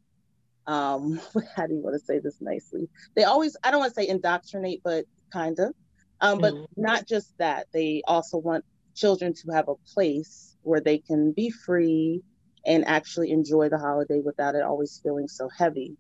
um, 0.67 1.19
how 1.57 1.67
do 1.67 1.75
you 1.75 1.81
want 1.81 1.99
to 1.99 2.05
say 2.05 2.19
this 2.19 2.43
nicely? 2.43 2.91
They 3.17 3.25
always, 3.25 3.57
I 3.65 3.71
don't 3.71 3.81
want 3.81 3.95
to 3.95 4.03
say 4.03 4.09
indoctrinate, 4.09 4.83
but 4.85 5.07
kind 5.33 5.59
of, 5.59 5.73
um, 6.21 6.41
but 6.41 6.53
mm-hmm. 6.53 6.83
not 6.83 7.09
just 7.09 7.37
that, 7.39 7.69
they 7.73 8.03
also 8.07 8.37
want 8.37 8.67
children 8.95 9.33
to 9.33 9.53
have 9.53 9.69
a 9.69 9.77
place 9.95 10.57
where 10.61 10.81
they 10.81 10.99
can 10.99 11.33
be 11.33 11.49
free 11.49 12.23
and 12.65 12.87
actually 12.87 13.31
enjoy 13.31 13.69
the 13.69 13.79
holiday 13.79 14.21
without 14.21 14.55
it 14.55 14.63
always 14.63 15.01
feeling 15.03 15.29
so 15.29 15.49
heavy. 15.49 15.97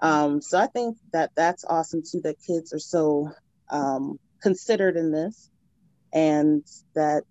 Um, 0.00 0.40
so 0.42 0.58
I 0.58 0.66
think 0.66 0.98
that 1.12 1.30
that's 1.36 1.64
awesome 1.64 2.02
too 2.02 2.20
that 2.22 2.36
kids 2.46 2.72
are 2.72 2.78
so 2.78 3.30
um, 3.70 4.18
considered 4.42 4.96
in 4.96 5.10
this, 5.10 5.50
and 6.12 6.64
that 6.94 7.24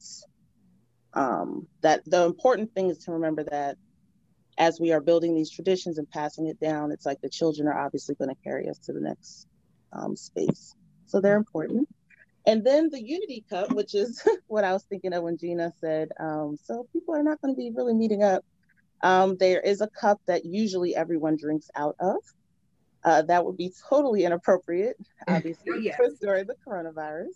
um, 1.13 1.67
that 1.81 2.01
the 2.05 2.25
important 2.25 2.73
thing 2.73 2.89
is 2.89 2.99
to 3.05 3.13
remember 3.13 3.43
that 3.45 3.77
as 4.57 4.79
we 4.79 4.91
are 4.91 5.01
building 5.01 5.35
these 5.35 5.51
traditions 5.51 5.97
and 5.97 6.09
passing 6.09 6.47
it 6.47 6.59
down, 6.59 6.91
it's 6.91 7.05
like 7.05 7.21
the 7.21 7.29
children 7.29 7.67
are 7.67 7.77
obviously 7.77 8.15
going 8.15 8.29
to 8.29 8.41
carry 8.43 8.69
us 8.69 8.77
to 8.79 8.93
the 8.93 9.01
next 9.01 9.47
um, 9.91 10.15
space. 10.15 10.75
So 11.07 11.19
they're 11.19 11.37
important. 11.37 11.87
And 12.47 12.63
then 12.63 12.89
the 12.89 13.01
Unity 13.01 13.43
Cup, 13.49 13.71
which 13.73 13.95
is 13.95 14.23
what 14.47 14.63
I 14.63 14.71
was 14.73 14.83
thinking 14.83 15.13
of 15.13 15.23
when 15.23 15.37
Gina 15.37 15.73
said, 15.79 16.09
um, 16.19 16.57
so 16.63 16.87
people 16.93 17.15
are 17.15 17.23
not 17.23 17.41
going 17.41 17.53
to 17.53 17.57
be 17.57 17.71
really 17.75 17.93
meeting 17.93 18.23
up. 18.23 18.45
Um, 19.01 19.37
there 19.37 19.61
is 19.61 19.81
a 19.81 19.87
cup 19.87 20.19
that 20.27 20.45
usually 20.45 20.95
everyone 20.95 21.37
drinks 21.37 21.69
out 21.75 21.95
of. 21.99 22.17
Uh, 23.03 23.21
that 23.23 23.45
would 23.45 23.55
be 23.55 23.71
totally 23.89 24.23
inappropriate, 24.23 24.97
obviously, 25.27 25.83
yes. 25.83 25.99
during 26.21 26.47
the 26.47 26.55
coronavirus. 26.67 27.27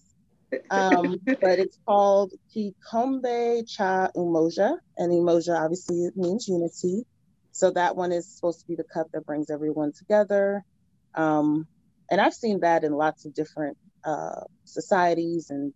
Um, 0.72 1.20
but 1.26 1.60
it's 1.60 1.78
called 1.86 2.34
Kikombe 2.55 3.70
Cha 3.70 4.07
Umoja, 4.16 4.78
and 4.97 5.12
Umoja 5.12 5.55
obviously 5.55 6.10
means 6.16 6.47
unity. 6.47 7.05
So 7.51 7.70
that 7.70 7.95
one 7.95 8.12
is 8.12 8.28
supposed 8.28 8.62
to 8.62 8.68
be 8.68 8.76
the 8.76 8.84
cup 8.84 9.12
that 9.14 9.28
brings 9.28 9.51
everyone 9.51 9.91
together. 9.93 10.66
Um, 11.14 11.68
and 12.10 12.20
I've 12.20 12.34
seen 12.34 12.62
that 12.62 12.84
in 12.84 12.93
lots 12.93 13.26
of 13.26 13.36
different 13.36 13.78
uh, 14.03 14.41
societies 14.66 15.51
and 15.51 15.72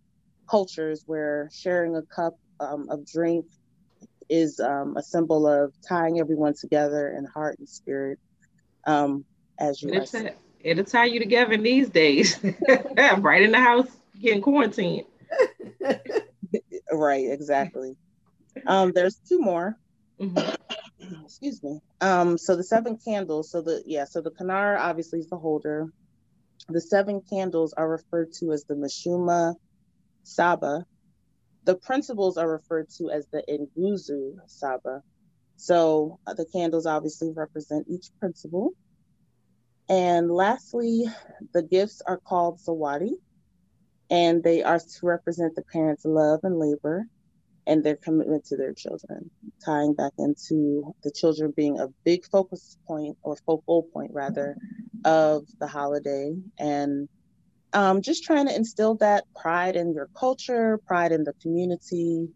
cultures 0.48 1.04
where 1.06 1.50
sharing 1.52 1.94
a 1.96 2.02
cup 2.02 2.34
um, 2.60 2.88
of 2.90 3.06
drink 3.06 3.46
is 4.28 4.60
um, 4.60 4.96
a 4.96 5.02
symbol 5.02 5.46
of 5.46 5.72
tying 5.86 6.20
everyone 6.20 6.54
together 6.54 7.14
in 7.16 7.24
heart 7.24 7.58
and 7.58 7.68
spirit. 7.68 8.18
Um, 8.86 9.24
as 9.58 9.82
you 9.82 9.90
it's 9.92 10.14
a, 10.14 10.32
it'll 10.60 10.84
tie 10.84 11.06
you 11.06 11.20
together 11.20 11.52
in 11.52 11.62
these 11.62 11.88
days. 11.88 12.38
right 13.18 13.42
in 13.42 13.52
the 13.52 13.60
house 13.60 13.88
getting 14.20 14.42
quarantined. 14.42 15.06
right, 16.92 17.30
exactly. 17.30 17.96
Um, 18.66 18.92
there's 18.92 19.16
two 19.28 19.40
more. 19.40 19.76
Mm-hmm. 20.20 21.22
Excuse 21.24 21.62
me. 21.62 21.80
Um, 22.00 22.38
so 22.38 22.56
the 22.56 22.64
seven 22.64 22.98
candles. 23.04 23.50
So 23.50 23.62
the 23.62 23.82
yeah. 23.86 24.04
So 24.04 24.20
the 24.20 24.30
Kinara 24.30 24.78
obviously 24.78 25.20
is 25.20 25.28
the 25.28 25.36
holder. 25.36 25.88
The 26.68 26.80
seven 26.80 27.20
candles 27.28 27.74
are 27.74 27.88
referred 27.88 28.32
to 28.40 28.52
as 28.52 28.64
the 28.64 28.74
Mishumaa 28.74 29.54
Saba. 30.22 30.86
The 31.64 31.76
principles 31.76 32.36
are 32.36 32.48
referred 32.48 32.90
to 32.98 33.10
as 33.10 33.26
the 33.28 33.42
Nguzo 33.78 34.36
Saba. 34.46 35.02
So 35.56 36.18
uh, 36.26 36.34
the 36.34 36.44
candles 36.46 36.86
obviously 36.86 37.30
represent 37.32 37.86
each 37.88 38.06
principle. 38.20 38.72
And 39.88 40.30
lastly, 40.30 41.04
the 41.52 41.62
gifts 41.62 42.02
are 42.06 42.18
called 42.18 42.58
Zawadi, 42.60 43.12
and 44.10 44.42
they 44.42 44.62
are 44.62 44.78
to 44.78 45.06
represent 45.06 45.54
the 45.54 45.62
parents' 45.62 46.04
love 46.04 46.40
and 46.42 46.58
labor 46.58 47.06
and 47.66 47.82
their 47.82 47.96
commitment 47.96 48.44
to 48.46 48.56
their 48.56 48.74
children, 48.74 49.30
tying 49.64 49.94
back 49.94 50.12
into 50.18 50.94
the 51.02 51.10
children 51.10 51.52
being 51.56 51.78
a 51.80 51.88
big 52.04 52.24
focus 52.26 52.76
point 52.86 53.16
or 53.22 53.36
focal 53.46 53.84
point 53.92 54.10
rather 54.12 54.56
of 55.04 55.46
the 55.60 55.66
holiday 55.66 56.34
and 56.58 57.08
um, 57.74 58.00
just 58.02 58.24
trying 58.24 58.46
to 58.46 58.54
instill 58.54 58.94
that 58.96 59.24
pride 59.34 59.76
in 59.76 59.92
your 59.92 60.08
culture, 60.16 60.78
pride 60.86 61.12
in 61.12 61.24
the 61.24 61.32
community, 61.42 62.28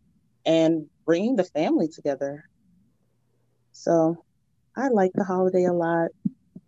and 0.45 0.87
bringing 1.07 1.37
the 1.37 1.45
family 1.45 1.89
together. 1.89 2.45
So 3.73 4.25
I 4.77 4.89
like 4.89 5.13
the 5.15 5.25
holiday 5.25 5.65
a 5.65 5.73
lot. 5.73 6.11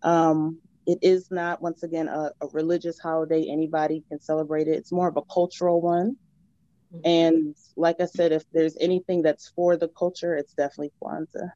Um, 0.03 0.61
it 0.87 1.01
is 1.03 1.31
not, 1.31 1.61
once 1.61 1.83
again, 1.83 2.09
a, 2.09 2.31
a, 2.41 2.47
religious 2.53 2.99
holiday. 2.99 3.47
Anybody 3.51 4.03
can 4.09 4.21
celebrate 4.21 4.69
it. 4.69 4.77
It's 4.77 4.93
more 4.93 5.09
of 5.09 5.17
a 5.17 5.23
cultural 5.23 5.81
one. 5.81 6.17
Mm-hmm. 6.95 7.01
And 7.05 7.57
like 7.77 8.01
I 8.01 8.07
said, 8.07 8.33
if 8.33 8.45
there's 8.53 8.77
anything 8.81 9.23
that's 9.23 9.49
for 9.51 9.77
the 9.77 9.89
culture, 9.89 10.37
it's 10.37 10.55
definitely 10.55 10.93
Kwanzaa. 11.03 11.51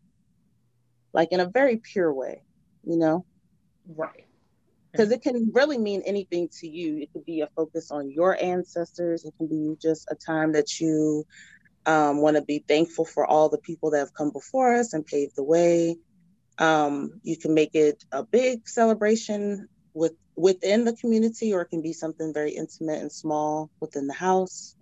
like 1.13 1.33
in 1.33 1.41
a 1.41 1.49
very 1.49 1.79
pure 1.79 2.13
way, 2.13 2.43
you 2.85 2.97
know? 2.99 3.25
Right. 3.89 4.27
Because 4.97 5.11
it 5.11 5.23
can 5.23 5.51
really 5.53 5.79
mean 5.79 6.03
anything 6.07 6.49
to 6.61 6.69
you. 6.69 6.99
It 6.99 7.13
could 7.13 7.25
be 7.25 7.41
a 7.41 7.49
focus 7.57 7.91
on 7.91 8.11
your 8.11 8.41
ancestors. 8.41 9.25
It 9.25 9.35
can 9.39 9.49
be 9.49 9.77
just 9.83 10.07
a 10.09 10.15
time 10.15 10.53
that 10.53 10.79
you 10.79 11.25
um, 11.87 12.21
want 12.21 12.37
to 12.37 12.43
be 12.43 12.65
thankful 12.67 13.05
for 13.05 13.27
all 13.27 13.49
the 13.49 13.59
people 13.59 13.91
that 13.91 13.99
have 13.99 14.15
come 14.15 14.31
before 14.31 14.75
us 14.75 14.93
and 14.93 15.05
paved 15.05 15.35
the 15.37 15.45
way. 15.45 15.97
Um, 16.59 17.21
you 17.23 17.37
can 17.37 17.55
make 17.55 17.75
it 17.75 18.03
a 18.13 18.23
big 18.23 18.69
celebration 18.69 19.69
with 19.93 20.15
within 20.37 20.85
the 20.85 20.97
community, 20.97 21.53
or 21.53 21.63
it 21.63 21.71
can 21.71 21.83
be 21.83 21.93
something 21.93 22.33
very 22.33 22.53
intimate 22.53 23.01
and 23.01 23.13
small 23.13 23.71
within 23.81 24.07
the 24.07 24.15
house. 24.15 24.77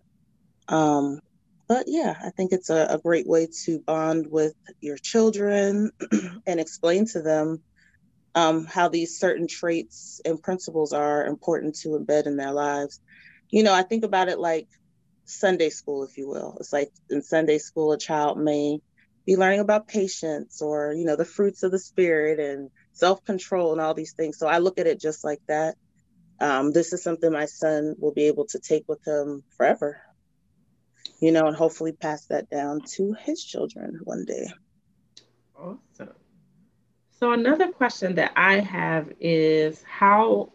Um, 0.69 1.21
but 1.69 1.85
yeah, 1.87 2.15
I 2.23 2.31
think 2.31 2.53
it's 2.53 2.71
a, 2.71 2.87
a 2.91 2.99
great 2.99 3.27
way 3.27 3.49
to 3.65 3.81
bond 3.81 4.27
with 4.31 4.55
your 4.81 4.99
children 4.99 5.91
and 6.47 6.61
explain 6.61 7.07
to 7.09 7.23
them 7.23 7.63
um, 8.35 8.65
how 8.65 8.89
these 8.89 9.19
certain 9.19 9.47
traits 9.47 10.21
and 10.25 10.43
principles 10.43 10.93
are 10.93 11.27
important 11.27 11.77
to 11.81 11.91
embed 11.91 12.27
in 12.27 12.37
their 12.37 12.53
lives. 12.53 13.01
You 13.51 13.63
know, 13.63 13.75
I 13.75 13.83
think 13.83 14.05
about 14.05 14.29
it 14.29 14.39
like 14.39 14.69
Sunday 15.25 15.71
school, 15.71 16.05
if 16.05 16.17
you 16.17 16.29
will. 16.29 16.57
It's 16.61 16.73
like 16.73 16.91
in 17.11 17.23
Sunday 17.23 17.59
school, 17.59 17.93
a 17.93 17.99
child 17.99 18.39
may 18.39 18.79
be 19.27 19.37
learning 19.37 19.61
about 19.61 19.87
patience 19.87 20.61
or, 20.63 20.93
you 20.93 21.05
know, 21.05 21.17
the 21.17 21.25
fruits 21.25 21.63
of 21.63 21.71
the 21.71 21.79
spirit 21.79 22.41
and 22.41 22.71
self 22.93 23.23
control 23.25 23.73
and 23.73 23.81
all 23.81 23.95
these 23.95 24.15
things. 24.15 24.39
So 24.39 24.47
I 24.47 24.59
look 24.59 24.79
at 24.79 24.87
it 24.87 25.01
just 25.01 25.25
like 25.25 25.41
that. 25.49 25.77
Um, 26.41 26.73
this 26.73 26.93
is 26.93 27.03
something 27.03 27.31
my 27.31 27.45
son 27.45 27.95
will 27.99 28.13
be 28.13 28.25
able 28.27 28.47
to 28.47 28.59
take 28.59 28.85
with 28.89 28.99
him 29.07 29.45
forever, 29.57 30.01
you 31.21 31.31
know, 31.31 31.47
and 31.47 31.57
hopefully 31.57 31.93
pass 31.93 32.27
that 32.27 32.51
down 32.51 32.81
to 32.97 33.15
his 33.25 33.45
children 33.45 34.01
one 34.03 34.25
day. 34.25 34.49
Awesome. 35.57 36.22
So 37.23 37.31
another 37.31 37.71
question 37.71 38.17
that 38.17 38.33
I 38.35 38.59
have 38.59 39.13
is 39.21 39.85
how 39.85 40.51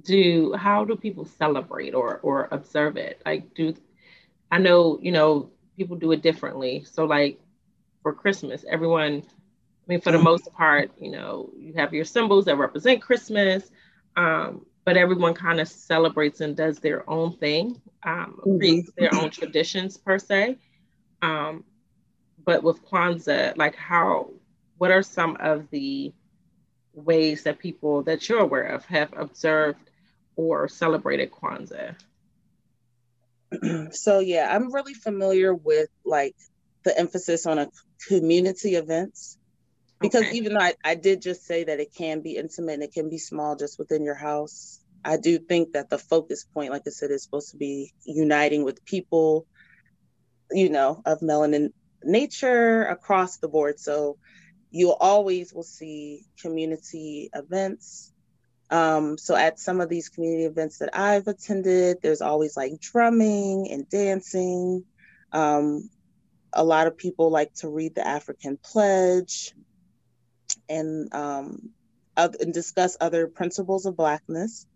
do 0.00 0.54
how 0.56 0.84
do 0.84 0.94
people 0.94 1.24
celebrate 1.24 1.92
or 1.92 2.20
or 2.22 2.46
observe 2.52 2.96
it? 2.96 3.20
Like 3.26 3.52
do 3.52 3.74
I 4.52 4.58
know, 4.58 5.00
you 5.02 5.10
know, 5.10 5.50
people 5.76 5.96
do 5.96 6.12
it 6.12 6.22
differently. 6.22 6.84
So 6.84 7.04
like 7.04 7.40
for 8.00 8.12
Christmas, 8.12 8.64
everyone 8.70 9.24
I 9.24 9.84
mean, 9.88 10.00
for 10.00 10.12
the 10.12 10.20
most 10.20 10.52
part, 10.52 10.92
you 11.00 11.10
know, 11.10 11.50
you 11.58 11.72
have 11.72 11.92
your 11.92 12.04
symbols 12.04 12.44
that 12.44 12.58
represent 12.58 13.02
Christmas, 13.02 13.68
um, 14.16 14.64
but 14.84 14.96
everyone 14.96 15.34
kind 15.34 15.58
of 15.58 15.66
celebrates 15.66 16.40
and 16.40 16.56
does 16.56 16.78
their 16.78 17.10
own 17.10 17.36
thing, 17.38 17.82
um, 18.04 18.38
mm-hmm. 18.38 18.56
creates 18.58 18.92
their 18.96 19.12
own 19.16 19.30
traditions 19.30 19.96
per 19.96 20.20
se. 20.20 20.58
Um, 21.22 21.64
but 22.44 22.62
with 22.62 22.86
Kwanzaa, 22.86 23.56
like 23.56 23.74
how, 23.74 24.30
what 24.82 24.90
are 24.90 25.04
some 25.04 25.36
of 25.38 25.70
the 25.70 26.12
ways 26.92 27.44
that 27.44 27.60
people 27.60 28.02
that 28.02 28.28
you're 28.28 28.40
aware 28.40 28.64
of 28.64 28.84
have 28.86 29.12
observed 29.16 29.78
or 30.34 30.66
celebrated 30.66 31.30
Kwanzaa? 31.30 31.94
So 33.92 34.18
yeah, 34.18 34.52
I'm 34.52 34.74
really 34.74 34.94
familiar 34.94 35.54
with 35.54 35.88
like 36.04 36.34
the 36.82 36.98
emphasis 36.98 37.46
on 37.46 37.60
a 37.60 37.68
community 38.08 38.74
events 38.74 39.38
because 40.00 40.24
okay. 40.24 40.36
even 40.38 40.54
though 40.54 40.66
I, 40.70 40.74
I 40.84 40.96
did 40.96 41.22
just 41.22 41.46
say 41.46 41.62
that 41.62 41.78
it 41.78 41.94
can 41.94 42.20
be 42.20 42.32
intimate 42.36 42.72
and 42.72 42.82
it 42.82 42.92
can 42.92 43.08
be 43.08 43.18
small 43.18 43.54
just 43.54 43.78
within 43.78 44.02
your 44.02 44.16
house 44.16 44.80
i 45.04 45.16
do 45.16 45.38
think 45.38 45.74
that 45.74 45.90
the 45.90 45.98
focus 45.98 46.44
point 46.54 46.72
like 46.72 46.82
i 46.88 46.90
said 46.90 47.12
is 47.12 47.22
supposed 47.22 47.52
to 47.52 47.56
be 47.56 47.92
uniting 48.04 48.64
with 48.64 48.84
people 48.84 49.46
you 50.50 50.70
know 50.70 51.00
of 51.06 51.20
melanin 51.20 51.68
nature 52.02 52.82
across 52.82 53.36
the 53.36 53.46
board 53.46 53.78
so 53.78 54.16
you 54.72 54.92
always 54.92 55.52
will 55.52 55.62
see 55.62 56.24
community 56.40 57.30
events 57.34 58.12
um, 58.70 59.18
so 59.18 59.36
at 59.36 59.58
some 59.58 59.80
of 59.80 59.88
these 59.88 60.08
community 60.08 60.44
events 60.44 60.78
that 60.78 60.96
i've 60.96 61.28
attended 61.28 61.98
there's 62.02 62.22
always 62.22 62.56
like 62.56 62.80
drumming 62.80 63.68
and 63.70 63.88
dancing 63.88 64.84
um, 65.32 65.88
a 66.52 66.64
lot 66.64 66.86
of 66.86 66.96
people 66.96 67.30
like 67.30 67.52
to 67.54 67.68
read 67.68 67.94
the 67.94 68.06
african 68.06 68.58
pledge 68.62 69.54
and 70.68 71.14
um, 71.14 71.70
and 72.16 72.52
discuss 72.52 72.96
other 73.00 73.26
principles 73.26 73.86
of 73.86 73.96
blackness. 73.96 74.66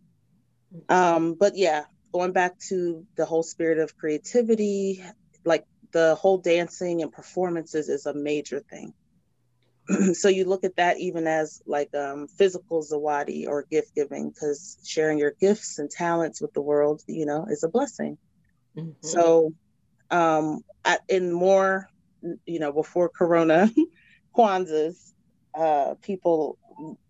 Um, 0.88 1.34
but 1.34 1.56
yeah, 1.56 1.84
going 2.12 2.32
back 2.32 2.58
to 2.68 3.04
the 3.16 3.24
whole 3.24 3.42
spirit 3.42 3.78
of 3.78 3.96
creativity, 3.96 5.02
like 5.44 5.64
the 5.92 6.14
whole 6.14 6.38
dancing 6.38 7.02
and 7.02 7.12
performances 7.12 7.88
is 7.88 8.06
a 8.06 8.14
major 8.14 8.60
thing. 8.60 8.94
so 10.14 10.28
you 10.28 10.44
look 10.44 10.64
at 10.64 10.76
that 10.76 10.98
even 10.98 11.26
as 11.26 11.62
like 11.66 11.94
um, 11.94 12.26
physical 12.26 12.82
zawadi 12.82 13.46
or 13.46 13.64
gift 13.70 13.94
giving, 13.94 14.30
because 14.30 14.78
sharing 14.84 15.18
your 15.18 15.32
gifts 15.40 15.78
and 15.78 15.90
talents 15.90 16.40
with 16.40 16.52
the 16.52 16.62
world, 16.62 17.02
you 17.06 17.26
know, 17.26 17.46
is 17.48 17.62
a 17.62 17.68
blessing. 17.68 18.18
Mm-hmm. 18.76 18.90
So 19.00 19.52
um, 20.10 20.64
in 21.08 21.32
more, 21.32 21.88
you 22.46 22.58
know, 22.58 22.72
before 22.72 23.08
Corona, 23.08 23.70
Kwanzaa's, 24.36 25.14
uh, 25.54 25.94
people 26.02 26.58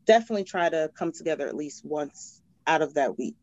definitely 0.07 0.45
try 0.45 0.69
to 0.69 0.91
come 0.97 1.13
together 1.13 1.49
at 1.49 1.57
least 1.57 1.85
once 1.85 2.41
out 2.67 2.83
of 2.83 2.95
that 2.95 3.19
week 3.19 3.37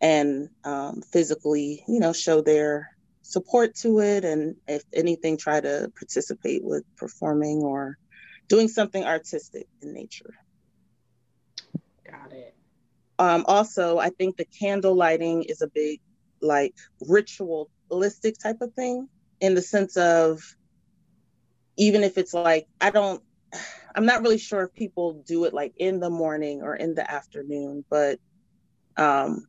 and 0.00 0.48
um, 0.64 1.02
physically, 1.02 1.84
you 1.88 2.00
know, 2.00 2.12
show 2.12 2.40
their 2.40 2.88
support 3.22 3.74
to 3.76 4.00
it. 4.00 4.24
And 4.24 4.56
if 4.66 4.82
anything, 4.92 5.36
try 5.36 5.60
to 5.60 5.90
participate 5.96 6.64
with 6.64 6.84
performing 6.96 7.62
or 7.62 7.98
doing 8.50 8.68
something 8.68 9.04
artistic 9.04 9.66
in 9.80 9.94
nature. 9.94 10.34
Got 12.04 12.32
it. 12.32 12.54
Um, 13.18 13.44
also, 13.46 13.98
I 13.98 14.10
think 14.10 14.36
the 14.36 14.44
candle 14.44 14.94
lighting 14.94 15.44
is 15.44 15.62
a 15.62 15.68
big, 15.68 16.00
like, 16.42 16.74
ritualistic 17.08 18.38
type 18.38 18.60
of 18.60 18.74
thing 18.74 19.08
in 19.40 19.54
the 19.54 19.62
sense 19.62 19.96
of 19.96 20.42
even 21.78 22.02
if 22.02 22.18
it's 22.18 22.34
like, 22.34 22.66
I 22.80 22.90
don't, 22.90 23.22
I'm 23.94 24.04
not 24.04 24.22
really 24.22 24.38
sure 24.38 24.62
if 24.62 24.74
people 24.74 25.22
do 25.26 25.44
it 25.44 25.54
like 25.54 25.74
in 25.76 26.00
the 26.00 26.10
morning 26.10 26.62
or 26.62 26.74
in 26.74 26.94
the 26.94 27.08
afternoon, 27.10 27.84
but 27.88 28.18
um, 28.96 29.46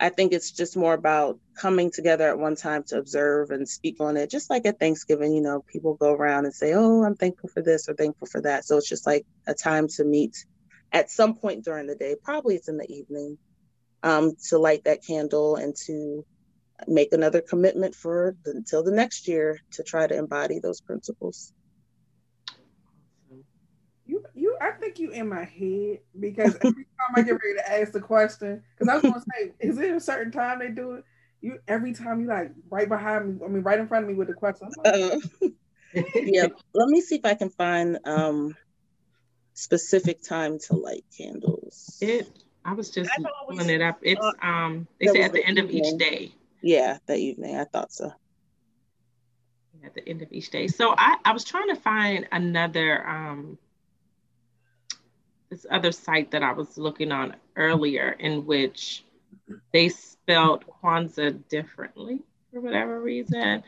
I 0.00 0.10
think 0.10 0.32
it's 0.32 0.52
just 0.52 0.76
more 0.76 0.94
about 0.94 1.40
coming 1.56 1.90
together 1.90 2.28
at 2.28 2.38
one 2.38 2.54
time 2.54 2.84
to 2.84 2.98
observe 2.98 3.50
and 3.50 3.68
speak 3.68 3.96
on 4.00 4.16
it. 4.16 4.30
Just 4.30 4.48
like 4.48 4.64
at 4.64 4.78
Thanksgiving, 4.78 5.34
you 5.34 5.40
know, 5.42 5.64
people 5.66 5.94
go 5.94 6.12
around 6.12 6.44
and 6.44 6.54
say, 6.54 6.72
"Oh, 6.74 7.02
I'm 7.02 7.16
thankful 7.16 7.48
for 7.48 7.62
this" 7.62 7.88
or 7.88 7.94
"thankful 7.94 8.28
for 8.28 8.40
that." 8.42 8.64
So 8.64 8.76
it's 8.76 8.88
just 8.88 9.06
like 9.06 9.26
a 9.46 9.54
time 9.54 9.88
to 9.96 10.04
meet 10.04 10.36
at 10.92 11.10
some 11.10 11.34
point 11.34 11.64
during 11.64 11.86
the 11.86 11.96
day. 11.96 12.14
Probably 12.22 12.54
it's 12.54 12.68
in 12.68 12.76
the 12.76 12.90
evening 12.90 13.38
um, 14.02 14.32
to 14.48 14.58
light 14.58 14.84
that 14.84 15.04
candle 15.04 15.56
and 15.56 15.74
to 15.86 16.24
make 16.86 17.12
another 17.12 17.40
commitment 17.40 17.94
for 17.94 18.36
until 18.46 18.84
the 18.84 18.92
next 18.92 19.26
year 19.26 19.60
to 19.72 19.82
try 19.82 20.06
to 20.06 20.16
embody 20.16 20.60
those 20.60 20.80
principles. 20.80 21.52
You, 24.06 24.24
you, 24.34 24.47
I 24.60 24.72
think 24.72 24.98
you 24.98 25.10
in 25.10 25.28
my 25.28 25.44
head 25.44 26.00
because 26.18 26.54
every 26.56 26.84
time 26.84 27.14
I 27.14 27.22
get 27.22 27.32
ready 27.32 27.54
to 27.56 27.72
ask 27.72 27.92
the 27.92 28.00
question, 28.00 28.62
because 28.76 28.88
I 28.88 28.94
was 28.96 29.02
gonna 29.02 29.24
say, 29.34 29.52
is 29.60 29.78
it 29.78 29.94
a 29.94 30.00
certain 30.00 30.32
time 30.32 30.58
they 30.58 30.68
do 30.68 30.92
it? 30.92 31.04
You 31.40 31.58
every 31.68 31.92
time 31.92 32.20
you 32.20 32.26
like 32.26 32.50
right 32.70 32.88
behind 32.88 33.40
me, 33.40 33.44
I 33.44 33.48
mean, 33.48 33.62
right 33.62 33.78
in 33.78 33.86
front 33.86 34.04
of 34.04 34.10
me 34.10 34.16
with 34.16 34.28
the 34.28 34.34
question. 34.34 34.68
Like, 34.84 34.94
uh, 34.94 35.16
yeah, 36.14 36.48
let 36.74 36.88
me 36.88 37.00
see 37.00 37.16
if 37.16 37.24
I 37.24 37.34
can 37.34 37.50
find 37.50 37.98
um 38.04 38.56
specific 39.54 40.22
time 40.22 40.58
to 40.66 40.76
light 40.76 41.04
candles. 41.16 41.98
It. 42.00 42.28
I 42.64 42.72
was 42.72 42.90
just 42.90 43.10
pulling 43.48 43.70
it 43.70 43.80
up. 43.80 43.98
It's 44.02 44.26
um. 44.42 44.86
They 45.00 45.06
say 45.06 45.22
at 45.22 45.32
the, 45.32 45.40
the 45.40 45.46
end 45.46 45.58
evening. 45.58 45.80
of 45.80 45.86
each 45.86 45.98
day. 45.98 46.32
Yeah, 46.60 46.98
that 47.06 47.18
evening. 47.18 47.56
I 47.56 47.64
thought 47.64 47.92
so. 47.92 48.12
At 49.84 49.94
the 49.94 50.06
end 50.06 50.22
of 50.22 50.32
each 50.32 50.50
day. 50.50 50.66
So 50.66 50.94
I 50.98 51.16
I 51.24 51.32
was 51.32 51.44
trying 51.44 51.68
to 51.68 51.76
find 51.76 52.26
another 52.32 53.08
um 53.08 53.58
this 55.50 55.66
other 55.70 55.92
site 55.92 56.30
that 56.32 56.42
I 56.42 56.52
was 56.52 56.76
looking 56.76 57.12
on 57.12 57.36
earlier 57.56 58.10
in 58.18 58.46
which 58.46 59.04
they 59.72 59.88
spelled 59.88 60.64
Kwanzaa 60.82 61.48
differently 61.48 62.20
for 62.52 62.60
whatever 62.60 63.00
reason. 63.00 63.62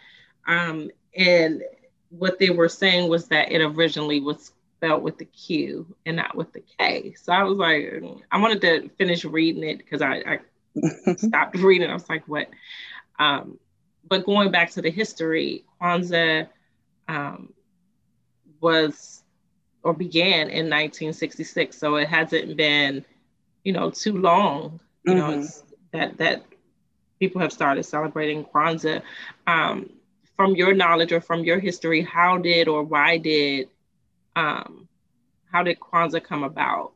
Um, 0.46 0.90
and 1.16 1.62
what 2.10 2.38
they 2.38 2.50
were 2.50 2.68
saying 2.68 3.08
was 3.08 3.28
that 3.28 3.52
it 3.52 3.62
originally 3.62 4.20
was 4.20 4.52
spelled 4.76 5.02
with 5.02 5.18
the 5.18 5.24
Q 5.26 5.86
and 6.06 6.16
not 6.16 6.36
with 6.36 6.52
the 6.52 6.62
K. 6.78 7.14
So 7.14 7.32
I 7.32 7.42
was 7.44 7.56
like, 7.56 8.02
I 8.30 8.38
wanted 8.38 8.60
to 8.62 8.88
finish 8.96 9.24
reading 9.24 9.62
it 9.62 9.78
because 9.78 10.02
I, 10.02 10.22
I 10.26 11.14
stopped 11.16 11.56
reading. 11.56 11.90
I 11.90 11.94
was 11.94 12.08
like, 12.08 12.26
what? 12.26 12.48
Um, 13.18 13.58
but 14.08 14.24
going 14.24 14.50
back 14.50 14.70
to 14.72 14.82
the 14.82 14.90
history, 14.90 15.64
Kwanzaa 15.80 16.48
um, 17.08 17.52
was 18.60 19.19
or 19.82 19.94
began 19.94 20.50
in 20.50 20.68
1966. 20.68 21.76
So 21.76 21.96
it 21.96 22.08
hasn't 22.08 22.56
been, 22.56 23.04
you 23.64 23.72
know, 23.72 23.90
too 23.90 24.18
long. 24.18 24.80
You 25.04 25.14
mm-hmm. 25.14 25.40
know, 25.40 25.48
that 25.92 26.18
that 26.18 26.44
people 27.18 27.40
have 27.40 27.52
started 27.52 27.84
celebrating 27.84 28.44
Kwanzaa. 28.44 29.02
Um, 29.46 29.90
from 30.36 30.56
your 30.56 30.72
knowledge 30.72 31.12
or 31.12 31.20
from 31.20 31.44
your 31.44 31.58
history, 31.58 32.00
how 32.02 32.38
did 32.38 32.66
or 32.66 32.82
why 32.82 33.18
did 33.18 33.68
Um, 34.36 34.88
how 35.52 35.62
did 35.62 35.80
Kwanzaa 35.80 36.22
come 36.22 36.44
about? 36.44 36.92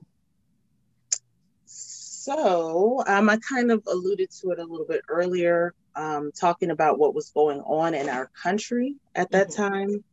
So 1.66 3.02
um, 3.06 3.28
I 3.28 3.36
kind 3.36 3.70
of 3.70 3.82
alluded 3.86 4.30
to 4.40 4.52
it 4.52 4.58
a 4.58 4.64
little 4.64 4.86
bit 4.86 5.02
earlier, 5.08 5.74
um, 5.94 6.32
talking 6.32 6.70
about 6.70 6.98
what 6.98 7.14
was 7.14 7.28
going 7.30 7.60
on 7.60 7.92
in 7.92 8.08
our 8.08 8.30
country 8.42 8.96
at 9.14 9.30
that 9.32 9.48
mm-hmm. 9.48 9.62
time. 9.62 10.04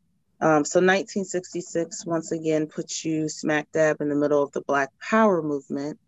Um, 0.41 0.65
so 0.65 0.79
1966 0.79 2.03
once 2.05 2.31
again 2.31 2.65
puts 2.65 3.05
you 3.05 3.29
smack 3.29 3.71
dab 3.71 4.01
in 4.01 4.09
the 4.09 4.15
middle 4.15 4.41
of 4.41 4.51
the 4.51 4.61
Black 4.61 4.89
Power 4.99 5.43
movement, 5.43 5.99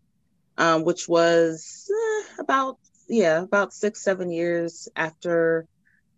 um, 0.58 0.84
which 0.84 1.08
was 1.08 1.88
eh, 1.88 2.40
about 2.40 2.78
yeah 3.08 3.42
about 3.42 3.72
six 3.72 4.02
seven 4.02 4.32
years 4.32 4.88
after 4.96 5.68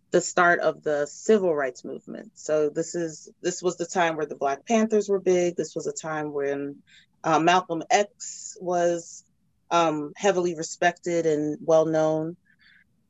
the 0.09 0.21
start 0.21 0.59
of 0.61 0.81
the 0.83 1.05
civil 1.05 1.53
rights 1.53 1.85
movement. 1.85 2.31
So 2.33 2.69
this 2.69 2.95
is 2.95 3.29
this 3.43 3.61
was 3.61 3.77
the 3.77 3.85
time 3.85 4.15
where 4.15 4.25
the 4.25 4.35
Black 4.35 4.65
Panthers 4.65 5.07
were 5.07 5.19
big. 5.19 5.55
This 5.55 5.75
was 5.75 5.85
a 5.85 5.93
time 5.93 6.33
when 6.33 6.77
uh, 7.23 7.39
Malcolm 7.39 7.83
X 7.91 8.57
was 8.59 9.23
um, 9.69 10.13
heavily 10.15 10.55
respected 10.55 11.27
and 11.27 11.57
well 11.61 11.85
known. 11.85 12.35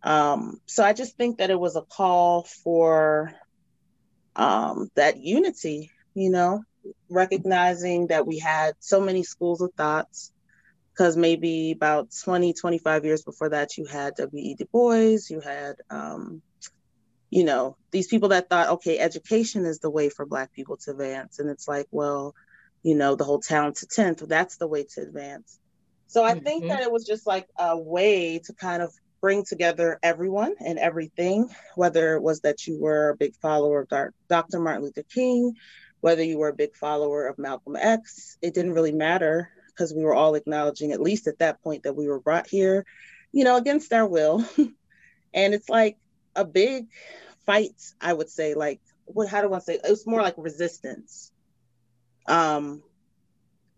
Um, 0.04 0.60
so 0.66 0.84
I 0.84 0.92
just 0.92 1.16
think 1.16 1.38
that 1.38 1.50
it 1.50 1.60
was 1.60 1.78
a 1.78 1.82
call 1.82 2.44
for 2.44 3.34
um, 4.38 4.90
that 4.96 5.18
unity. 5.18 5.92
You 6.14 6.32
know, 6.32 6.64
recognizing 7.10 8.08
that 8.08 8.26
we 8.26 8.40
had 8.40 8.74
so 8.80 9.02
many 9.02 9.24
schools 9.24 9.62
of 9.62 9.72
thoughts 9.74 10.32
because 10.94 11.16
maybe 11.16 11.72
about 11.72 12.08
20 12.24 12.54
25 12.54 13.06
years 13.06 13.22
before 13.22 13.50
that 13.50 13.78
you 13.78 13.86
had 13.86 14.16
w.e 14.16 14.56
du 14.56 14.66
bois 14.66 15.20
you 15.30 15.40
had 15.40 15.76
um, 15.92 16.42
you 17.30 17.44
know, 17.44 17.76
these 17.92 18.08
people 18.08 18.30
that 18.30 18.50
thought, 18.50 18.70
okay, 18.70 19.00
education 19.00 19.66
is 19.66 19.80
the 19.80 19.90
way 19.90 20.10
for 20.10 20.26
Black 20.26 20.54
people 20.54 20.78
to 20.78 20.92
advance. 20.92 21.40
And 21.40 21.50
it's 21.50 21.68
like, 21.68 21.88
well, 21.92 22.34
you 22.84 22.96
know, 22.96 23.16
the 23.16 23.24
whole 23.24 23.40
Talented 23.40 23.90
Tenth, 23.90 24.20
that's 24.28 24.58
the 24.58 24.68
way 24.68 24.86
to 24.96 25.02
advance. 25.02 25.60
So 26.08 26.24
I 26.24 26.34
mm-hmm. 26.34 26.46
think 26.46 26.68
that 26.70 26.82
it 26.82 26.92
was 26.92 27.06
just 27.06 27.28
like 27.28 27.48
a 27.58 27.78
way 27.78 28.40
to 28.46 28.54
kind 28.54 28.82
of 28.82 28.94
bring 29.22 29.44
together 29.46 30.00
everyone 30.04 30.56
and 30.60 30.78
everything, 30.80 31.50
whether 31.76 32.16
it 32.16 32.22
was 32.22 32.42
that 32.42 32.68
you 32.68 32.80
were 32.80 33.10
a 33.10 33.18
big 33.18 33.36
follower 33.36 33.82
of 33.82 34.14
Dr. 34.28 34.60
Martin 34.60 34.84
Luther 34.84 35.04
King, 35.04 35.56
whether 36.02 36.24
you 36.24 36.38
were 36.38 36.50
a 36.50 36.56
big 36.56 36.76
follower 36.76 37.28
of 37.28 37.38
Malcolm 37.38 37.76
X, 37.76 38.38
it 38.42 38.54
didn't 38.54 38.74
really 38.74 38.92
matter 38.92 39.50
because 39.68 39.94
we 39.94 40.04
were 40.04 40.16
all 40.16 40.36
acknowledging, 40.36 40.92
at 40.92 41.02
least 41.02 41.28
at 41.28 41.40
that 41.40 41.62
point, 41.62 41.84
that 41.84 41.96
we 41.96 42.08
were 42.08 42.20
brought 42.20 42.48
here, 42.48 42.86
you 43.32 43.44
know, 43.44 43.58
against 43.58 43.94
our 43.94 44.08
will. 44.08 44.44
and 45.34 45.54
it's 45.54 45.70
like, 45.70 45.98
a 46.38 46.46
big 46.46 46.88
fight, 47.46 47.76
I 48.00 48.14
would 48.14 48.30
say, 48.30 48.54
like 48.54 48.80
what 49.06 49.28
how 49.28 49.42
do 49.42 49.54
I 49.54 49.60
say 49.60 49.76
it 49.76 49.90
was 49.90 50.08
more 50.08 50.22
like 50.22 50.36
resistance. 50.38 51.32
Um 52.28 52.84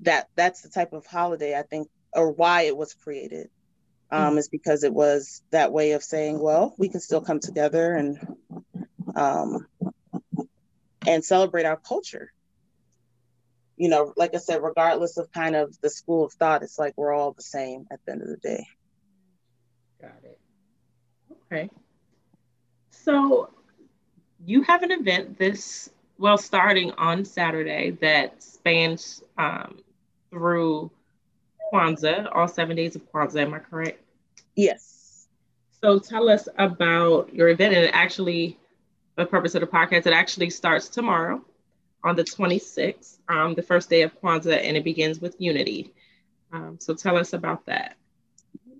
that 0.02 0.28
that's 0.36 0.62
the 0.62 0.70
type 0.70 0.94
of 0.94 1.06
holiday 1.06 1.58
I 1.58 1.64
think 1.64 1.90
or 2.14 2.32
why 2.32 2.64
it 2.64 2.76
was 2.76 2.94
created. 2.94 3.50
Um, 4.12 4.40
is 4.40 4.50
because 4.50 4.84
it 4.84 4.94
was 4.94 5.44
that 5.52 5.72
way 5.72 5.92
of 5.92 6.04
saying, 6.04 6.40
well, 6.40 6.74
we 6.78 6.90
can 6.90 7.00
still 7.00 7.22
come 7.22 7.40
together 7.40 7.94
and 7.94 8.38
um 9.16 9.68
and 11.08 11.24
celebrate 11.24 11.66
our 11.66 11.78
culture. 11.78 12.32
You 13.78 13.90
know, 13.90 14.14
like 14.18 14.34
I 14.36 14.40
said, 14.40 14.62
regardless 14.64 15.18
of 15.18 15.32
kind 15.32 15.56
of 15.56 15.80
the 15.82 15.90
school 15.90 16.26
of 16.26 16.34
thought, 16.34 16.64
it's 16.64 16.78
like 16.78 16.94
we're 16.98 17.14
all 17.14 17.32
the 17.32 17.42
same 17.42 17.86
at 17.92 18.00
the 18.06 18.12
end 18.14 18.22
of 18.24 18.28
the 18.30 18.38
day. 18.38 18.68
Got 20.02 20.22
it. 20.24 20.40
Okay. 21.46 21.70
So 22.92 23.50
you 24.46 24.64
have 24.64 24.84
an 24.84 24.92
event 24.92 25.38
this, 25.38 25.90
well, 26.18 26.38
starting 26.38 26.92
on 26.92 27.26
Saturday 27.26 27.92
that 28.02 28.42
spans 28.44 29.24
um, 29.38 29.80
through 30.30 30.92
Kwanzaa, 31.72 32.30
all 32.34 32.48
seven 32.48 32.76
days 32.76 32.96
of 32.96 33.12
Kwanzaa. 33.12 33.42
Am 33.42 33.54
I 33.54 33.60
correct? 33.60 34.02
Yes. 34.56 35.28
So 35.82 36.00
tell 36.00 36.30
us 36.30 36.48
about 36.58 37.34
your 37.34 37.50
event 37.50 37.74
and 37.74 37.94
actually 37.94 38.58
the 39.16 39.26
purpose 39.26 39.56
of 39.56 39.62
the 39.62 39.68
podcast. 39.68 40.08
It 40.08 40.14
actually 40.14 40.50
starts 40.50 40.90
tomorrow 40.90 41.42
on 42.04 42.16
the 42.16 42.24
26th, 42.24 43.18
um, 43.28 43.56
the 43.56 43.62
first 43.62 43.90
day 43.90 44.02
of 44.04 44.20
Kwanzaa, 44.22 44.58
and 44.64 44.78
it 44.78 44.84
begins 44.84 45.20
with 45.20 45.36
unity. 45.40 45.94
Um, 46.52 46.78
so 46.80 46.94
tell 46.94 47.18
us 47.18 47.34
about 47.34 47.66
that. 47.68 47.96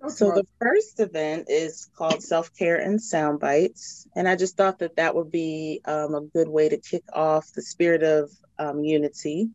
So 0.08 0.30
the 0.30 0.44
first 0.58 0.98
event 0.98 1.46
is 1.48 1.88
called 1.94 2.22
Self 2.22 2.54
Care 2.56 2.76
and 2.76 3.00
Sound 3.00 3.38
Bites, 3.38 4.06
and 4.16 4.26
I 4.26 4.34
just 4.36 4.56
thought 4.56 4.78
that 4.78 4.96
that 4.96 5.14
would 5.14 5.30
be 5.30 5.82
um, 5.84 6.14
a 6.14 6.22
good 6.22 6.48
way 6.48 6.70
to 6.70 6.78
kick 6.78 7.04
off 7.12 7.52
the 7.52 7.60
spirit 7.60 8.02
of 8.02 8.30
um, 8.58 8.82
unity. 8.82 9.50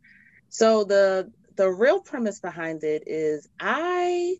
So 0.50 0.84
the 0.84 1.32
the 1.56 1.70
real 1.70 2.00
premise 2.00 2.40
behind 2.40 2.84
it 2.84 3.04
is 3.08 3.48
I 3.60 4.38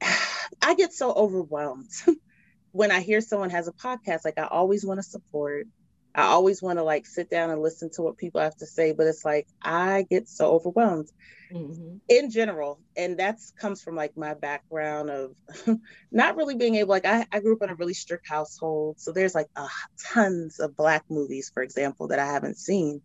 I 0.62 0.74
get 0.74 0.92
so 0.92 1.12
overwhelmed 1.12 1.90
when 2.72 2.90
I 2.90 3.00
hear 3.00 3.20
someone 3.20 3.50
has 3.50 3.68
a 3.68 3.72
podcast. 3.72 4.24
Like 4.24 4.38
I 4.38 4.46
always 4.46 4.84
want 4.84 4.98
to 4.98 5.02
support, 5.02 5.66
I 6.14 6.22
always 6.22 6.62
want 6.62 6.78
to 6.78 6.82
like 6.82 7.06
sit 7.06 7.30
down 7.30 7.50
and 7.50 7.62
listen 7.62 7.90
to 7.94 8.02
what 8.02 8.16
people 8.16 8.40
have 8.40 8.56
to 8.56 8.66
say, 8.66 8.92
but 8.92 9.06
it's 9.06 9.24
like 9.24 9.46
I 9.62 10.06
get 10.08 10.28
so 10.28 10.52
overwhelmed 10.52 11.10
mm-hmm. 11.52 11.96
in 12.08 12.30
general. 12.30 12.80
And 12.96 13.16
that's 13.16 13.52
comes 13.52 13.82
from 13.82 13.96
like 13.96 14.16
my 14.16 14.34
background 14.34 15.10
of 15.10 15.34
not 16.10 16.36
really 16.36 16.56
being 16.56 16.76
able, 16.76 16.90
like 16.90 17.06
I, 17.06 17.26
I 17.30 17.40
grew 17.40 17.56
up 17.56 17.62
in 17.62 17.70
a 17.70 17.74
really 17.74 17.94
strict 17.94 18.28
household. 18.28 19.00
So 19.00 19.12
there's 19.12 19.34
like 19.34 19.48
uh, 19.56 19.68
tons 20.12 20.60
of 20.60 20.76
black 20.76 21.04
movies, 21.08 21.50
for 21.52 21.62
example, 21.62 22.08
that 22.08 22.18
I 22.18 22.26
haven't 22.26 22.58
seen. 22.58 23.02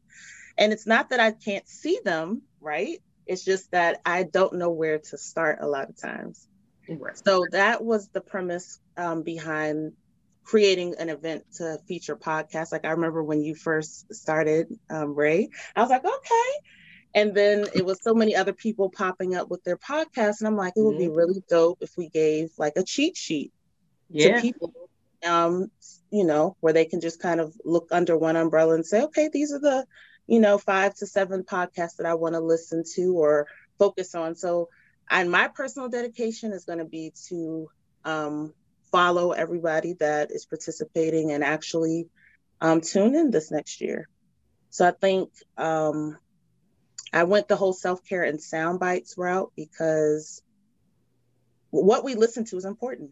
And 0.58 0.72
it's 0.72 0.86
not 0.86 1.10
that 1.10 1.20
I 1.20 1.32
can't 1.32 1.68
see 1.68 2.00
them, 2.04 2.44
right? 2.64 3.02
It's 3.26 3.44
just 3.44 3.72
that 3.72 4.02
I 4.06 4.24
don't 4.24 4.56
know 4.56 4.70
where 4.70 5.00
to 5.00 5.18
start 5.18 5.60
a 5.62 5.68
lot 5.68 5.90
of 5.90 5.98
times. 5.98 6.48
Right. 6.90 7.18
So 7.26 7.46
that 7.52 7.84
was 7.84 8.10
the 8.10 8.22
premise 8.22 8.80
um, 8.98 9.24
behind 9.24 9.94
creating 10.44 10.96
an 11.00 11.10
event 11.10 11.46
to 11.56 11.80
feature 11.88 12.16
podcasts. 12.16 12.72
Like 12.72 12.86
I 12.86 12.92
remember 12.92 13.24
when 13.24 13.42
you 13.42 13.56
first 13.56 14.14
started, 14.14 14.68
um, 14.90 15.16
Ray, 15.16 15.50
I 15.76 15.82
was 15.82 15.90
like, 15.90 16.04
okay. 16.04 16.52
And 17.16 17.34
then 17.34 17.68
it 17.74 17.86
was 17.86 18.02
so 18.02 18.14
many 18.14 18.36
other 18.36 18.54
people 18.54 18.90
popping 18.90 19.36
up 19.36 19.50
with 19.50 19.64
their 19.64 19.78
podcasts. 19.78 20.40
And 20.40 20.48
I'm 20.48 20.58
like, 20.58 20.74
it 20.76 20.82
would 20.82 20.98
be 20.98 21.06
mm-hmm. 21.06 21.16
really 21.16 21.44
dope 21.48 21.78
if 21.82 21.92
we 21.96 22.10
gave 22.10 22.50
like 22.58 22.74
a 22.76 22.84
cheat 22.84 23.16
sheet 23.16 23.54
yeah. 24.10 24.36
to 24.36 24.42
people, 24.42 24.74
um, 25.26 25.70
you 26.12 26.26
know, 26.26 26.58
where 26.60 26.74
they 26.74 26.86
can 26.86 27.00
just 27.00 27.22
kind 27.22 27.40
of 27.40 27.56
look 27.64 27.90
under 27.92 28.18
one 28.18 28.36
umbrella 28.36 28.76
and 28.76 28.86
say, 28.86 29.04
okay, 29.04 29.30
these 29.32 29.54
are 29.54 29.60
the, 29.60 29.86
you 30.28 30.40
know, 30.40 30.58
five 30.58 30.96
to 30.96 31.06
seven 31.06 31.44
podcasts 31.44 31.98
that 31.98 32.06
I 32.06 32.14
want 32.16 32.36
to 32.36 32.40
listen 32.40 32.84
to 32.96 33.18
or 33.18 33.48
focus 33.78 34.16
on. 34.16 34.36
So, 34.36 34.70
and 35.10 35.30
my 35.30 35.50
personal 35.50 35.90
dedication 35.90 36.54
is 36.54 36.66
going 36.66 36.80
to 36.80 36.86
be 36.86 37.14
to 37.28 37.70
um, 38.06 38.54
follow 38.92 39.32
everybody 39.32 39.94
that 40.00 40.32
is 40.32 40.46
participating 40.46 41.32
and 41.32 41.44
actually 41.44 42.08
um, 42.62 42.82
tune 42.82 43.16
in 43.16 43.32
this 43.32 43.52
next 43.52 43.82
year. 43.82 44.08
So 44.70 44.88
I 44.88 44.92
think 44.92 45.30
um, 45.58 46.18
I 47.12 47.24
went 47.24 47.48
the 47.48 47.56
whole 47.56 47.74
self 47.74 48.04
care 48.04 48.24
and 48.24 48.42
sound 48.42 48.80
bites 48.80 49.16
route 49.18 49.52
because 49.56 50.42
what 51.70 52.04
we 52.04 52.16
listen 52.16 52.46
to 52.46 52.58
is 52.58 52.66
important. 52.66 53.12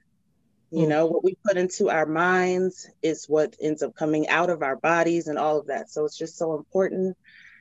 You 0.72 0.88
know, 0.88 1.06
what 1.06 1.24
we 1.24 1.36
put 1.46 1.58
into 1.58 1.90
our 1.90 2.06
minds 2.06 2.90
is 3.02 3.26
what 3.28 3.58
ends 3.62 3.84
up 3.84 3.94
coming 3.94 4.30
out 4.30 4.50
of 4.50 4.64
our 4.64 4.78
bodies 4.78 5.28
and 5.28 5.38
all 5.38 5.60
of 5.60 5.68
that. 5.68 5.90
So 5.90 6.06
it's 6.06 6.18
just 6.18 6.38
so 6.38 6.56
important. 6.56 7.18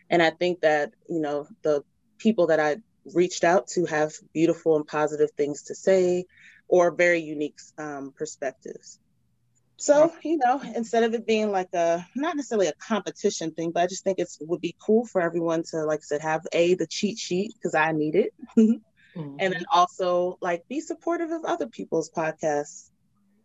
And 0.08 0.22
I 0.22 0.30
think 0.30 0.60
that, 0.60 0.92
you 1.08 1.20
know, 1.20 1.48
the 1.62 1.82
people 2.18 2.48
that 2.48 2.60
I 2.60 2.76
reached 3.12 3.42
out 3.42 3.66
to 3.68 3.84
have 3.86 4.12
beautiful 4.32 4.76
and 4.76 4.86
positive 4.86 5.30
things 5.36 5.62
to 5.64 5.74
say 5.74 6.26
or 6.68 6.92
very 6.92 7.20
unique 7.20 7.58
um, 7.78 8.12
perspectives. 8.16 9.00
So, 9.76 10.12
you 10.22 10.36
know, 10.36 10.60
instead 10.76 11.04
of 11.04 11.14
it 11.14 11.26
being 11.26 11.50
like 11.50 11.72
a 11.72 12.06
not 12.14 12.36
necessarily 12.36 12.66
a 12.66 12.74
competition 12.74 13.52
thing, 13.52 13.70
but 13.72 13.82
I 13.82 13.86
just 13.86 14.04
think 14.04 14.18
it 14.18 14.28
would 14.40 14.60
be 14.60 14.76
cool 14.78 15.06
for 15.06 15.22
everyone 15.22 15.62
to, 15.70 15.84
like 15.84 16.00
I 16.00 16.02
said, 16.02 16.20
have 16.20 16.46
a 16.52 16.74
the 16.74 16.86
cheat 16.86 17.16
sheet 17.16 17.54
because 17.54 17.74
I 17.74 17.92
need 17.92 18.14
it, 18.14 18.34
mm-hmm. 18.56 19.36
and 19.40 19.54
then 19.54 19.64
also 19.72 20.36
like 20.42 20.68
be 20.68 20.80
supportive 20.80 21.30
of 21.30 21.46
other 21.46 21.66
people's 21.66 22.10
podcasts. 22.10 22.89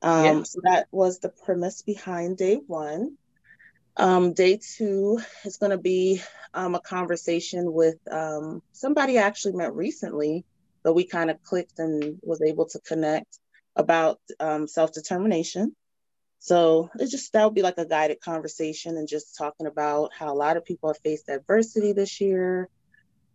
Um, 0.06 0.24
yeah. 0.24 0.44
So 0.44 0.60
that 0.64 0.88
was 0.92 1.20
the 1.20 1.30
premise 1.30 1.82
behind 1.82 2.38
day 2.38 2.62
one. 2.68 3.18
Um, 3.98 4.34
day 4.34 4.60
two 4.78 5.20
is 5.44 5.58
going 5.58 5.72
to 5.72 5.78
be 5.78 6.22
um, 6.54 6.76
a 6.76 6.80
conversation 6.80 7.74
with 7.74 7.96
um, 8.12 8.62
somebody 8.72 9.18
I 9.18 9.24
actually 9.24 9.54
met 9.54 9.74
recently 9.74 10.46
but 10.86 10.94
we 10.94 11.04
kind 11.04 11.32
of 11.32 11.42
clicked 11.42 11.80
and 11.80 12.20
was 12.22 12.44
able 12.44 12.68
to 12.68 12.80
connect 12.80 13.40
about 13.76 14.20
um, 14.40 14.68
self-determination 14.68 15.76
so 16.40 16.90
it's 17.00 17.12
just 17.12 17.34
that 17.34 17.44
would 17.44 17.56
be 17.56 17.64
like 17.64 17.80
a 17.80 17.86
guided 17.86 18.22
conversation 18.22 18.98
and 18.98 19.08
just 19.08 19.38
talking 19.38 19.66
about 19.66 20.12
how 20.14 20.32
a 20.32 20.36
lot 20.36 20.58
of 20.58 20.66
people 20.66 20.90
have 20.90 21.02
faced 21.02 21.28
adversity 21.28 21.92
this 21.94 22.22
year 22.22 22.70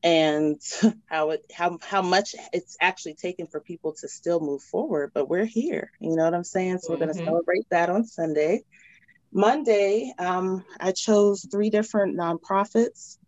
and 0.02 0.60
how 1.06 1.30
it 1.30 1.44
how 1.54 1.78
how 1.82 2.02
much 2.02 2.34
it's 2.52 2.76
actually 2.80 3.14
taken 3.14 3.46
for 3.46 3.60
people 3.60 3.92
to 3.92 4.08
still 4.08 4.40
move 4.40 4.62
forward 4.62 5.10
but 5.12 5.28
we're 5.28 5.44
here 5.44 5.90
you 6.00 6.16
know 6.16 6.24
what 6.24 6.34
i'm 6.34 6.44
saying 6.44 6.78
so 6.78 6.92
we're 6.92 6.98
going 6.98 7.08
to 7.08 7.14
mm-hmm. 7.14 7.26
celebrate 7.26 7.68
that 7.70 7.90
on 7.90 8.04
sunday 8.04 8.62
monday 9.32 10.12
um, 10.18 10.64
i 10.80 10.90
chose 10.92 11.46
three 11.50 11.70
different 11.70 12.16
nonprofits 12.16 13.18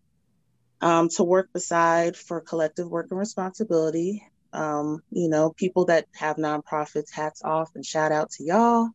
um, 0.83 1.09
to 1.11 1.23
work 1.23 1.53
beside 1.53 2.17
for 2.17 2.41
collective 2.41 2.91
work 2.91 3.07
and 3.11 3.19
responsibility. 3.19 4.27
Um, 4.53 5.03
you 5.11 5.29
know, 5.29 5.51
people 5.51 5.87
that 5.87 6.07
have 6.15 6.37
nonprofits, 6.37 7.11
hats 7.11 7.43
off 7.43 7.71
and 7.75 7.87
shout 7.87 8.13
out 8.13 8.33
to 8.33 8.45
y'all. 8.45 8.91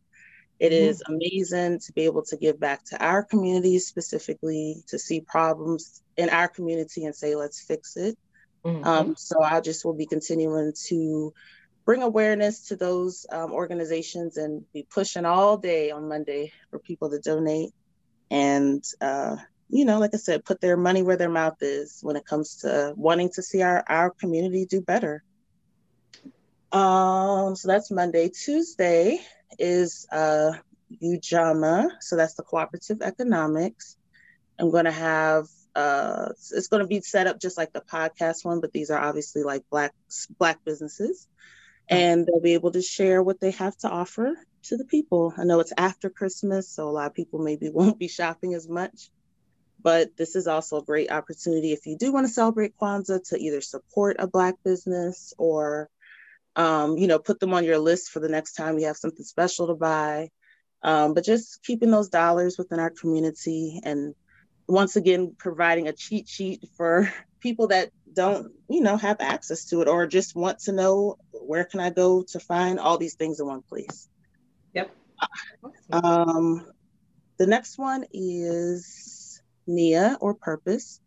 It 0.58 0.72
mm-hmm. 0.72 1.14
amazing 1.14 1.80
to 1.80 1.92
be 1.92 2.02
able 2.02 2.22
to 2.24 2.36
give 2.36 2.58
back 2.58 2.84
to 2.86 3.04
our 3.04 3.22
community 3.22 3.78
specifically, 3.78 4.82
to 4.88 4.98
see 4.98 5.20
problems 5.20 6.02
in 6.16 6.28
our 6.30 6.48
community 6.48 7.04
and 7.04 7.14
say, 7.14 7.36
let's 7.36 7.60
fix 7.60 7.96
it. 7.96 8.18
Mm-hmm. 8.64 8.84
Um, 8.84 9.16
so 9.16 9.40
I 9.42 9.60
just 9.60 9.84
will 9.84 9.94
be 9.94 10.06
continuing 10.06 10.72
to 10.88 11.32
bring 11.84 12.02
awareness 12.02 12.68
to 12.68 12.76
those 12.76 13.24
um, 13.30 13.52
organizations 13.52 14.36
and 14.36 14.64
be 14.72 14.82
pushing 14.82 15.24
all 15.24 15.56
day 15.56 15.90
on 15.90 16.08
Monday 16.08 16.52
for 16.70 16.78
people 16.78 17.08
to 17.10 17.20
donate. 17.20 17.70
And, 18.30 18.84
uh, 19.00 19.36
you 19.70 19.84
know, 19.84 20.00
like 20.00 20.10
I 20.12 20.18
said, 20.18 20.44
put 20.44 20.60
their 20.60 20.76
money 20.76 21.02
where 21.02 21.16
their 21.16 21.30
mouth 21.30 21.58
is 21.60 22.00
when 22.02 22.16
it 22.16 22.26
comes 22.26 22.56
to 22.56 22.92
wanting 22.96 23.30
to 23.34 23.42
see 23.42 23.62
our, 23.62 23.84
our 23.88 24.10
community 24.10 24.66
do 24.66 24.80
better. 24.80 25.22
Um, 26.72 27.54
so 27.56 27.68
that's 27.68 27.90
Monday. 27.90 28.28
Tuesday 28.28 29.20
is 29.58 30.06
uh, 30.12 30.52
Ujamaa. 31.02 31.90
So 32.00 32.16
that's 32.16 32.34
the 32.34 32.42
cooperative 32.42 33.02
economics. 33.02 33.96
I'm 34.58 34.70
going 34.70 34.86
to 34.86 34.92
have 34.92 35.46
uh, 35.74 36.30
it's 36.30 36.66
going 36.66 36.82
to 36.82 36.88
be 36.88 37.00
set 37.00 37.28
up 37.28 37.40
just 37.40 37.56
like 37.56 37.72
the 37.72 37.80
podcast 37.80 38.44
one, 38.44 38.60
but 38.60 38.72
these 38.72 38.90
are 38.90 38.98
obviously 38.98 39.44
like 39.44 39.62
black 39.70 39.94
black 40.38 40.64
businesses, 40.64 41.28
and 41.88 42.26
they'll 42.26 42.40
be 42.40 42.54
able 42.54 42.72
to 42.72 42.82
share 42.82 43.22
what 43.22 43.38
they 43.38 43.52
have 43.52 43.76
to 43.78 43.88
offer 43.88 44.34
to 44.64 44.76
the 44.76 44.84
people. 44.84 45.32
I 45.38 45.44
know 45.44 45.60
it's 45.60 45.72
after 45.76 46.10
Christmas, 46.10 46.68
so 46.68 46.88
a 46.88 46.90
lot 46.90 47.06
of 47.06 47.14
people 47.14 47.38
maybe 47.38 47.68
won't 47.72 47.98
be 47.98 48.08
shopping 48.08 48.54
as 48.54 48.68
much, 48.68 49.10
but 49.80 50.16
this 50.16 50.34
is 50.34 50.48
also 50.48 50.78
a 50.78 50.84
great 50.84 51.12
opportunity 51.12 51.72
if 51.72 51.86
you 51.86 51.96
do 51.96 52.12
want 52.12 52.26
to 52.26 52.32
celebrate 52.32 52.76
Kwanzaa 52.76 53.28
to 53.28 53.38
either 53.38 53.60
support 53.60 54.16
a 54.18 54.26
black 54.26 54.56
business 54.64 55.32
or 55.38 55.88
um, 56.58 56.98
you 56.98 57.06
know, 57.06 57.20
put 57.20 57.38
them 57.38 57.54
on 57.54 57.64
your 57.64 57.78
list 57.78 58.10
for 58.10 58.18
the 58.18 58.28
next 58.28 58.54
time 58.54 58.78
you 58.78 58.86
have 58.86 58.96
something 58.96 59.24
special 59.24 59.68
to 59.68 59.74
buy. 59.74 60.28
Um, 60.82 61.14
but 61.14 61.24
just 61.24 61.62
keeping 61.62 61.90
those 61.90 62.08
dollars 62.08 62.58
within 62.58 62.80
our 62.80 62.90
community 62.90 63.80
and 63.84 64.14
once 64.66 64.96
again 64.96 65.34
providing 65.38 65.88
a 65.88 65.92
cheat 65.92 66.28
sheet 66.28 66.64
for 66.76 67.10
people 67.40 67.68
that 67.68 67.90
don't 68.12 68.52
you 68.68 68.80
know 68.80 68.96
have 68.96 69.18
access 69.20 69.66
to 69.66 69.80
it 69.80 69.86
or 69.86 70.06
just 70.06 70.34
want 70.34 70.58
to 70.58 70.72
know 70.72 71.16
where 71.30 71.64
can 71.64 71.78
i 71.78 71.88
go 71.88 72.24
to 72.26 72.40
find 72.40 72.80
all 72.80 72.98
these 72.98 73.14
things 73.14 73.38
in 73.38 73.46
one 73.46 73.62
place. 73.62 74.08
Yep. 74.74 74.90
Um 75.92 76.66
the 77.38 77.46
next 77.46 77.78
one 77.78 78.04
is 78.12 79.40
nia 79.66 80.18
or 80.20 80.34
purpose 80.34 81.00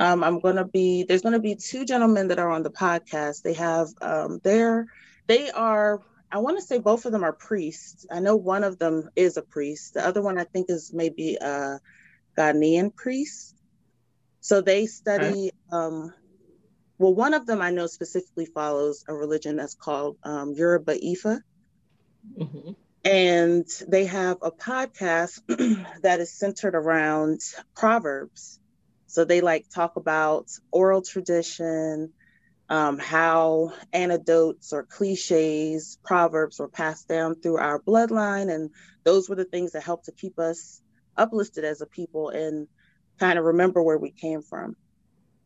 um, 0.00 0.24
i'm 0.24 0.40
going 0.40 0.56
to 0.56 0.64
be 0.64 1.04
there's 1.04 1.22
going 1.22 1.32
to 1.34 1.38
be 1.38 1.54
two 1.54 1.84
gentlemen 1.84 2.28
that 2.28 2.40
are 2.40 2.50
on 2.50 2.64
the 2.64 2.70
podcast 2.70 3.42
they 3.42 3.54
have 3.54 3.88
um, 4.02 4.40
they're 4.42 4.86
they 5.28 5.50
are 5.50 6.00
i 6.32 6.38
want 6.38 6.58
to 6.58 6.64
say 6.64 6.78
both 6.78 7.04
of 7.04 7.12
them 7.12 7.22
are 7.22 7.32
priests 7.32 8.04
i 8.10 8.18
know 8.18 8.34
one 8.34 8.64
of 8.64 8.78
them 8.80 9.08
is 9.14 9.36
a 9.36 9.42
priest 9.42 9.94
the 9.94 10.04
other 10.04 10.20
one 10.22 10.38
i 10.38 10.44
think 10.44 10.66
is 10.68 10.92
maybe 10.92 11.38
uh 11.38 11.78
Ghanaian 12.36 12.94
priest. 12.94 13.54
So 14.40 14.60
they 14.60 14.86
study, 14.86 15.50
um, 15.70 16.14
well, 16.98 17.14
one 17.14 17.34
of 17.34 17.46
them 17.46 17.60
I 17.60 17.70
know 17.70 17.86
specifically 17.86 18.46
follows 18.46 19.04
a 19.06 19.14
religion 19.14 19.56
that's 19.56 19.74
called 19.74 20.16
um, 20.24 20.54
Yoruba 20.54 20.96
Ifa. 20.96 21.40
Mm-hmm. 22.38 22.72
And 23.04 23.66
they 23.88 24.06
have 24.06 24.38
a 24.42 24.50
podcast 24.50 25.40
that 26.02 26.20
is 26.20 26.32
centered 26.32 26.74
around 26.74 27.40
Proverbs. 27.74 28.59
So 29.10 29.24
they 29.24 29.40
like 29.40 29.66
talk 29.68 29.96
about 29.96 30.46
oral 30.70 31.02
tradition, 31.02 32.12
um, 32.68 32.96
how 32.96 33.72
anecdotes 33.92 34.72
or 34.72 34.84
cliches, 34.84 35.98
proverbs 36.04 36.60
were 36.60 36.68
passed 36.68 37.08
down 37.08 37.34
through 37.34 37.56
our 37.56 37.82
bloodline. 37.82 38.54
And 38.54 38.70
those 39.04 39.28
were 39.28 39.34
the 39.34 39.44
things 39.44 39.72
that 39.72 39.82
helped 39.82 40.04
to 40.04 40.12
keep 40.12 40.38
us 40.38 40.80
uplifted 41.16 41.64
as 41.64 41.80
a 41.80 41.86
people 41.86 42.28
and 42.28 42.68
kind 43.18 43.36
of 43.36 43.46
remember 43.46 43.82
where 43.82 43.98
we 43.98 44.12
came 44.12 44.42
from. 44.42 44.76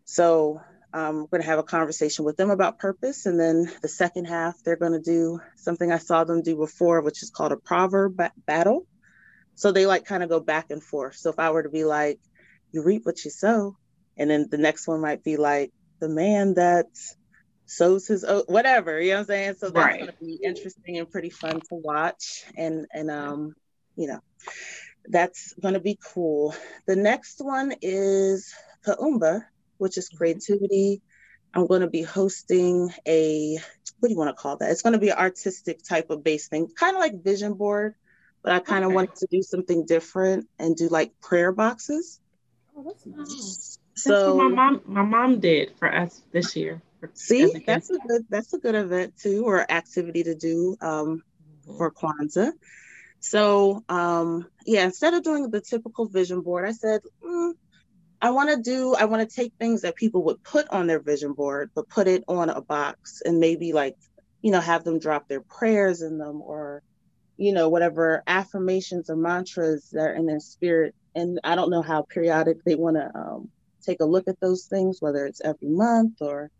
So 0.04 0.60
um, 0.92 1.22
we're 1.22 1.38
going 1.38 1.42
to 1.42 1.48
have 1.48 1.58
a 1.58 1.62
conversation 1.62 2.26
with 2.26 2.36
them 2.36 2.50
about 2.50 2.78
purpose. 2.78 3.24
And 3.24 3.40
then 3.40 3.72
the 3.80 3.88
second 3.88 4.26
half, 4.26 4.56
they're 4.62 4.76
going 4.76 4.92
to 4.92 5.00
do 5.00 5.40
something 5.56 5.90
I 5.90 5.98
saw 5.98 6.24
them 6.24 6.42
do 6.42 6.54
before, 6.54 7.00
which 7.00 7.22
is 7.22 7.30
called 7.30 7.52
a 7.52 7.56
proverb 7.56 8.18
ba- 8.18 8.32
battle. 8.46 8.86
So 9.54 9.72
they 9.72 9.86
like 9.86 10.04
kind 10.04 10.22
of 10.22 10.28
go 10.28 10.40
back 10.40 10.66
and 10.68 10.82
forth. 10.82 11.16
So 11.16 11.30
if 11.30 11.38
I 11.38 11.50
were 11.50 11.62
to 11.62 11.70
be 11.70 11.84
like, 11.84 12.20
you 12.74 12.82
reap 12.82 13.06
what 13.06 13.24
you 13.24 13.30
sow, 13.30 13.76
and 14.16 14.28
then 14.28 14.48
the 14.50 14.58
next 14.58 14.86
one 14.86 15.00
might 15.00 15.24
be 15.24 15.36
like, 15.36 15.72
the 16.00 16.08
man 16.08 16.54
that 16.54 16.86
sows 17.66 18.06
his 18.06 18.24
oat, 18.24 18.44
whatever, 18.48 19.00
you 19.00 19.10
know 19.10 19.14
what 19.14 19.20
I'm 19.20 19.26
saying? 19.26 19.54
So 19.54 19.70
that's 19.70 19.86
right. 19.86 20.00
going 20.00 20.12
to 20.12 20.24
be 20.24 20.38
interesting 20.44 20.98
and 20.98 21.10
pretty 21.10 21.30
fun 21.30 21.60
to 21.60 21.74
watch. 21.74 22.44
And, 22.56 22.86
and, 22.92 23.10
um, 23.10 23.54
you 23.96 24.08
know, 24.08 24.20
that's 25.06 25.54
going 25.54 25.74
to 25.74 25.80
be 25.80 25.98
cool. 26.12 26.54
The 26.86 26.96
next 26.96 27.36
one 27.38 27.74
is 27.80 28.52
Kuumba, 28.86 29.44
which 29.78 29.96
is 29.96 30.08
mm-hmm. 30.08 30.18
creativity. 30.18 31.00
I'm 31.54 31.66
going 31.66 31.82
to 31.82 31.88
be 31.88 32.02
hosting 32.02 32.92
a, 33.06 33.58
what 34.00 34.08
do 34.08 34.12
you 34.12 34.18
want 34.18 34.36
to 34.36 34.42
call 34.42 34.56
that? 34.58 34.70
It's 34.70 34.82
going 34.82 34.94
to 34.94 34.98
be 34.98 35.10
an 35.10 35.18
artistic 35.18 35.82
type 35.82 36.10
of 36.10 36.24
base 36.24 36.48
thing, 36.48 36.68
kind 36.68 36.96
of 36.96 37.00
like 37.00 37.22
vision 37.22 37.54
board, 37.54 37.94
but 38.42 38.52
I 38.52 38.58
kind 38.58 38.84
of 38.84 38.88
okay. 38.88 38.94
wanted 38.96 39.16
to 39.16 39.28
do 39.30 39.40
something 39.40 39.86
different 39.86 40.48
and 40.58 40.76
do 40.76 40.88
like 40.88 41.12
prayer 41.22 41.52
boxes. 41.52 42.20
Oh, 42.76 42.82
that's 42.82 43.06
nice. 43.06 43.78
So 43.96 44.36
my 44.36 44.48
mom, 44.48 44.80
my 44.86 45.02
mom 45.02 45.40
did 45.40 45.72
for 45.78 45.94
us 45.94 46.22
this 46.32 46.56
year. 46.56 46.82
See, 47.12 47.52
that's 47.66 47.90
a 47.90 47.98
good, 47.98 48.26
that's 48.28 48.52
a 48.54 48.58
good 48.58 48.74
event 48.74 49.14
too, 49.20 49.44
or 49.44 49.70
activity 49.70 50.24
to 50.24 50.34
do 50.34 50.76
um, 50.80 51.22
mm-hmm. 51.66 51.76
for 51.76 51.92
Kwanzaa. 51.92 52.52
So 53.20 53.84
um, 53.88 54.46
yeah, 54.66 54.84
instead 54.84 55.14
of 55.14 55.22
doing 55.22 55.50
the 55.50 55.60
typical 55.60 56.06
vision 56.06 56.40
board, 56.40 56.66
I 56.66 56.72
said, 56.72 57.02
mm, 57.24 57.52
I 58.20 58.30
want 58.30 58.50
to 58.50 58.56
do, 58.62 58.94
I 58.94 59.04
want 59.04 59.28
to 59.28 59.36
take 59.36 59.52
things 59.58 59.82
that 59.82 59.96
people 59.96 60.24
would 60.24 60.42
put 60.42 60.68
on 60.68 60.86
their 60.86 60.98
vision 60.98 61.34
board, 61.34 61.70
but 61.74 61.88
put 61.88 62.08
it 62.08 62.24
on 62.26 62.48
a 62.48 62.62
box 62.62 63.22
and 63.24 63.38
maybe 63.38 63.72
like, 63.72 63.96
you 64.40 64.50
know, 64.50 64.60
have 64.60 64.82
them 64.82 64.98
drop 64.98 65.28
their 65.28 65.42
prayers 65.42 66.02
in 66.02 66.18
them 66.18 66.40
or, 66.40 66.82
you 67.36 67.52
know, 67.52 67.68
whatever 67.68 68.22
affirmations 68.26 69.10
or 69.10 69.16
mantras 69.16 69.90
that 69.92 70.08
are 70.08 70.14
in 70.14 70.26
their 70.26 70.40
spirit. 70.40 70.94
And 71.14 71.38
I 71.44 71.54
don't 71.54 71.70
know 71.70 71.82
how 71.82 72.02
periodic 72.02 72.64
they 72.64 72.74
want 72.74 72.96
to 72.96 73.10
um, 73.14 73.48
take 73.82 74.00
a 74.00 74.04
look 74.06 74.28
at 74.28 74.40
those 74.40 74.66
things, 74.66 75.00
whether 75.00 75.26
it's 75.26 75.40
every 75.40 75.68
month 75.68 76.20
or 76.20 76.50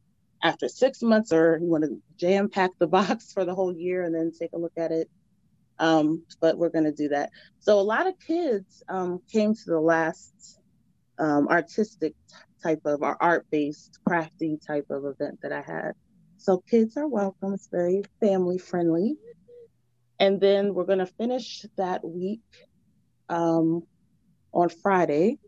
after 0.42 0.68
six 0.68 1.02
months, 1.02 1.32
or 1.32 1.58
you 1.60 1.68
want 1.68 1.84
to 1.84 2.00
jam 2.16 2.48
pack 2.48 2.70
the 2.78 2.86
box 2.98 3.32
for 3.32 3.44
the 3.44 3.54
whole 3.54 3.74
year 3.74 4.04
and 4.04 4.14
then 4.14 4.32
take 4.38 4.52
a 4.52 4.58
look 4.58 4.72
at 4.76 4.92
it 4.92 5.08
um, 5.78 6.24
but 6.40 6.56
we're 6.56 6.70
going 6.70 6.84
to 6.84 6.92
do 6.92 7.08
that. 7.08 7.30
So 7.60 7.78
a 7.78 7.82
lot 7.82 8.06
of 8.06 8.14
kids 8.26 8.82
um, 8.88 9.20
came 9.30 9.54
to 9.54 9.64
the 9.66 9.80
last 9.80 10.60
um, 11.18 11.48
artistic 11.48 12.14
type 12.62 12.82
of 12.84 13.02
or 13.02 13.20
art-based, 13.20 13.98
crafty 14.06 14.58
type 14.64 14.86
of 14.90 15.04
event 15.04 15.40
that 15.42 15.52
I 15.52 15.62
had. 15.62 15.92
So 16.38 16.62
kids 16.70 16.96
are 16.96 17.08
welcome. 17.08 17.54
It's 17.54 17.68
very 17.68 18.04
family 18.20 18.58
friendly. 18.58 19.16
And 20.20 20.40
then 20.40 20.74
we're 20.74 20.84
going 20.84 21.00
to 21.00 21.06
finish 21.06 21.64
that 21.76 22.04
week 22.04 22.42
um, 23.28 23.82
on 24.54 24.68
Friday 24.68 25.38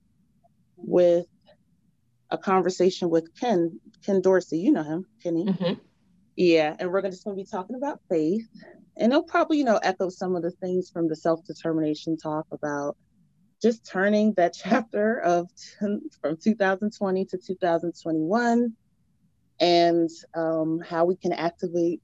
with 0.77 1.27
a 2.31 2.37
conversation 2.37 3.09
with 3.09 3.29
Ken 3.39 3.81
Ken 4.05 4.21
Dorsey. 4.21 4.59
You 4.59 4.73
know 4.73 4.83
him, 4.83 5.07
Kenny. 5.23 5.47
Mm-hmm. 5.47 5.75
Yeah, 6.37 6.77
and 6.79 6.91
we're 6.91 7.01
just 7.03 7.25
going 7.25 7.37
to 7.37 7.43
be 7.43 7.49
talking 7.49 7.77
about 7.77 8.01
faith 8.11 8.47
and 8.97 9.13
it'll 9.13 9.25
probably 9.25 9.59
you 9.59 9.65
know 9.65 9.79
echo 9.83 10.09
some 10.09 10.37
of 10.37 10.43
the 10.43 10.51
things 10.51 10.91
from 10.91 11.09
the 11.09 11.17
self-determination 11.17 12.17
talk 12.17 12.47
about 12.51 12.97
just 13.63 13.87
turning 13.87 14.33
that 14.35 14.55
chapter 14.65 15.21
of 15.21 15.49
from 15.79 16.37
2020 16.37 17.25
to 17.27 17.39
2021 17.39 18.73
and 19.59 20.11
um, 20.35 20.81
how 20.87 21.05
we 21.05 21.17
can 21.17 21.33
activate 21.33 22.03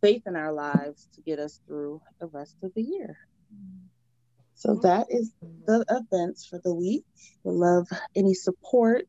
faith 0.00 0.22
in 0.26 0.34
our 0.34 0.52
lives 0.52 1.08
to 1.14 1.20
get 1.20 1.38
us 1.38 1.60
through 1.66 2.00
the 2.20 2.26
rest 2.26 2.56
of 2.62 2.72
the 2.74 2.82
year 2.82 3.16
so 4.58 4.80
that 4.82 5.06
is 5.08 5.32
the 5.66 5.84
events 5.88 6.44
for 6.44 6.60
the 6.62 6.74
week. 6.74 7.04
We 7.44 7.52
love 7.52 7.86
any 8.16 8.34
support 8.34 9.06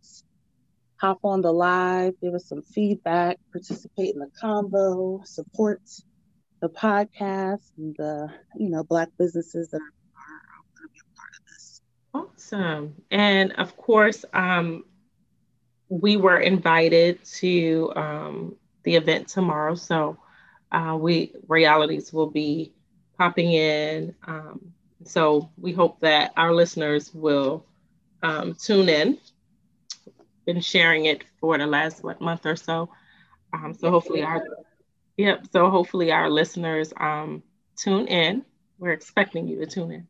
hop 0.97 1.19
on 1.23 1.41
the 1.41 1.51
live 1.51 2.13
give 2.21 2.33
us 2.33 2.45
some 2.47 2.61
feedback 2.61 3.37
participate 3.53 4.13
in 4.13 4.19
the 4.19 4.29
combo 4.37 5.21
support 5.23 5.79
the 6.61 6.67
podcast 6.67 7.61
and 7.77 7.95
the 7.97 8.29
you 8.57 8.69
know 8.69 8.83
black 8.83 9.07
businesses 9.17 9.69
that 9.69 9.77
are, 9.77 9.79
are 9.79 10.77
going 10.77 10.87
to 10.87 10.93
be 10.93 10.99
a 10.99 11.17
part 11.17 11.29
of 11.39 11.45
this. 11.47 11.81
Awesome. 12.13 12.95
And 13.09 13.53
of 13.53 13.77
course 13.77 14.25
um, 14.33 14.83
we 15.87 16.17
were 16.17 16.39
invited 16.39 17.23
to 17.39 17.93
um, 17.95 18.55
the 18.83 18.95
event 18.95 19.29
tomorrow. 19.29 19.75
So 19.75 20.17
uh, 20.71 20.97
we 20.99 21.33
realities 21.47 22.13
will 22.13 22.29
be 22.29 22.73
popping 23.17 23.53
in 23.53 24.15
um, 24.27 24.73
so 25.05 25.49
we 25.57 25.71
hope 25.71 25.99
that 26.01 26.33
our 26.35 26.53
listeners 26.53 27.13
will 27.13 27.65
um, 28.21 28.53
tune 28.53 28.89
in 28.89 29.17
been 30.53 30.61
sharing 30.61 31.05
it 31.05 31.23
for 31.39 31.57
the 31.59 31.67
last 31.67 32.03
what 32.03 32.19
month 32.19 32.43
or 32.45 32.55
so. 32.55 32.89
Um, 33.53 33.75
so 33.75 33.91
hopefully 33.91 34.23
our 34.23 34.43
yep. 35.15 35.45
So 35.51 35.69
hopefully 35.69 36.11
our 36.11 36.27
listeners 36.29 36.91
um, 36.97 37.43
tune 37.77 38.07
in. 38.07 38.43
We're 38.79 38.93
expecting 38.93 39.47
you 39.47 39.59
to 39.59 39.65
tune 39.65 39.91
in, 39.91 40.07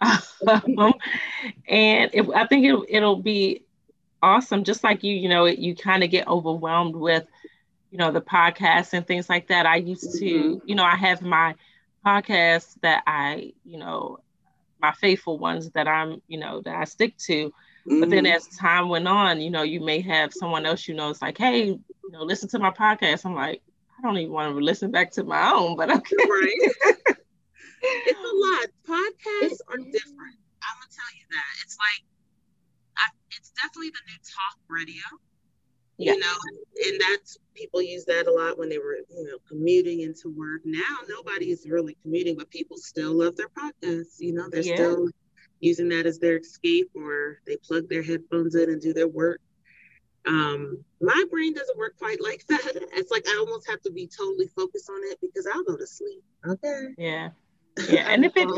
um, 0.48 0.94
and 1.68 2.10
I 2.34 2.46
think 2.46 2.64
it, 2.64 2.78
it'll 2.88 3.20
be 3.20 3.64
awesome. 4.22 4.64
Just 4.64 4.84
like 4.84 5.02
you, 5.02 5.14
you 5.14 5.28
know, 5.28 5.44
it, 5.44 5.58
you 5.58 5.74
kind 5.74 6.04
of 6.04 6.10
get 6.10 6.28
overwhelmed 6.28 6.94
with, 6.94 7.26
you 7.90 7.98
know, 7.98 8.12
the 8.12 8.20
podcasts 8.20 8.92
and 8.92 9.04
things 9.04 9.28
like 9.28 9.48
that. 9.48 9.66
I 9.66 9.76
used 9.76 10.18
to, 10.20 10.24
mm-hmm. 10.24 10.68
you 10.68 10.76
know, 10.76 10.84
I 10.84 10.94
have 10.94 11.22
my 11.22 11.56
podcasts 12.06 12.76
that 12.82 13.02
I, 13.06 13.52
you 13.64 13.78
know, 13.78 14.20
my 14.84 14.92
faithful 14.92 15.38
ones 15.38 15.70
that 15.70 15.88
I'm, 15.88 16.20
you 16.28 16.38
know, 16.38 16.60
that 16.62 16.74
I 16.76 16.84
stick 16.84 17.16
to. 17.28 17.46
Mm-hmm. 17.46 18.00
But 18.00 18.10
then 18.10 18.24
mm-hmm. 18.24 18.36
as 18.36 18.46
time 18.48 18.90
went 18.90 19.08
on, 19.08 19.40
you 19.40 19.50
know, 19.50 19.62
you 19.62 19.80
may 19.80 20.00
have 20.02 20.32
someone 20.32 20.66
else 20.66 20.86
you 20.86 20.94
know 20.94 21.08
it's 21.08 21.22
like, 21.22 21.38
hey, 21.38 21.64
you 21.64 22.10
know, 22.10 22.22
listen 22.22 22.48
to 22.50 22.58
my 22.58 22.70
podcast. 22.70 23.24
I'm 23.24 23.34
like, 23.34 23.62
I 23.96 24.02
don't 24.02 24.18
even 24.18 24.32
want 24.32 24.54
to 24.54 24.60
listen 24.60 24.90
back 24.90 25.10
to 25.12 25.24
my 25.24 25.52
own, 25.52 25.76
but 25.76 25.90
okay. 25.90 26.16
Right. 26.28 26.60
it's 27.82 28.20
a 28.20 28.34
lot. 28.46 28.66
Podcasts 28.84 29.60
are 29.68 29.78
different. 29.78 30.36
I'm 30.60 30.76
gonna 30.80 30.92
tell 30.92 31.12
you 31.16 31.24
that. 31.32 31.52
It's 31.62 31.76
like 31.80 32.02
I, 32.98 33.08
it's 33.30 33.50
definitely 33.50 33.90
the 33.90 34.04
new 34.08 34.20
talk 34.20 34.56
radio 34.68 35.04
yeah. 35.98 36.12
you 36.12 36.18
know 36.18 36.34
and 36.86 37.00
that's 37.00 37.38
people 37.54 37.80
use 37.80 38.04
that 38.04 38.26
a 38.26 38.32
lot 38.32 38.58
when 38.58 38.68
they 38.68 38.78
were 38.78 38.96
you 39.08 39.24
know 39.24 39.38
commuting 39.48 40.00
into 40.00 40.28
work. 40.30 40.62
Now 40.64 40.98
nobody's 41.08 41.66
really 41.68 41.96
commuting 42.02 42.36
but 42.36 42.50
people 42.50 42.76
still 42.76 43.12
love 43.12 43.36
their 43.36 43.48
podcasts 43.48 44.16
you 44.18 44.32
know 44.32 44.48
they're 44.50 44.62
yeah. 44.62 44.74
still 44.74 45.08
using 45.60 45.88
that 45.90 46.06
as 46.06 46.18
their 46.18 46.38
escape 46.38 46.90
or 46.94 47.40
they 47.46 47.56
plug 47.56 47.88
their 47.88 48.02
headphones 48.02 48.54
in 48.54 48.70
and 48.70 48.80
do 48.80 48.92
their 48.92 49.08
work. 49.08 49.40
Um 50.26 50.84
my 51.00 51.24
brain 51.30 51.54
doesn't 51.54 51.78
work 51.78 51.96
quite 51.98 52.20
like 52.20 52.44
that. 52.48 52.72
It's 52.92 53.10
like 53.10 53.26
i 53.28 53.36
almost 53.38 53.68
have 53.68 53.80
to 53.82 53.92
be 53.92 54.06
totally 54.06 54.48
focused 54.48 54.90
on 54.90 55.00
it 55.04 55.18
because 55.20 55.46
i'll 55.46 55.64
go 55.64 55.76
to 55.76 55.86
sleep. 55.86 56.22
Okay. 56.46 56.88
Yeah 56.98 57.30
yeah 57.88 58.08
and 58.08 58.24
if 58.24 58.36
it 58.36 58.48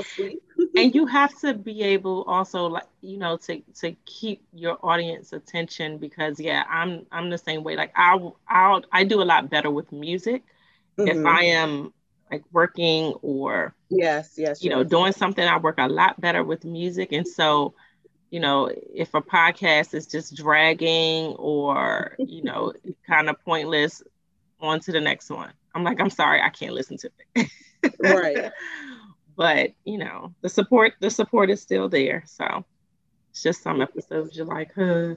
and 0.76 0.94
you 0.94 1.06
have 1.18 1.36
to 1.40 1.54
be 1.54 1.82
able 1.82 2.24
also 2.24 2.66
like 2.66 2.86
you 3.00 3.16
know 3.16 3.36
to 3.36 3.60
to 3.74 3.92
keep 4.04 4.42
your 4.52 4.78
audience 4.82 5.32
attention 5.32 5.98
because 5.98 6.38
yeah 6.38 6.64
i'm 6.68 7.06
i'm 7.12 7.30
the 7.30 7.38
same 7.38 7.62
way. 7.62 7.76
Like 7.76 7.92
i'll 7.96 8.38
i'll 8.48 8.82
i 8.92 9.04
do 9.04 9.22
a 9.22 9.24
lot 9.24 9.48
better 9.50 9.70
with 9.70 9.90
music 9.92 10.42
mm-hmm. 10.98 11.08
if 11.08 11.24
i 11.24 11.44
am 11.44 11.92
like 12.30 12.42
working 12.52 13.14
or 13.22 13.74
yes 13.88 14.34
yes 14.36 14.62
you 14.62 14.70
yes. 14.70 14.76
know 14.76 14.84
doing 14.84 15.12
something. 15.12 15.46
I 15.46 15.58
work 15.58 15.76
a 15.78 15.88
lot 15.88 16.20
better 16.20 16.42
with 16.42 16.64
music. 16.64 17.12
And 17.12 17.26
so 17.26 17.74
you 18.30 18.40
know 18.40 18.70
if 18.92 19.14
a 19.14 19.22
podcast 19.22 19.94
is 19.94 20.06
just 20.06 20.34
dragging 20.34 21.34
or 21.36 22.16
you 22.18 22.42
know 22.42 22.72
kind 23.06 23.30
of 23.30 23.40
pointless 23.44 24.02
on 24.60 24.80
to 24.80 24.92
the 24.92 25.00
next 25.00 25.30
one. 25.30 25.52
I'm 25.74 25.84
like 25.84 26.00
i'm 26.00 26.10
sorry 26.10 26.40
i 26.40 26.48
can't 26.48 26.72
listen 26.72 26.96
to 26.98 27.10
it. 27.34 27.50
Right 28.00 28.50
but 29.36 29.72
you 29.84 29.98
know 29.98 30.34
the 30.40 30.48
support 30.48 30.94
the 31.00 31.10
support 31.10 31.50
is 31.50 31.60
still 31.60 31.88
there 31.88 32.22
so 32.26 32.64
it's 33.30 33.42
just 33.42 33.62
some 33.62 33.80
episodes 33.80 34.36
you're 34.36 34.46
like 34.46 34.72
huh 34.74 35.14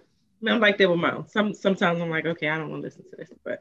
I'm 0.48 0.60
like 0.60 0.80
with 0.80 1.00
my 1.00 1.16
own. 1.16 1.28
Some 1.28 1.54
sometimes 1.54 2.02
I'm 2.02 2.10
like, 2.10 2.26
okay, 2.26 2.50
I 2.50 2.58
don't 2.58 2.70
want 2.70 2.82
to 2.82 2.88
listen 2.88 3.04
to 3.10 3.16
this, 3.18 3.30
but 3.44 3.60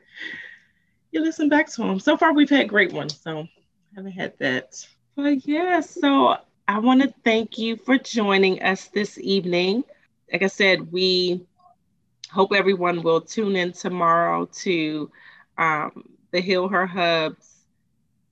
you 1.11 1.21
listen 1.21 1.49
back 1.49 1.69
to 1.73 1.83
them. 1.83 2.01
So 2.01 2.17
far, 2.17 2.33
we've 2.33 2.51
had 2.51 2.69
great 2.69 2.93
ones, 2.93 3.19
so 3.21 3.41
I 3.41 3.49
haven't 3.97 4.13
had 4.13 4.39
that. 4.39 4.87
But 5.17 5.47
yeah, 5.47 5.81
so 5.81 6.37
I 6.69 6.79
want 6.79 7.03
to 7.03 7.13
thank 7.25 7.59
you 7.59 7.77
for 7.77 7.99
joining 7.99 8.63
us 8.63 8.89
this 8.89 9.19
evening. 9.19 9.85
Like 10.33 10.43
I 10.43 10.49
said, 10.49 10.93
we 10.93 11.47
hope 12.31 12.53
everyone 12.53 13.03
will 13.03 13.23
tune 13.23 13.57
in 13.57 13.73
tomorrow 13.73 14.45
to 14.47 15.11
um, 15.57 16.05
the 16.31 16.41
Heal 16.41 16.69
Her 16.69 16.87
Hubs 16.87 17.65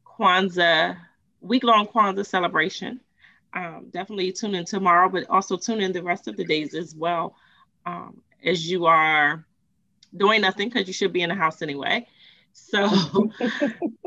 Kwanzaa 0.06 0.98
week 1.46 1.64
long 1.64 1.86
Kwanzaa 1.86 2.26
celebration. 2.26 3.00
Um, 3.54 3.86
definitely 3.90 4.32
tune 4.32 4.54
in 4.54 4.64
tomorrow, 4.64 5.08
but 5.08 5.30
also 5.30 5.56
tune 5.56 5.80
in 5.80 5.92
the 5.92 6.02
rest 6.02 6.28
of 6.28 6.36
the 6.36 6.44
days 6.44 6.74
as 6.74 6.94
well 6.94 7.36
um, 7.86 8.20
as 8.44 8.68
you 8.68 8.86
are 8.86 9.46
doing 10.14 10.40
nothing 10.40 10.68
because 10.68 10.86
you 10.86 10.92
should 10.92 11.12
be 11.12 11.22
in 11.22 11.30
the 11.30 11.34
house 11.34 11.62
anyway. 11.62 12.06
So, 12.52 12.84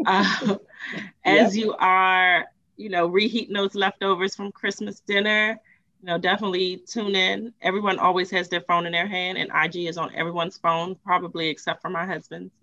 uh, 0.05 0.55
as 1.25 1.55
yep. 1.55 1.65
you 1.65 1.73
are, 1.79 2.45
you 2.77 2.89
know, 2.89 3.07
reheating 3.07 3.53
those 3.53 3.75
leftovers 3.75 4.35
from 4.35 4.51
Christmas 4.51 4.99
dinner, 5.01 5.59
you 6.01 6.07
know, 6.07 6.17
definitely 6.17 6.83
tune 6.87 7.15
in. 7.15 7.53
Everyone 7.61 7.99
always 7.99 8.29
has 8.31 8.49
their 8.49 8.61
phone 8.61 8.85
in 8.85 8.91
their 8.91 9.07
hand, 9.07 9.37
and 9.37 9.49
IG 9.53 9.87
is 9.87 9.97
on 9.97 10.13
everyone's 10.15 10.57
phone, 10.57 10.95
probably 11.03 11.49
except 11.49 11.81
for 11.81 11.89
my 11.89 12.05
husband's. 12.05 12.53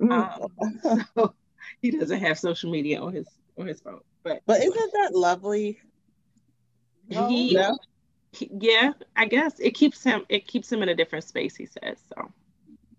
Mm. 0.00 0.50
Um, 0.82 1.06
so 1.14 1.34
he 1.80 1.90
doesn't 1.90 2.20
have 2.20 2.38
social 2.38 2.70
media 2.70 3.00
on 3.00 3.12
his 3.12 3.28
on 3.58 3.66
his 3.66 3.80
phone. 3.80 4.00
But 4.26 4.42
but 4.44 4.60
isn't 4.60 4.92
that 4.94 5.14
lovely? 5.14 5.78
He, 7.08 7.54
no? 7.54 7.78
he, 8.32 8.50
yeah, 8.60 8.90
I 9.14 9.26
guess 9.26 9.60
it 9.60 9.70
keeps 9.70 10.02
him 10.02 10.24
it 10.28 10.48
keeps 10.48 10.70
him 10.70 10.82
in 10.82 10.88
a 10.88 10.96
different 10.96 11.24
space. 11.24 11.54
He 11.54 11.66
says 11.66 11.98
so. 12.08 12.32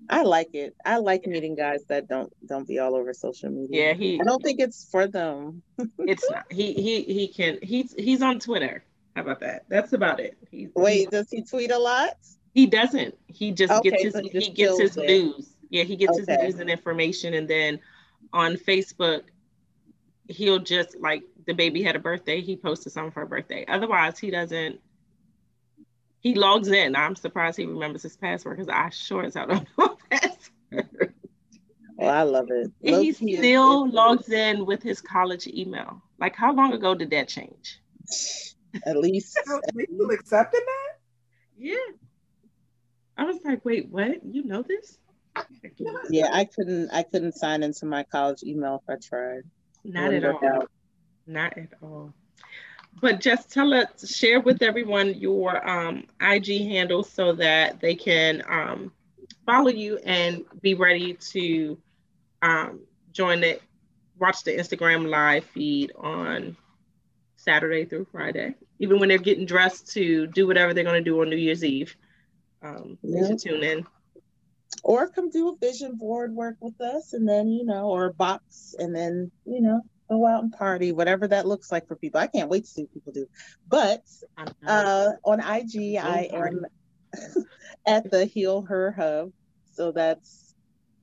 I 0.09 0.21
like 0.21 0.55
it. 0.55 0.73
I 0.85 0.99
like 0.99 1.27
meeting 1.27 1.55
guys 1.55 1.83
that 1.89 2.07
don't 2.07 2.31
don't 2.47 2.65
be 2.65 2.79
all 2.79 2.95
over 2.95 3.13
social 3.13 3.49
media. 3.49 3.89
Yeah, 3.89 3.93
he. 3.93 4.21
I 4.21 4.23
don't 4.23 4.41
think 4.41 4.61
it's 4.61 4.89
for 4.89 5.05
them. 5.05 5.63
it's 5.99 6.25
not. 6.31 6.45
He 6.49 6.71
he 6.71 7.01
he 7.01 7.27
can. 7.27 7.59
He's 7.61 7.93
he's 7.93 8.21
on 8.21 8.39
Twitter. 8.39 8.85
How 9.13 9.23
about 9.23 9.41
that? 9.41 9.65
That's 9.67 9.91
about 9.91 10.21
it. 10.21 10.37
He's, 10.49 10.69
Wait, 10.75 10.99
he's, 10.99 11.07
does 11.07 11.29
he 11.29 11.43
tweet 11.43 11.71
a 11.71 11.77
lot? 11.77 12.15
He 12.53 12.67
doesn't. 12.67 13.17
He 13.27 13.51
just 13.51 13.73
okay, 13.73 13.89
gets 13.89 14.03
his 14.03 14.13
so 14.13 14.21
he, 14.21 14.29
he 14.29 14.49
gets 14.51 14.79
his 14.79 14.95
it. 14.95 15.07
news. 15.07 15.49
Yeah, 15.71 15.83
he 15.83 15.97
gets 15.97 16.17
okay. 16.17 16.31
his 16.31 16.53
news 16.53 16.59
and 16.61 16.69
information, 16.69 17.33
and 17.33 17.49
then 17.49 17.81
on 18.31 18.55
Facebook, 18.55 19.23
he'll 20.27 20.59
just 20.59 20.99
like 20.99 21.23
the 21.45 21.53
baby 21.53 21.83
had 21.83 21.95
a 21.95 21.99
birthday, 21.99 22.41
he 22.41 22.55
posted 22.55 22.91
something 22.91 23.11
for 23.11 23.21
her 23.21 23.25
birthday. 23.25 23.65
Otherwise, 23.67 24.19
he 24.19 24.29
doesn't. 24.31 24.79
He 26.19 26.33
logs 26.35 26.69
in. 26.69 26.95
I'm 26.95 27.15
surprised 27.15 27.57
he 27.57 27.65
remembers 27.65 28.03
his 28.03 28.17
password 28.17 28.57
because 28.57 28.69
I 28.69 28.89
sure 28.89 29.23
as 29.23 29.35
hell 29.35 29.47
don't 29.47 29.67
know 29.77 29.97
password. 30.09 31.13
Well, 31.95 32.13
I 32.13 32.23
love 32.23 32.47
it. 32.49 32.71
And 32.83 33.03
he 33.03 33.11
still 33.11 33.89
logs 33.89 34.29
in 34.29 34.65
with 34.65 34.83
his 34.83 35.01
college 35.01 35.47
email. 35.47 36.01
Like, 36.19 36.35
how 36.35 36.53
long 36.53 36.73
ago 36.73 36.93
did 36.93 37.09
that 37.11 37.27
change? 37.27 37.79
At 38.85 38.97
least. 38.97 39.39
People 39.77 40.11
accepted 40.11 40.61
that? 40.65 40.97
Yeah. 41.57 41.75
I 43.17 43.23
was 43.23 43.39
like, 43.43 43.65
wait, 43.65 43.89
what? 43.89 44.23
You 44.23 44.43
know 44.43 44.61
this? 44.61 44.99
Yeah, 46.09 46.29
I 46.31 46.45
couldn't. 46.45 46.89
I 46.91 47.03
couldn't 47.03 47.33
sign 47.33 47.63
into 47.63 47.85
my 47.85 48.03
college 48.03 48.43
email 48.43 48.81
if 48.83 48.89
I 48.89 48.97
tried. 49.01 49.43
Not 49.87 50.13
at 50.13 50.25
all. 50.25 50.39
Out. 50.45 50.69
Not 51.25 51.57
at 51.57 51.69
all. 51.81 52.13
But 52.99 53.19
just 53.19 53.51
tell 53.51 53.73
us, 53.73 54.15
share 54.15 54.39
with 54.39 54.61
everyone 54.61 55.13
your 55.15 55.67
um, 55.67 56.05
IG 56.21 56.67
handle 56.67 57.03
so 57.03 57.33
that 57.33 57.79
they 57.79 57.95
can 57.95 58.43
um, 58.49 58.91
follow 59.45 59.69
you 59.69 59.97
and 60.03 60.43
be 60.61 60.73
ready 60.73 61.13
to 61.13 61.77
um, 62.41 62.81
join 63.11 63.43
it, 63.43 63.61
watch 64.19 64.43
the 64.43 64.51
Instagram 64.51 65.09
live 65.09 65.45
feed 65.45 65.91
on 65.95 66.57
Saturday 67.35 67.85
through 67.85 68.07
Friday, 68.11 68.55
even 68.79 68.99
when 68.99 69.09
they're 69.09 69.17
getting 69.17 69.45
dressed 69.45 69.91
to 69.93 70.27
do 70.27 70.47
whatever 70.47 70.73
they're 70.73 70.83
going 70.83 71.03
to 71.03 71.09
do 71.09 71.21
on 71.21 71.29
New 71.29 71.37
Year's 71.37 71.63
Eve. 71.63 71.95
Um, 72.63 72.97
yeah. 73.03 73.35
tune 73.35 73.63
in. 73.63 73.87
Or 74.83 75.07
come 75.07 75.29
do 75.29 75.49
a 75.49 75.57
vision 75.57 75.95
board 75.95 76.33
work 76.33 76.57
with 76.59 76.79
us, 76.81 77.13
and 77.13 77.27
then 77.27 77.49
you 77.49 77.65
know, 77.65 77.87
or 77.89 78.05
a 78.05 78.13
box, 78.13 78.75
and 78.77 78.95
then 78.95 79.31
you 79.45 79.61
know, 79.61 79.81
go 80.09 80.25
out 80.25 80.43
and 80.43 80.51
party, 80.51 80.91
whatever 80.91 81.27
that 81.27 81.47
looks 81.47 81.71
like 81.71 81.87
for 81.87 81.95
people. 81.95 82.19
I 82.19 82.27
can't 82.27 82.49
wait 82.49 82.65
to 82.65 82.69
see 82.69 82.83
what 82.83 82.93
people 82.93 83.13
do. 83.13 83.27
But 83.67 84.03
uh, 84.65 85.11
on 85.23 85.39
IG, 85.39 85.97
I 85.97 86.29
am 86.33 86.65
at 87.87 88.09
the 88.09 88.25
Heal 88.25 88.61
Her 88.63 88.91
Hub. 88.91 89.31
So 89.73 89.91
that's 89.91 90.55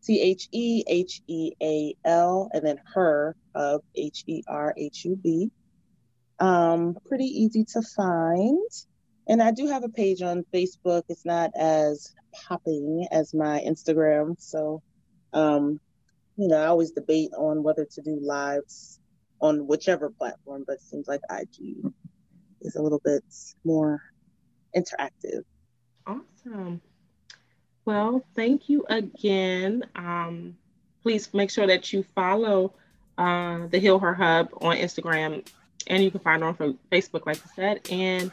T 0.04 0.20
H 0.20 0.48
E 0.52 0.84
H 0.86 1.22
E 1.26 1.52
A 1.62 1.96
L 2.04 2.50
and 2.52 2.64
then 2.64 2.78
her 2.94 3.36
of 3.54 3.82
H 3.94 4.24
E 4.26 4.42
R 4.46 4.74
H 4.76 5.04
U 5.04 5.16
B. 5.16 5.50
Um, 6.38 6.96
pretty 7.06 7.26
easy 7.26 7.64
to 7.72 7.82
find. 7.82 8.70
And 9.26 9.42
I 9.42 9.52
do 9.52 9.66
have 9.66 9.84
a 9.84 9.88
page 9.88 10.22
on 10.22 10.44
Facebook. 10.52 11.04
It's 11.08 11.24
not 11.24 11.50
as 11.56 12.14
popping 12.32 13.06
as 13.10 13.32
my 13.32 13.62
Instagram. 13.66 14.36
So 14.38 14.82
um, 15.32 15.80
you 16.36 16.48
know, 16.48 16.56
I 16.56 16.66
always 16.66 16.92
debate 16.92 17.30
on 17.36 17.62
whether 17.62 17.84
to 17.84 18.02
do 18.02 18.18
lives 18.20 18.98
on 19.40 19.66
whichever 19.66 20.10
platform, 20.10 20.64
but 20.66 20.74
it 20.74 20.82
seems 20.82 21.06
like 21.06 21.20
IG 21.30 21.84
is 22.62 22.76
a 22.76 22.82
little 22.82 23.00
bit 23.04 23.24
more 23.64 24.00
interactive. 24.74 25.42
Awesome. 26.06 26.80
Well, 27.84 28.24
thank 28.34 28.68
you 28.68 28.84
again. 28.88 29.84
Um, 29.94 30.56
please 31.02 31.32
make 31.34 31.50
sure 31.50 31.66
that 31.66 31.92
you 31.92 32.04
follow 32.14 32.74
uh, 33.18 33.66
the 33.68 33.78
Heal 33.78 33.98
Her 33.98 34.14
Hub 34.14 34.48
on 34.60 34.76
Instagram, 34.76 35.46
and 35.86 36.02
you 36.02 36.10
can 36.10 36.20
find 36.20 36.42
her 36.42 36.48
on 36.48 36.78
Facebook, 36.90 37.26
like 37.26 37.38
I 37.44 37.54
said. 37.54 37.90
And 37.90 38.32